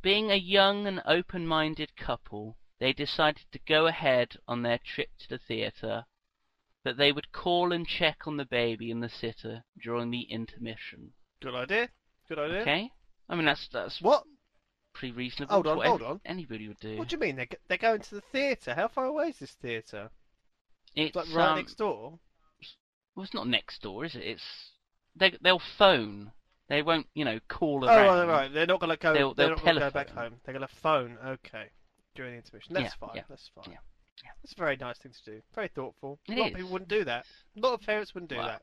being 0.02 0.30
a 0.30 0.36
young 0.36 0.86
and 0.86 1.02
open-minded 1.06 1.96
couple, 1.96 2.56
they 2.78 2.92
decided 2.92 3.46
to 3.52 3.58
go 3.66 3.86
ahead 3.86 4.36
on 4.46 4.62
their 4.62 4.78
trip 4.78 5.10
to 5.18 5.28
the 5.28 5.38
theatre, 5.38 6.04
that 6.84 6.96
they 6.96 7.10
would 7.10 7.32
call 7.32 7.72
and 7.72 7.86
check 7.86 8.26
on 8.26 8.36
the 8.36 8.44
baby 8.44 8.90
and 8.90 9.02
the 9.02 9.08
sitter 9.08 9.64
during 9.82 10.10
the 10.10 10.22
intermission. 10.22 11.12
Good 11.46 11.54
idea. 11.54 11.88
Good 12.28 12.38
idea. 12.38 12.60
Okay? 12.62 12.90
I 13.28 13.34
mean 13.36 13.44
that's 13.44 13.68
that's 13.72 14.00
What? 14.02 14.24
pretty 14.94 15.12
reasonable. 15.12 15.52
Hold 15.54 15.66
It's 15.66 15.70
on, 15.72 15.76
what 15.78 15.86
hold 15.86 16.02
on. 16.02 16.20
Anybody 16.24 16.68
would 16.68 16.80
do. 16.80 16.96
What 16.96 17.08
do 17.08 17.16
you 17.16 17.20
mean? 17.20 17.36
They're, 17.36 17.46
g- 17.46 17.56
they're 17.68 17.78
going 17.78 18.00
to 18.00 18.14
the 18.16 18.22
theatre? 18.32 18.74
How 18.74 18.88
far 18.88 19.04
away 19.04 19.28
is 19.28 19.38
this 19.38 19.52
theatre? 19.62 20.10
It's 20.94 21.08
It's 21.08 21.16
like 21.16 21.36
right 21.36 21.50
um, 21.52 21.58
next 21.58 21.74
door. 21.74 22.18
Well, 23.14 23.24
it's 23.24 23.34
not 23.34 23.46
next 23.46 23.82
door, 23.82 24.04
is 24.04 24.14
it? 24.14 24.22
It's 24.22 24.42
they 25.14 25.32
they'll 25.40 25.62
phone. 25.78 26.32
They 26.68 26.82
won't, 26.82 27.06
you 27.14 27.24
know, 27.24 27.38
call 27.48 27.84
Oh, 27.84 27.86
around. 27.86 28.26
right, 28.28 28.42
right. 28.42 28.52
They're 28.52 28.66
not 28.66 28.80
going 28.80 28.90
to 28.90 28.96
go. 28.96 29.14
They'll- 29.14 29.34
they're 29.34 29.46
they'll 29.48 29.56
not 29.56 29.64
going 29.64 29.74
to 29.76 29.80
go 29.80 29.90
back 29.90 30.06
telephone. 30.08 30.30
home. 30.32 30.40
They're 30.44 30.54
going 30.54 30.66
to 30.68 30.74
phone. 30.82 31.18
Okay. 31.24 31.66
During 32.16 32.32
the 32.32 32.38
intermission. 32.38 32.74
That's 32.74 32.84
Yeah, 33.00 33.06
fine. 33.06 33.16
yeah, 33.16 33.22
That's 33.28 33.50
fine. 33.54 33.64
yeah, 33.72 33.78
yeah. 34.24 34.30
That's 34.42 34.52
a 34.54 34.58
very 34.58 34.76
nice 34.76 34.98
thing 34.98 35.12
to 35.12 35.30
do. 35.30 35.42
Very 35.54 35.68
thoughtful. 35.68 36.18
It 36.28 36.32
a 36.36 36.40
lot 36.40 36.46
is. 36.46 36.52
of 36.52 36.56
people 36.56 36.72
wouldn't 36.72 36.88
do 36.90 37.04
that. 37.04 37.24
A 37.56 37.60
lot 37.60 37.74
of 37.74 37.82
parents 37.82 38.14
wouldn't 38.14 38.30
do 38.30 38.36
Well, 38.36 38.46
that. 38.48 38.62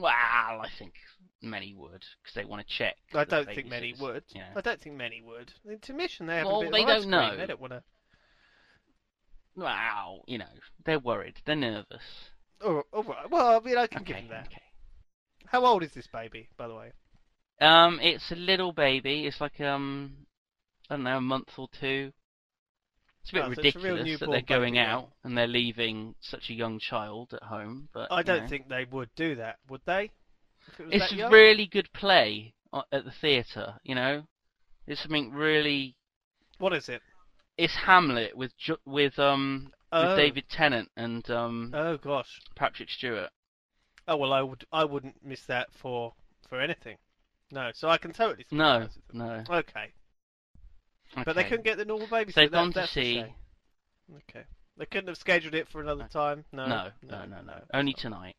Well, 0.00 0.06
I 0.12 0.68
think 0.78 0.94
many 1.42 1.74
would 1.74 2.04
because 2.22 2.34
they 2.34 2.44
want 2.44 2.66
to 2.66 2.74
check. 2.74 2.96
I 3.14 3.24
don't 3.24 3.46
think 3.46 3.68
many 3.68 3.94
would. 4.00 4.24
Yeah. 4.34 4.48
I 4.56 4.60
don't 4.60 4.80
think 4.80 4.96
many 4.96 5.20
would. 5.20 5.52
Intermission, 5.68 6.26
they 6.26 6.36
have 6.36 6.46
Well, 6.46 6.60
a 6.62 6.64
bit 6.64 6.72
they 6.72 6.82
of 6.82 6.88
ice 6.88 7.02
don't 7.02 7.02
cream. 7.02 7.10
know. 7.10 7.36
They 7.36 7.46
don't 7.46 7.60
want 7.60 7.72
to. 7.74 7.82
Well, 9.54 10.22
you 10.26 10.38
know, 10.38 10.46
they're 10.86 10.98
worried. 10.98 11.34
They're 11.44 11.56
nervous. 11.56 12.02
Oh, 12.62 12.82
all 12.92 13.02
right. 13.02 13.30
Well, 13.30 13.60
I 13.60 13.60
mean, 13.60 13.76
I 13.76 13.86
can 13.86 14.02
give 14.02 14.16
them 14.16 14.28
that. 14.30 14.46
Okay. 14.46 14.62
How 15.46 15.64
old 15.66 15.82
is 15.82 15.92
this 15.92 16.06
baby, 16.06 16.48
by 16.56 16.68
the 16.68 16.74
way? 16.74 16.92
Um, 17.60 17.98
it's 18.00 18.30
a 18.30 18.36
little 18.36 18.72
baby. 18.72 19.26
It's 19.26 19.40
like 19.40 19.60
um, 19.60 20.26
I 20.88 20.94
don't 20.94 21.04
know, 21.04 21.18
a 21.18 21.20
month 21.20 21.50
or 21.58 21.68
two. 21.78 22.12
It's 23.22 23.30
a 23.30 23.34
bit 23.34 23.42
Oh, 23.42 23.44
so 23.44 23.50
it's 23.50 23.76
a 23.76 23.78
ridiculous 23.78 24.20
that 24.20 24.30
they're 24.30 24.42
going 24.42 24.74
baby 24.74 24.84
out 24.86 25.10
and 25.22 25.36
they're 25.38 25.46
leaving 25.46 26.14
such 26.20 26.50
a 26.50 26.54
young 26.54 26.78
child 26.78 27.32
at 27.34 27.42
home. 27.44 27.88
But 27.92 28.08
I 28.10 28.22
don't 28.22 28.42
know. 28.44 28.48
think 28.48 28.68
they 28.68 28.84
would 28.90 29.10
do 29.14 29.36
that, 29.36 29.58
would 29.68 29.82
they? 29.86 30.10
It 30.78 30.86
was 30.86 31.12
it's 31.12 31.32
really 31.32 31.66
good 31.66 31.92
play 31.92 32.54
at 32.72 33.04
the 33.04 33.10
theatre. 33.20 33.74
You 33.82 33.94
know, 33.94 34.26
it's 34.86 35.02
something 35.02 35.32
really. 35.32 35.96
What 36.58 36.72
is 36.72 36.88
it? 36.88 37.02
It's 37.56 37.74
Hamlet 37.86 38.36
with 38.36 38.52
with 38.84 39.18
um 39.18 39.72
Oh. 39.94 40.08
with 40.08 40.16
David 40.16 40.48
Tennant 40.48 40.90
and 40.96 41.28
um 41.30 41.70
Oh 41.74 41.96
gosh. 41.98 42.40
Patrick 42.56 42.88
Stewart. 42.90 43.30
Oh 44.08 44.16
well, 44.16 44.32
I 44.32 44.40
would. 44.42 44.64
I 44.72 44.84
wouldn't 44.84 45.22
miss 45.24 45.44
that 45.46 45.68
for 45.72 46.14
for 46.48 46.60
anything. 46.60 46.96
No, 47.50 47.70
so 47.74 47.88
I 47.88 47.98
can 47.98 48.12
totally. 48.12 48.46
No, 48.50 48.88
sympathise 48.90 48.96
with 48.96 49.08
them. 49.08 49.18
no. 49.48 49.56
Okay, 49.58 49.92
but 51.24 51.34
they 51.36 51.44
couldn't 51.44 51.64
get 51.64 51.76
the 51.78 51.84
normal 51.84 52.06
babysitter. 52.08 52.34
They've 52.34 52.50
That- 52.50 52.56
gone 52.56 52.72
to 52.74 52.86
see. 52.86 53.20
Okay, 54.30 54.44
they 54.76 54.86
couldn't 54.86 55.08
have 55.08 55.16
scheduled 55.16 55.54
it 55.54 55.68
for 55.68 55.80
another 55.80 56.08
time. 56.12 56.44
No. 56.52 56.66
No, 56.66 56.90
no, 57.02 57.24
no, 57.24 57.42
no. 57.42 57.62
Only 57.72 57.94
tonight. 57.94 58.36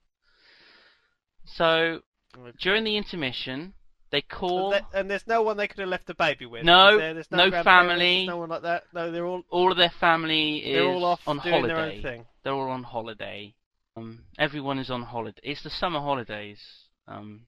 So 1.45 2.01
Okay. 2.37 2.57
during 2.59 2.83
the 2.83 2.97
intermission, 2.97 3.73
they 4.11 4.19
And, 4.19 4.29
call 4.29 4.73
and 4.93 5.09
there's 5.09 5.25
no 5.27 5.41
one 5.41 5.57
they 5.57 5.67
could 5.67 5.79
have 5.79 5.89
left 5.89 6.05
the 6.07 6.13
baby 6.13 6.45
with. 6.45 6.63
No, 6.63 6.97
there? 6.97 7.13
There's 7.13 7.31
no, 7.31 7.49
no 7.49 7.63
family. 7.63 8.25
No 8.27 8.37
one 8.37 8.49
like 8.49 8.61
that. 8.63 8.83
No, 8.93 9.11
they're 9.11 9.25
all 9.25 9.43
all 9.49 9.71
of 9.71 9.77
their 9.77 9.89
family 9.99 10.57
is 10.57 10.73
they're 10.75 10.87
all 10.87 11.05
off 11.05 11.27
on 11.27 11.39
doing 11.39 11.65
their 11.65 11.75
holiday. 11.75 11.97
own 11.97 12.01
thing. 12.03 12.25
They're 12.43 12.53
all 12.53 12.69
on 12.69 12.83
holiday. 12.83 13.55
Um, 13.95 14.25
everyone 14.37 14.79
is 14.79 14.89
on 14.89 15.03
holiday. 15.03 15.41
It's 15.43 15.63
the 15.63 15.69
summer 15.69 15.99
holidays. 15.99 16.59
Um, 17.07 17.47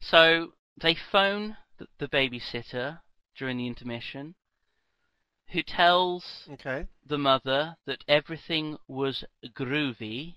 so 0.00 0.52
they 0.80 0.94
phone 0.94 1.56
the, 1.78 1.86
the 1.98 2.08
babysitter 2.08 3.00
during 3.36 3.58
the 3.58 3.66
intermission, 3.66 4.34
who 5.48 5.62
tells 5.62 6.50
Okay. 6.50 6.86
the 7.04 7.18
mother 7.18 7.76
that 7.86 8.04
everything 8.08 8.78
was 8.88 9.24
groovy, 9.46 10.36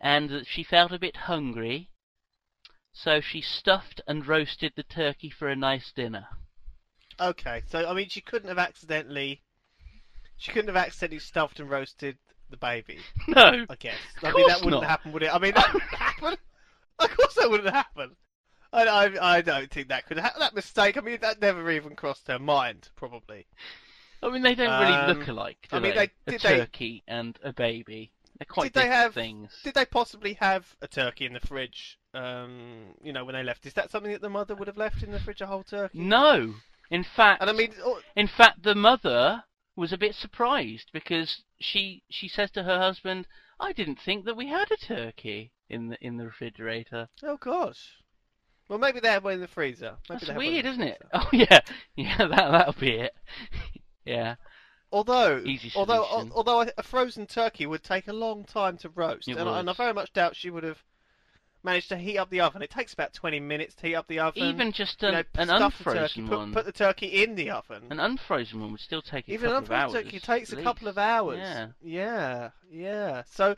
and 0.00 0.30
that 0.30 0.46
she 0.46 0.62
felt 0.64 0.92
a 0.92 0.98
bit 0.98 1.16
hungry, 1.16 1.90
so 2.92 3.20
she 3.20 3.40
stuffed 3.40 4.00
and 4.06 4.26
roasted 4.26 4.72
the 4.76 4.82
turkey 4.82 5.30
for 5.30 5.48
a 5.48 5.56
nice 5.56 5.92
dinner. 5.92 6.28
Okay. 7.20 7.62
So 7.68 7.88
I 7.88 7.94
mean, 7.94 8.08
she 8.08 8.20
couldn't 8.20 8.48
have 8.48 8.58
accidentally. 8.58 9.42
She 10.36 10.52
couldn't 10.52 10.68
have 10.68 10.76
accidentally 10.76 11.20
stuffed 11.20 11.60
and 11.60 11.68
roasted 11.70 12.18
the 12.50 12.56
baby. 12.56 13.06
No, 13.28 13.66
I 13.68 13.76
guess. 13.76 14.00
I 14.22 14.32
Of 14.32 14.34
mean, 14.34 14.46
that 14.46 14.62
wouldn't 14.62 14.82
not. 14.82 14.84
happen, 14.84 15.12
would 15.12 15.22
it? 15.22 15.34
I 15.34 15.38
mean, 15.38 15.54
that 15.54 15.72
wouldn't 15.74 15.92
happen. 15.92 16.36
Of 16.98 17.10
course, 17.16 17.34
that 17.34 17.50
wouldn't 17.50 17.74
happen. 17.74 18.16
I, 18.72 18.84
I, 18.86 19.36
I 19.36 19.40
don't 19.40 19.70
think 19.70 19.88
that 19.88 20.06
could. 20.06 20.18
That 20.18 20.54
mistake. 20.54 20.96
I 20.96 21.00
mean, 21.00 21.18
that 21.22 21.40
never 21.40 21.70
even 21.70 21.96
crossed 21.96 22.28
her 22.28 22.38
mind. 22.38 22.88
Probably. 22.96 23.46
I 24.22 24.30
mean 24.30 24.42
they 24.42 24.54
don't 24.56 24.80
really 24.80 24.92
Um, 24.94 25.18
look 25.18 25.28
alike. 25.28 25.68
Do 25.70 25.76
I 25.76 25.80
mean, 25.80 25.94
they? 25.94 26.06
they- 26.06 26.12
a 26.26 26.30
did 26.32 26.40
they- 26.42 26.58
turkey 26.58 27.02
and 27.06 27.38
a 27.42 27.52
baby. 27.52 28.10
They're 28.38 28.46
quite 28.46 28.64
Did 28.64 28.74
they 28.74 28.80
different 28.82 29.02
have- 29.02 29.14
things. 29.14 29.60
Did 29.64 29.74
they 29.74 29.84
possibly 29.84 30.34
have 30.34 30.76
a 30.80 30.86
turkey 30.88 31.26
in 31.26 31.32
the 31.32 31.40
fridge? 31.40 31.98
Um, 32.14 32.94
you 33.02 33.12
know, 33.12 33.24
when 33.24 33.34
they 33.34 33.42
left, 33.42 33.66
is 33.66 33.74
that 33.74 33.90
something 33.90 34.12
that 34.12 34.20
the 34.20 34.28
mother 34.28 34.54
would 34.54 34.68
have 34.68 34.76
left 34.76 35.02
in 35.02 35.10
the 35.10 35.18
fridge? 35.18 35.40
A 35.40 35.46
whole 35.46 35.64
turkey? 35.64 35.98
No. 35.98 36.54
In 36.90 37.02
fact, 37.04 37.40
And 37.40 37.50
I 37.50 37.52
mean, 37.52 37.74
oh, 37.82 38.00
in 38.16 38.28
fact, 38.28 38.62
the 38.62 38.74
mother 38.76 39.44
was 39.76 39.92
a 39.92 39.98
bit 39.98 40.14
surprised 40.14 40.90
because 40.92 41.42
she 41.60 42.02
she 42.10 42.28
says 42.28 42.50
to 42.52 42.62
her 42.64 42.78
husband, 42.78 43.26
"I 43.60 43.72
didn't 43.72 44.00
think 44.00 44.24
that 44.24 44.36
we 44.36 44.46
had 44.48 44.70
a 44.70 44.76
turkey 44.76 45.52
in 45.68 45.88
the 45.88 45.98
in 46.00 46.16
the 46.16 46.24
refrigerator." 46.26 47.08
oh 47.24 47.36
gosh. 47.38 47.98
Well, 48.68 48.78
maybe 48.78 49.00
they 49.00 49.08
have 49.08 49.24
one 49.24 49.34
in 49.34 49.40
the 49.40 49.48
freezer. 49.48 49.96
Maybe 50.08 50.20
That's 50.20 50.26
they 50.26 50.32
have 50.32 50.36
one 50.36 50.46
in 50.46 50.52
weird, 50.52 50.66
isn't 50.66 50.82
it? 50.82 51.02
Oh 51.14 51.28
yeah, 51.32 51.60
yeah, 51.96 52.16
that 52.18 52.28
that'll 52.30 52.72
be 52.74 52.90
it. 52.92 53.14
yeah, 54.04 54.34
Although, 54.90 55.44
although, 55.76 56.04
although 56.34 56.60
a- 56.76 56.82
frozen 56.82 57.26
turkey 57.26 57.66
would 57.66 57.82
take 57.82 58.08
a 58.08 58.12
long 58.12 58.44
time 58.44 58.78
to 58.78 58.88
roast, 58.90 59.28
and, 59.28 59.38
I, 59.38 59.60
and 59.60 59.68
I 59.68 59.72
very 59.74 59.92
much 59.92 60.12
doubt 60.14 60.34
she 60.34 60.48
would 60.48 60.64
have 60.64 60.82
managed 61.62 61.90
to 61.90 61.98
heat 61.98 62.16
up 62.16 62.30
the 62.30 62.40
oven. 62.40 62.62
It 62.62 62.70
takes 62.70 62.94
about 62.94 63.12
twenty 63.12 63.38
minutes 63.38 63.74
to 63.76 63.86
heat 63.88 63.94
up 63.96 64.06
the 64.06 64.20
oven. 64.20 64.42
even 64.44 64.72
just 64.72 65.02
you 65.02 65.08
an, 65.08 65.14
know, 65.14 65.22
an 65.34 65.48
the 65.48 65.54
turkey, 65.58 65.64
unfrozen 65.64 66.28
put, 66.28 66.38
one. 66.38 66.52
put 66.54 66.64
the 66.64 66.72
turkey 66.72 67.22
in 67.22 67.34
the 67.34 67.50
oven. 67.50 67.82
An 67.90 68.00
unfrozen 68.00 68.60
one 68.62 68.70
would 68.72 68.80
still 68.80 69.02
take 69.02 69.28
a 69.28 69.32
Even 69.32 69.50
couple 69.50 69.56
of 69.58 69.62
unfrozen 69.64 69.96
hours. 69.96 70.04
turkey 70.04 70.20
takes 70.20 70.52
a 70.52 70.62
couple 70.62 70.88
of 70.88 70.96
hours. 70.96 71.38
Yeah. 71.38 71.66
yeah, 71.82 72.50
yeah. 72.70 73.22
So 73.30 73.56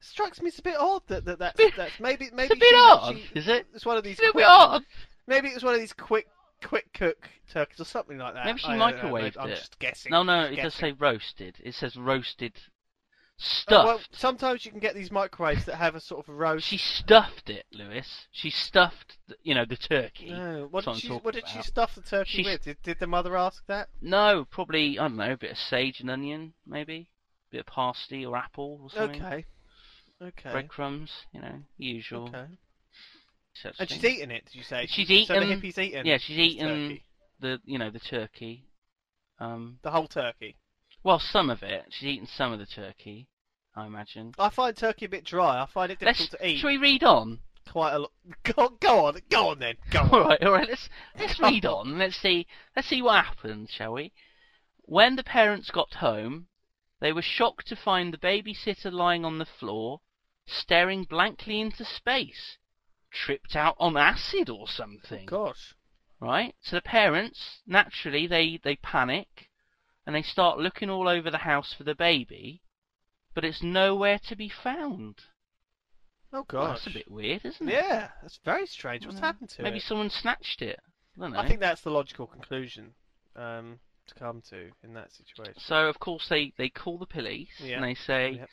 strikes 0.00 0.40
me 0.40 0.48
as 0.48 0.58
a 0.58 0.62
bit 0.62 0.76
odd 0.78 1.02
that, 1.08 1.24
that 1.24 1.38
that's, 1.38 1.56
Bit- 1.56 1.74
that's 1.76 1.98
maybe 2.00 2.28
maybe 2.32 2.54
It's 2.54 2.54
a 2.54 2.56
bit 2.56 2.68
she- 2.70 2.74
odd, 2.76 3.16
she- 3.16 3.38
is 3.38 3.48
it? 3.48 3.66
It's 3.74 3.86
one 3.86 3.96
of 3.96 4.04
these 4.04 4.18
It's 4.18 4.28
a 4.28 4.32
quick, 4.32 4.42
bit 4.44 4.48
odd. 4.48 4.82
maybe 5.26 5.48
it 5.48 5.54
was 5.54 5.64
one 5.64 5.74
of 5.74 5.80
these 5.80 5.92
quick 5.92 6.26
quick 6.64 6.92
cook 6.94 7.28
turkeys 7.52 7.80
or 7.80 7.84
something 7.84 8.16
like 8.18 8.34
that. 8.34 8.46
Maybe 8.46 8.58
she 8.58 8.66
I 8.68 8.76
don't 8.78 8.96
know, 8.96 9.08
microwaved 9.10 9.22
maybe- 9.22 9.38
I'm 9.38 9.50
it. 9.50 9.56
just 9.56 9.78
guessing. 9.78 10.10
No, 10.10 10.22
no, 10.22 10.46
just 10.48 10.58
it 10.58 10.62
does 10.62 10.74
say 10.74 10.92
roasted. 10.92 11.56
It 11.62 11.74
says 11.74 11.96
roasted, 11.96 12.52
Oh, 12.56 13.32
stuffed. 13.36 13.86
well, 13.86 14.00
sometimes 14.12 14.64
you 14.64 14.70
can 14.70 14.80
get 14.80 14.94
these 14.94 15.10
microwaves 15.10 15.66
that 15.66 15.74
have 15.76 15.94
a 15.94 16.00
sort 16.00 16.26
of 16.26 16.34
roast. 16.34 16.66
She 16.66 16.78
stuffed 16.78 17.50
it, 17.50 17.66
Lewis. 17.72 18.26
She 18.32 18.48
stuffed, 18.48 19.18
the, 19.28 19.36
you 19.42 19.54
know, 19.54 19.66
the 19.66 19.76
turkey. 19.76 20.30
No, 20.30 20.68
what 20.70 20.86
did 20.86 20.96
she? 20.96 21.08
What 21.10 21.34
did 21.34 21.46
she 21.46 21.60
stuff 21.60 21.94
the 21.94 22.00
turkey 22.00 22.30
She's- 22.42 22.46
with? 22.46 22.62
Did, 22.64 22.82
did 22.82 22.98
the 23.00 23.06
mother 23.06 23.36
ask 23.36 23.62
that? 23.66 23.90
No, 24.00 24.46
probably 24.50 24.98
I 24.98 25.08
don't 25.08 25.16
know, 25.18 25.32
a 25.32 25.36
bit 25.36 25.50
of 25.50 25.58
sage 25.58 26.00
and 26.00 26.10
onion, 26.10 26.54
maybe, 26.66 27.10
a 27.50 27.52
bit 27.52 27.60
of 27.60 27.66
parsley 27.66 28.24
or 28.24 28.34
apple 28.38 28.80
or 28.84 28.90
something. 28.90 29.22
Okay, 29.22 29.44
okay, 30.22 30.50
Breadcrumbs, 30.52 31.10
you 31.32 31.40
know, 31.40 31.54
usual. 31.78 32.28
okay. 32.28 32.46
such 33.54 33.74
And 33.78 33.88
she's 33.90 34.04
eaten 34.04 34.30
it. 34.30 34.44
Did 34.46 34.54
you 34.54 34.62
say? 34.62 34.86
She's 34.88 35.08
So 35.26 35.34
the 35.34 35.40
eaten- 35.40 35.48
hippie's 35.50 35.78
eaten. 35.78 36.06
Yeah, 36.06 36.18
she's 36.18 36.38
eaten 36.38 37.00
the, 37.40 37.60
you 37.64 37.78
know, 37.78 37.90
the 37.90 37.98
turkey. 38.00 38.64
Um, 39.38 39.78
the 39.82 39.90
whole 39.90 40.06
turkey. 40.08 40.56
well, 41.04 41.18
some 41.18 41.50
of 41.50 41.62
it. 41.62 41.84
She's 41.90 42.08
eaten 42.08 42.26
some 42.26 42.52
of 42.52 42.58
the 42.58 42.66
turkey, 42.66 43.28
I 43.74 43.86
imagine. 43.86 44.32
I 44.38 44.48
find 44.50 44.74
turkey 44.76 45.04
a 45.04 45.08
bit 45.08 45.24
dry. 45.24 45.60
I 45.62 45.66
find 45.66 45.92
it 45.92 45.98
Let's, 46.00 46.18
difficult 46.18 46.40
to 46.40 46.46
eat. 46.48 46.58
Should 46.58 46.66
we 46.68 46.76
read 46.78 47.04
on? 47.04 47.40
Quite 47.70 47.92
a 47.94 47.98
lot. 47.98 48.12
Go, 48.44 48.68
go 48.80 49.06
on, 49.06 49.18
go 49.30 49.48
on 49.48 49.58
then. 49.58 49.74
Go 49.90 50.00
on. 50.00 50.08
All 50.12 50.20
right, 50.28 50.42
all 50.42 50.52
right. 50.52 50.68
Let's 50.68 50.88
let's 51.18 51.38
read 51.40 51.66
on. 51.66 51.98
Let's 51.98 52.16
see. 52.16 52.46
Let's 52.76 52.88
see 52.88 53.02
what 53.02 53.24
happens, 53.24 53.70
shall 53.70 53.92
we? 53.92 54.12
When 54.82 55.16
the 55.16 55.24
parents 55.24 55.70
got 55.70 55.94
home, 55.94 56.46
they 57.00 57.12
were 57.12 57.22
shocked 57.22 57.66
to 57.66 57.76
find 57.76 58.12
the 58.14 58.18
babysitter 58.18 58.92
lying 58.92 59.24
on 59.24 59.38
the 59.38 59.44
floor, 59.58 60.00
staring 60.46 61.04
blankly 61.04 61.60
into 61.60 61.84
space, 61.84 62.58
tripped 63.10 63.56
out 63.56 63.76
on 63.78 63.96
acid 63.96 64.48
or 64.48 64.66
something. 64.68 65.26
Gosh. 65.26 65.74
Right? 66.20 66.54
So 66.62 66.76
the 66.76 66.82
parents 66.82 67.60
naturally 67.66 68.26
they 68.26 68.58
they 68.62 68.76
panic, 68.76 69.48
and 70.06 70.14
they 70.14 70.22
start 70.22 70.58
looking 70.58 70.88
all 70.88 71.08
over 71.08 71.30
the 71.30 71.38
house 71.38 71.74
for 71.74 71.84
the 71.84 71.94
baby, 71.94 72.62
but 73.34 73.44
it's 73.44 73.62
nowhere 73.62 74.18
to 74.28 74.36
be 74.36 74.48
found. 74.48 75.16
Oh 76.32 76.44
gosh. 76.44 76.84
that's 76.84 76.86
a 76.88 76.98
bit 76.98 77.10
weird, 77.10 77.44
isn't 77.44 77.68
it? 77.68 77.72
Yeah, 77.72 78.08
that's 78.22 78.38
very 78.44 78.66
strange. 78.66 79.04
What's 79.06 79.18
Mm, 79.18 79.22
happened 79.24 79.50
to 79.50 79.62
Maybe 79.62 79.68
it? 79.68 79.72
Maybe 79.72 79.80
someone 79.80 80.10
snatched 80.10 80.62
it. 80.62 80.80
I 81.16 81.20
don't 81.20 81.32
know. 81.32 81.38
I 81.38 81.48
think 81.48 81.60
that's 81.60 81.80
the 81.82 81.90
logical 81.90 82.26
conclusion 82.26 82.94
um, 83.36 83.78
to 84.06 84.14
come 84.14 84.42
to 84.50 84.70
in 84.82 84.92
that 84.94 85.12
situation. 85.12 85.54
So 85.58 85.88
of 85.88 85.98
course 85.98 86.28
they, 86.28 86.52
they 86.58 86.68
call 86.68 86.98
the 86.98 87.06
police 87.06 87.60
Yeah. 87.60 87.76
and 87.76 87.84
they 87.84 87.94
say, 87.94 88.32
Yep. 88.32 88.48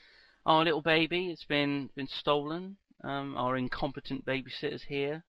"Our 0.46 0.64
little 0.64 0.82
baby 0.82 1.30
has 1.30 1.44
been 1.44 1.90
been 1.96 2.08
stolen. 2.08 2.78
Um, 3.04 3.36
our 3.38 3.58
incompetent 3.58 4.26
babysitter's 4.26 4.84
here. 4.84 5.24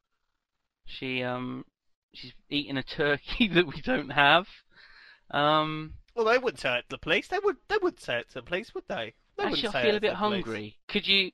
She 0.87 1.23
um 1.23 1.65
she's 2.13 2.33
eaten 2.51 2.77
a 2.77 2.83
turkey 2.83 3.49
that 3.55 3.67
we 3.67 3.81
don't 3.81 4.11
have. 4.11 4.47
Um, 5.31 5.95
Well, 6.15 6.27
they 6.27 6.39
wouldn't 6.39 6.61
say 6.61 6.79
it 6.79 6.83
to 6.83 6.89
the 6.91 6.99
police. 6.99 7.29
They 7.29 7.39
would. 7.39 7.57
They 7.69 7.79
wouldn't 7.81 8.01
say 8.03 8.19
it 8.19 8.29
to 8.29 8.35
the 8.35 8.43
police, 8.43 8.75
would 8.75 8.85
they? 8.89 9.15
They 9.37 9.45
actually, 9.45 9.69
I 9.69 9.83
feel 9.83 9.97
a 9.97 10.01
bit 10.01 10.15
hungry. 10.15 10.77
Could 10.89 11.09
you? 11.09 11.33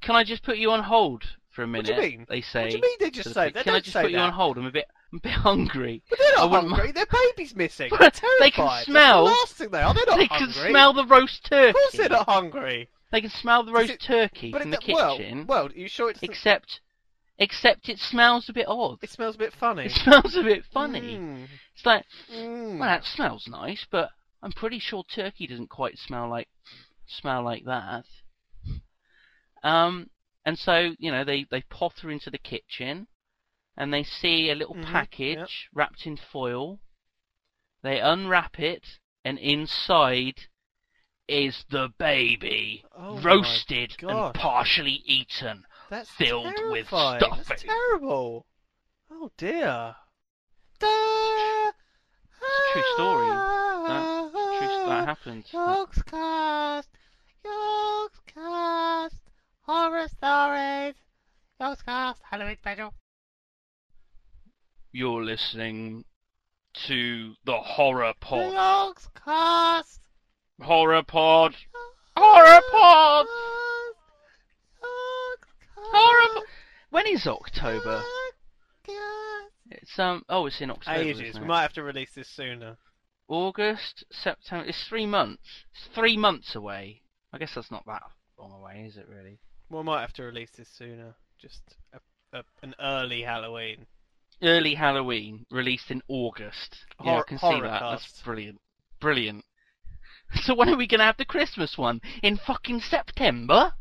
Can 0.00 0.14
I 0.14 0.22
just 0.24 0.42
put 0.44 0.58
you 0.58 0.70
on 0.70 0.82
hold 0.84 1.24
for 1.50 1.62
a 1.62 1.66
minute? 1.66 1.90
What 1.90 1.96
do 2.02 2.06
you 2.08 2.18
mean? 2.18 2.26
They 2.28 2.42
say. 2.42 2.62
What 2.64 2.70
do 2.70 2.76
you 2.76 2.82
mean 2.82 2.96
they 3.00 3.10
just 3.10 3.32
say? 3.32 3.50
They 3.50 3.62
Can 3.62 3.74
I 3.74 3.80
just 3.80 3.96
put 3.96 4.10
you 4.10 4.18
on 4.18 4.32
hold? 4.32 4.58
I'm 4.58 4.66
a 4.66 4.70
bit 4.70 4.86
I'm 5.12 5.18
a 5.18 5.20
bit 5.20 5.32
hungry. 5.48 6.02
But 6.10 6.18
they're 6.18 6.36
not 6.36 6.50
hungry. 6.50 6.92
Their 6.92 7.06
baby's 7.06 7.56
missing. 7.56 7.90
They're 7.98 8.10
they 8.40 8.50
can 8.50 8.66
terrified. 8.66 8.76
That's 8.78 8.84
smell- 8.86 9.24
the 9.24 9.30
last 9.30 9.54
thing 9.54 9.70
they 9.70 9.80
are. 9.80 9.94
They're 9.94 10.04
not 10.06 10.18
they 10.18 10.26
hungry. 10.26 10.54
can 10.54 10.70
smell 10.70 10.92
the 10.92 11.06
roast 11.06 11.44
turkey. 11.44 11.68
Of 11.70 11.74
course, 11.74 11.92
they're 11.96 12.08
not 12.10 12.28
hungry. 12.28 12.88
They 13.10 13.20
can 13.20 13.30
smell 13.30 13.62
the 13.62 13.72
roast 13.72 13.90
it- 13.90 14.00
turkey 14.00 14.52
from 14.52 14.70
the 14.70 14.78
well, 14.88 15.16
kitchen. 15.16 15.46
well, 15.46 15.66
are 15.66 15.72
you 15.72 15.88
sure 15.88 16.10
it's? 16.10 16.20
the- 16.20 16.26
Except, 16.26 16.80
except 17.38 17.88
it 17.88 17.98
smells 17.98 18.48
a 18.48 18.52
bit 18.52 18.66
odd. 18.68 18.98
it 19.02 19.10
smells 19.10 19.36
a 19.36 19.38
bit 19.38 19.52
funny. 19.52 19.84
It 19.86 19.92
smells 19.92 20.34
a 20.36 20.42
bit 20.42 20.64
funny. 20.64 21.18
Mm, 21.18 21.48
It's 21.74 21.86
like, 21.86 22.04
mm. 22.32 22.78
well, 22.78 22.88
that 22.88 23.04
smells 23.04 23.46
nice, 23.48 23.86
but 23.90 24.10
I'm 24.42 24.52
pretty 24.52 24.78
sure 24.78 25.04
turkey 25.04 25.46
doesn't 25.46 25.70
quite 25.70 25.98
smell 25.98 26.28
like 26.28 26.48
smell 27.06 27.42
like 27.42 27.64
that. 27.66 28.04
Um, 29.62 30.10
and 30.44 30.58
so 30.58 30.94
you 30.98 31.10
know 31.10 31.24
they 31.24 31.44
they 31.50 31.62
potter 31.62 32.10
into 32.10 32.30
the 32.30 32.38
kitchen, 32.38 33.06
and 33.76 33.92
they 33.92 34.02
see 34.02 34.50
a 34.50 34.54
little 34.54 34.74
Mhm, 34.74 34.84
package 34.84 35.36
yep. 35.38 35.48
wrapped 35.72 36.06
in 36.06 36.16
foil. 36.16 36.80
They 37.82 38.00
unwrap 38.00 38.58
it, 38.58 38.98
and 39.24 39.38
inside 39.38 40.48
is 41.28 41.64
the 41.70 41.88
baby, 41.98 42.84
Oh 42.96 43.18
roasted 43.20 43.94
and 44.02 44.34
partially 44.34 45.02
eaten. 45.04 45.64
That's 45.90 46.10
filled 46.10 46.46
with 46.70 46.88
terrifying. 46.88 47.20
That's 47.48 47.62
terrible. 47.62 48.46
Oh 49.10 49.30
dear. 49.36 49.96
Da- 50.78 50.86
It's 51.68 52.42
a 52.42 52.72
true 52.72 52.82
story. 52.94 53.28
That, 53.28 54.30
true, 54.58 54.86
that 54.88 55.06
happened. 55.08 55.44
Yogscast, 55.52 56.88
Yogscast, 57.44 59.20
horror 59.62 60.08
stories, 60.08 60.94
Yogscast, 61.60 62.16
Halloween 62.30 62.56
special. 62.56 62.94
You're 64.92 65.24
listening 65.24 66.04
to 66.86 67.34
the 67.44 67.56
Horror 67.58 68.14
Pod. 68.20 68.52
Yogscast, 68.52 69.98
Horror 70.64 71.02
Pod. 71.02 71.54
Horror 72.16 72.60
Pod. 72.70 73.26
Horror. 75.76 76.34
Po- 76.34 76.42
when 76.90 77.06
is 77.06 77.26
October? 77.26 78.02
It's 79.70 79.98
um. 79.98 80.24
Oh, 80.28 80.46
it's 80.46 80.60
in 80.62 80.70
October. 80.70 80.98
Ages. 80.98 81.38
We 81.38 81.46
might 81.46 81.62
have 81.62 81.74
to 81.74 81.82
release 81.82 82.10
this 82.14 82.28
sooner. 82.28 82.78
August, 83.28 84.04
September. 84.10 84.66
It's 84.66 84.86
three 84.88 85.06
months. 85.06 85.64
It's 85.72 85.94
three 85.94 86.16
months 86.16 86.54
away. 86.54 87.02
I 87.32 87.38
guess 87.38 87.52
that's 87.54 87.70
not 87.70 87.84
that 87.86 88.02
long 88.38 88.52
away, 88.52 88.84
is 88.88 88.96
it? 88.96 89.06
Really? 89.08 89.38
We 89.70 89.82
might 89.82 90.00
have 90.00 90.12
to 90.14 90.22
release 90.22 90.50
this 90.56 90.68
sooner. 90.68 91.14
Just 91.38 91.60
a, 91.92 92.38
a, 92.38 92.42
an 92.62 92.74
early 92.80 93.22
Halloween. 93.22 93.86
Early 94.42 94.74
Halloween, 94.74 95.46
released 95.50 95.90
in 95.90 96.02
August. 96.08 96.76
Yeah, 97.04 97.20
I 97.20 97.22
can 97.26 97.38
see 97.38 97.60
that. 97.60 97.80
That's 97.80 98.22
brilliant. 98.22 98.60
Brilliant. 99.00 99.44
So 100.42 100.54
when 100.54 100.68
are 100.68 100.76
we 100.76 100.86
gonna 100.86 101.04
have 101.04 101.16
the 101.16 101.24
Christmas 101.24 101.78
one? 101.78 102.00
In 102.22 102.36
fucking 102.36 102.80
September? 102.80 103.74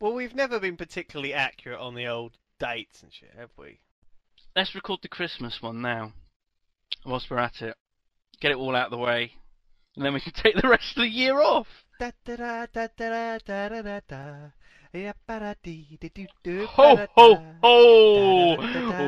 Well, 0.00 0.14
we've 0.14 0.34
never 0.34 0.60
been 0.60 0.76
particularly 0.76 1.34
accurate 1.34 1.80
on 1.80 1.94
the 1.94 2.06
old 2.06 2.36
dates 2.60 3.02
and 3.02 3.12
shit, 3.12 3.32
have 3.36 3.50
we? 3.56 3.80
Let's 4.54 4.74
record 4.74 5.00
the 5.02 5.08
Christmas 5.08 5.60
one 5.60 5.82
now. 5.82 6.12
Whilst 7.04 7.30
we're 7.30 7.38
at 7.38 7.62
it. 7.62 7.76
Get 8.40 8.52
it 8.52 8.56
all 8.56 8.76
out 8.76 8.86
of 8.86 8.90
the 8.92 8.98
way. 8.98 9.32
And 9.96 10.04
then 10.04 10.14
we 10.14 10.20
can 10.20 10.32
take 10.36 10.54
the 10.54 10.68
rest 10.68 10.96
of 10.96 11.02
the 11.02 11.08
year 11.08 11.40
off. 11.40 11.66
Da 11.98 12.12
da 12.24 12.66
da 12.72 14.50
Ho, 14.94 15.12
ho, 17.14 17.44
ho! 17.62 18.56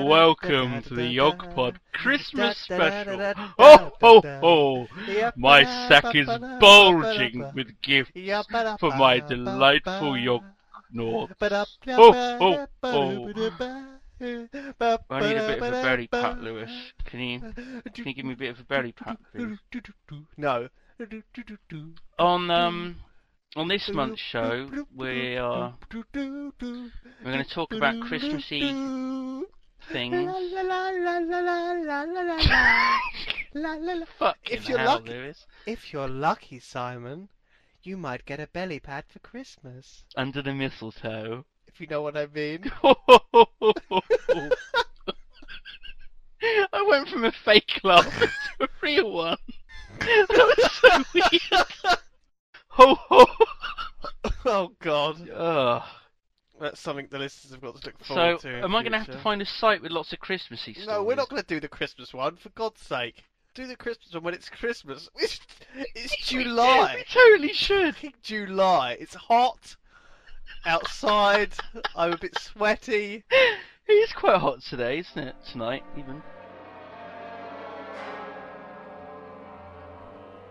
Welcome 0.04 0.82
to 0.82 0.94
the 0.94 1.06
Yog 1.06 1.54
Pod 1.54 1.80
Christmas 1.94 2.58
special. 2.58 3.32
Ho, 3.58 3.92
ho, 3.98 4.20
ho! 4.20 4.86
My 5.36 5.64
sack 5.88 6.14
is 6.14 6.26
bulging 6.60 7.50
with 7.54 7.80
gifts 7.80 8.12
for 8.78 8.90
my 8.90 9.20
delightful 9.20 10.18
Yog 10.18 10.42
Nords. 10.94 11.32
Ho, 11.86 12.12
ho, 12.12 12.66
ho! 12.84 13.32
I 15.08 15.20
need 15.20 15.36
a 15.38 15.46
bit 15.46 15.62
of 15.62 15.64
a 15.64 15.70
belly 15.82 16.08
pat, 16.08 16.42
Lewis. 16.42 16.70
Can 17.06 17.20
you, 17.20 17.40
can 17.94 18.06
you 18.06 18.12
give 18.12 18.26
me 18.26 18.34
a 18.34 18.36
bit 18.36 18.50
of 18.50 18.60
a 18.60 18.64
belly 18.64 18.92
pat, 18.92 19.16
please? 19.34 19.56
No. 20.36 20.68
On, 22.18 22.50
um... 22.50 22.96
On 23.56 23.66
this 23.66 23.90
month's 23.92 24.20
show, 24.20 24.70
we 24.94 25.36
are 25.36 25.74
we're 25.92 26.04
going 26.12 26.52
to 27.42 27.50
talk 27.50 27.72
about 27.72 27.98
Christmassy 28.00 28.60
things. 29.90 29.90
Fucking 34.20 34.56
If 34.56 34.68
you're 34.68 34.78
hell, 34.78 34.94
lucky- 34.94 35.08
Lewis. 35.08 35.46
If 35.66 35.92
you're 35.92 36.06
lucky, 36.06 36.60
Simon, 36.60 37.28
you 37.82 37.96
might 37.96 38.24
get 38.24 38.38
a 38.38 38.46
belly 38.46 38.78
pad 38.78 39.06
for 39.08 39.18
Christmas. 39.18 40.04
Under 40.14 40.42
the 40.42 40.54
mistletoe. 40.54 41.44
If 41.66 41.80
you 41.80 41.88
know 41.88 42.02
what 42.02 42.16
I 42.16 42.26
mean. 42.26 42.70
I 46.72 46.82
went 46.88 47.08
from 47.08 47.24
a 47.24 47.32
fake 47.32 47.80
laugh 47.82 48.06
to 48.16 48.28
a 48.64 48.68
real 48.80 49.10
one. 49.10 49.38
That 49.98 50.54
was 50.56 50.72
so 50.72 51.02
weird. 51.12 51.98
Ho 52.70 52.94
ho. 52.94 53.26
oh 54.46 54.72
God, 54.80 55.28
Ugh. 55.30 55.82
that's 56.60 56.80
something 56.80 57.08
the 57.10 57.18
listeners 57.18 57.52
have 57.52 57.60
got 57.60 57.80
to 57.80 57.86
look 57.86 57.94
So, 58.04 58.14
forward 58.14 58.40
to. 58.40 58.48
in 58.58 58.64
am 58.64 58.74
I 58.76 58.82
going 58.82 58.92
to 58.92 58.98
have 58.98 59.06
future. 59.06 59.18
to 59.18 59.22
find 59.24 59.42
a 59.42 59.46
site 59.46 59.82
with 59.82 59.92
lots 59.92 60.12
of 60.12 60.20
Christmassy 60.20 60.72
stories? 60.74 60.88
No, 60.88 61.02
we're 61.02 61.14
not 61.16 61.28
going 61.28 61.42
to 61.42 61.46
do 61.48 61.60
the 61.60 61.68
Christmas 61.68 62.14
one. 62.14 62.36
For 62.36 62.48
God's 62.50 62.80
sake, 62.80 63.24
do 63.54 63.66
the 63.66 63.76
Christmas 63.76 64.14
one 64.14 64.22
when 64.22 64.34
it's 64.34 64.48
Christmas. 64.48 65.08
It's, 65.18 65.40
it's 65.94 66.32
We 66.32 66.42
July. 66.44 67.04
totally 67.10 67.52
should. 67.52 67.94
Fucking 67.96 68.14
July. 68.22 68.96
It's 69.00 69.14
hot 69.14 69.76
outside. 70.64 71.52
I'm 71.96 72.12
a 72.12 72.18
bit 72.18 72.38
sweaty. 72.38 73.24
It 73.30 73.92
is 73.92 74.12
quite 74.12 74.38
hot 74.38 74.62
today, 74.62 74.98
isn't 75.00 75.18
it? 75.18 75.34
Tonight, 75.50 75.82
even. 75.98 76.22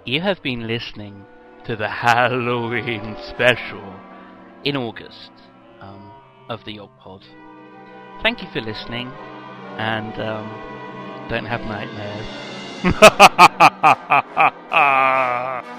You 0.05 0.21
have 0.21 0.41
been 0.41 0.67
listening 0.67 1.25
to 1.69 1.75
the 1.75 1.87
Halloween 1.87 3.15
special 3.29 3.93
in 4.63 4.75
August 4.75 5.29
um, 5.81 6.11
of 6.49 6.65
the 6.65 6.73
Yog 6.73 6.89
Pod. 6.97 7.23
Thank 8.23 8.41
you 8.41 8.49
for 8.51 8.59
listening, 8.59 9.07
and 9.77 10.19
um, 10.19 11.27
don't 11.29 11.45
have 11.45 11.61
nightmares. 11.61 12.25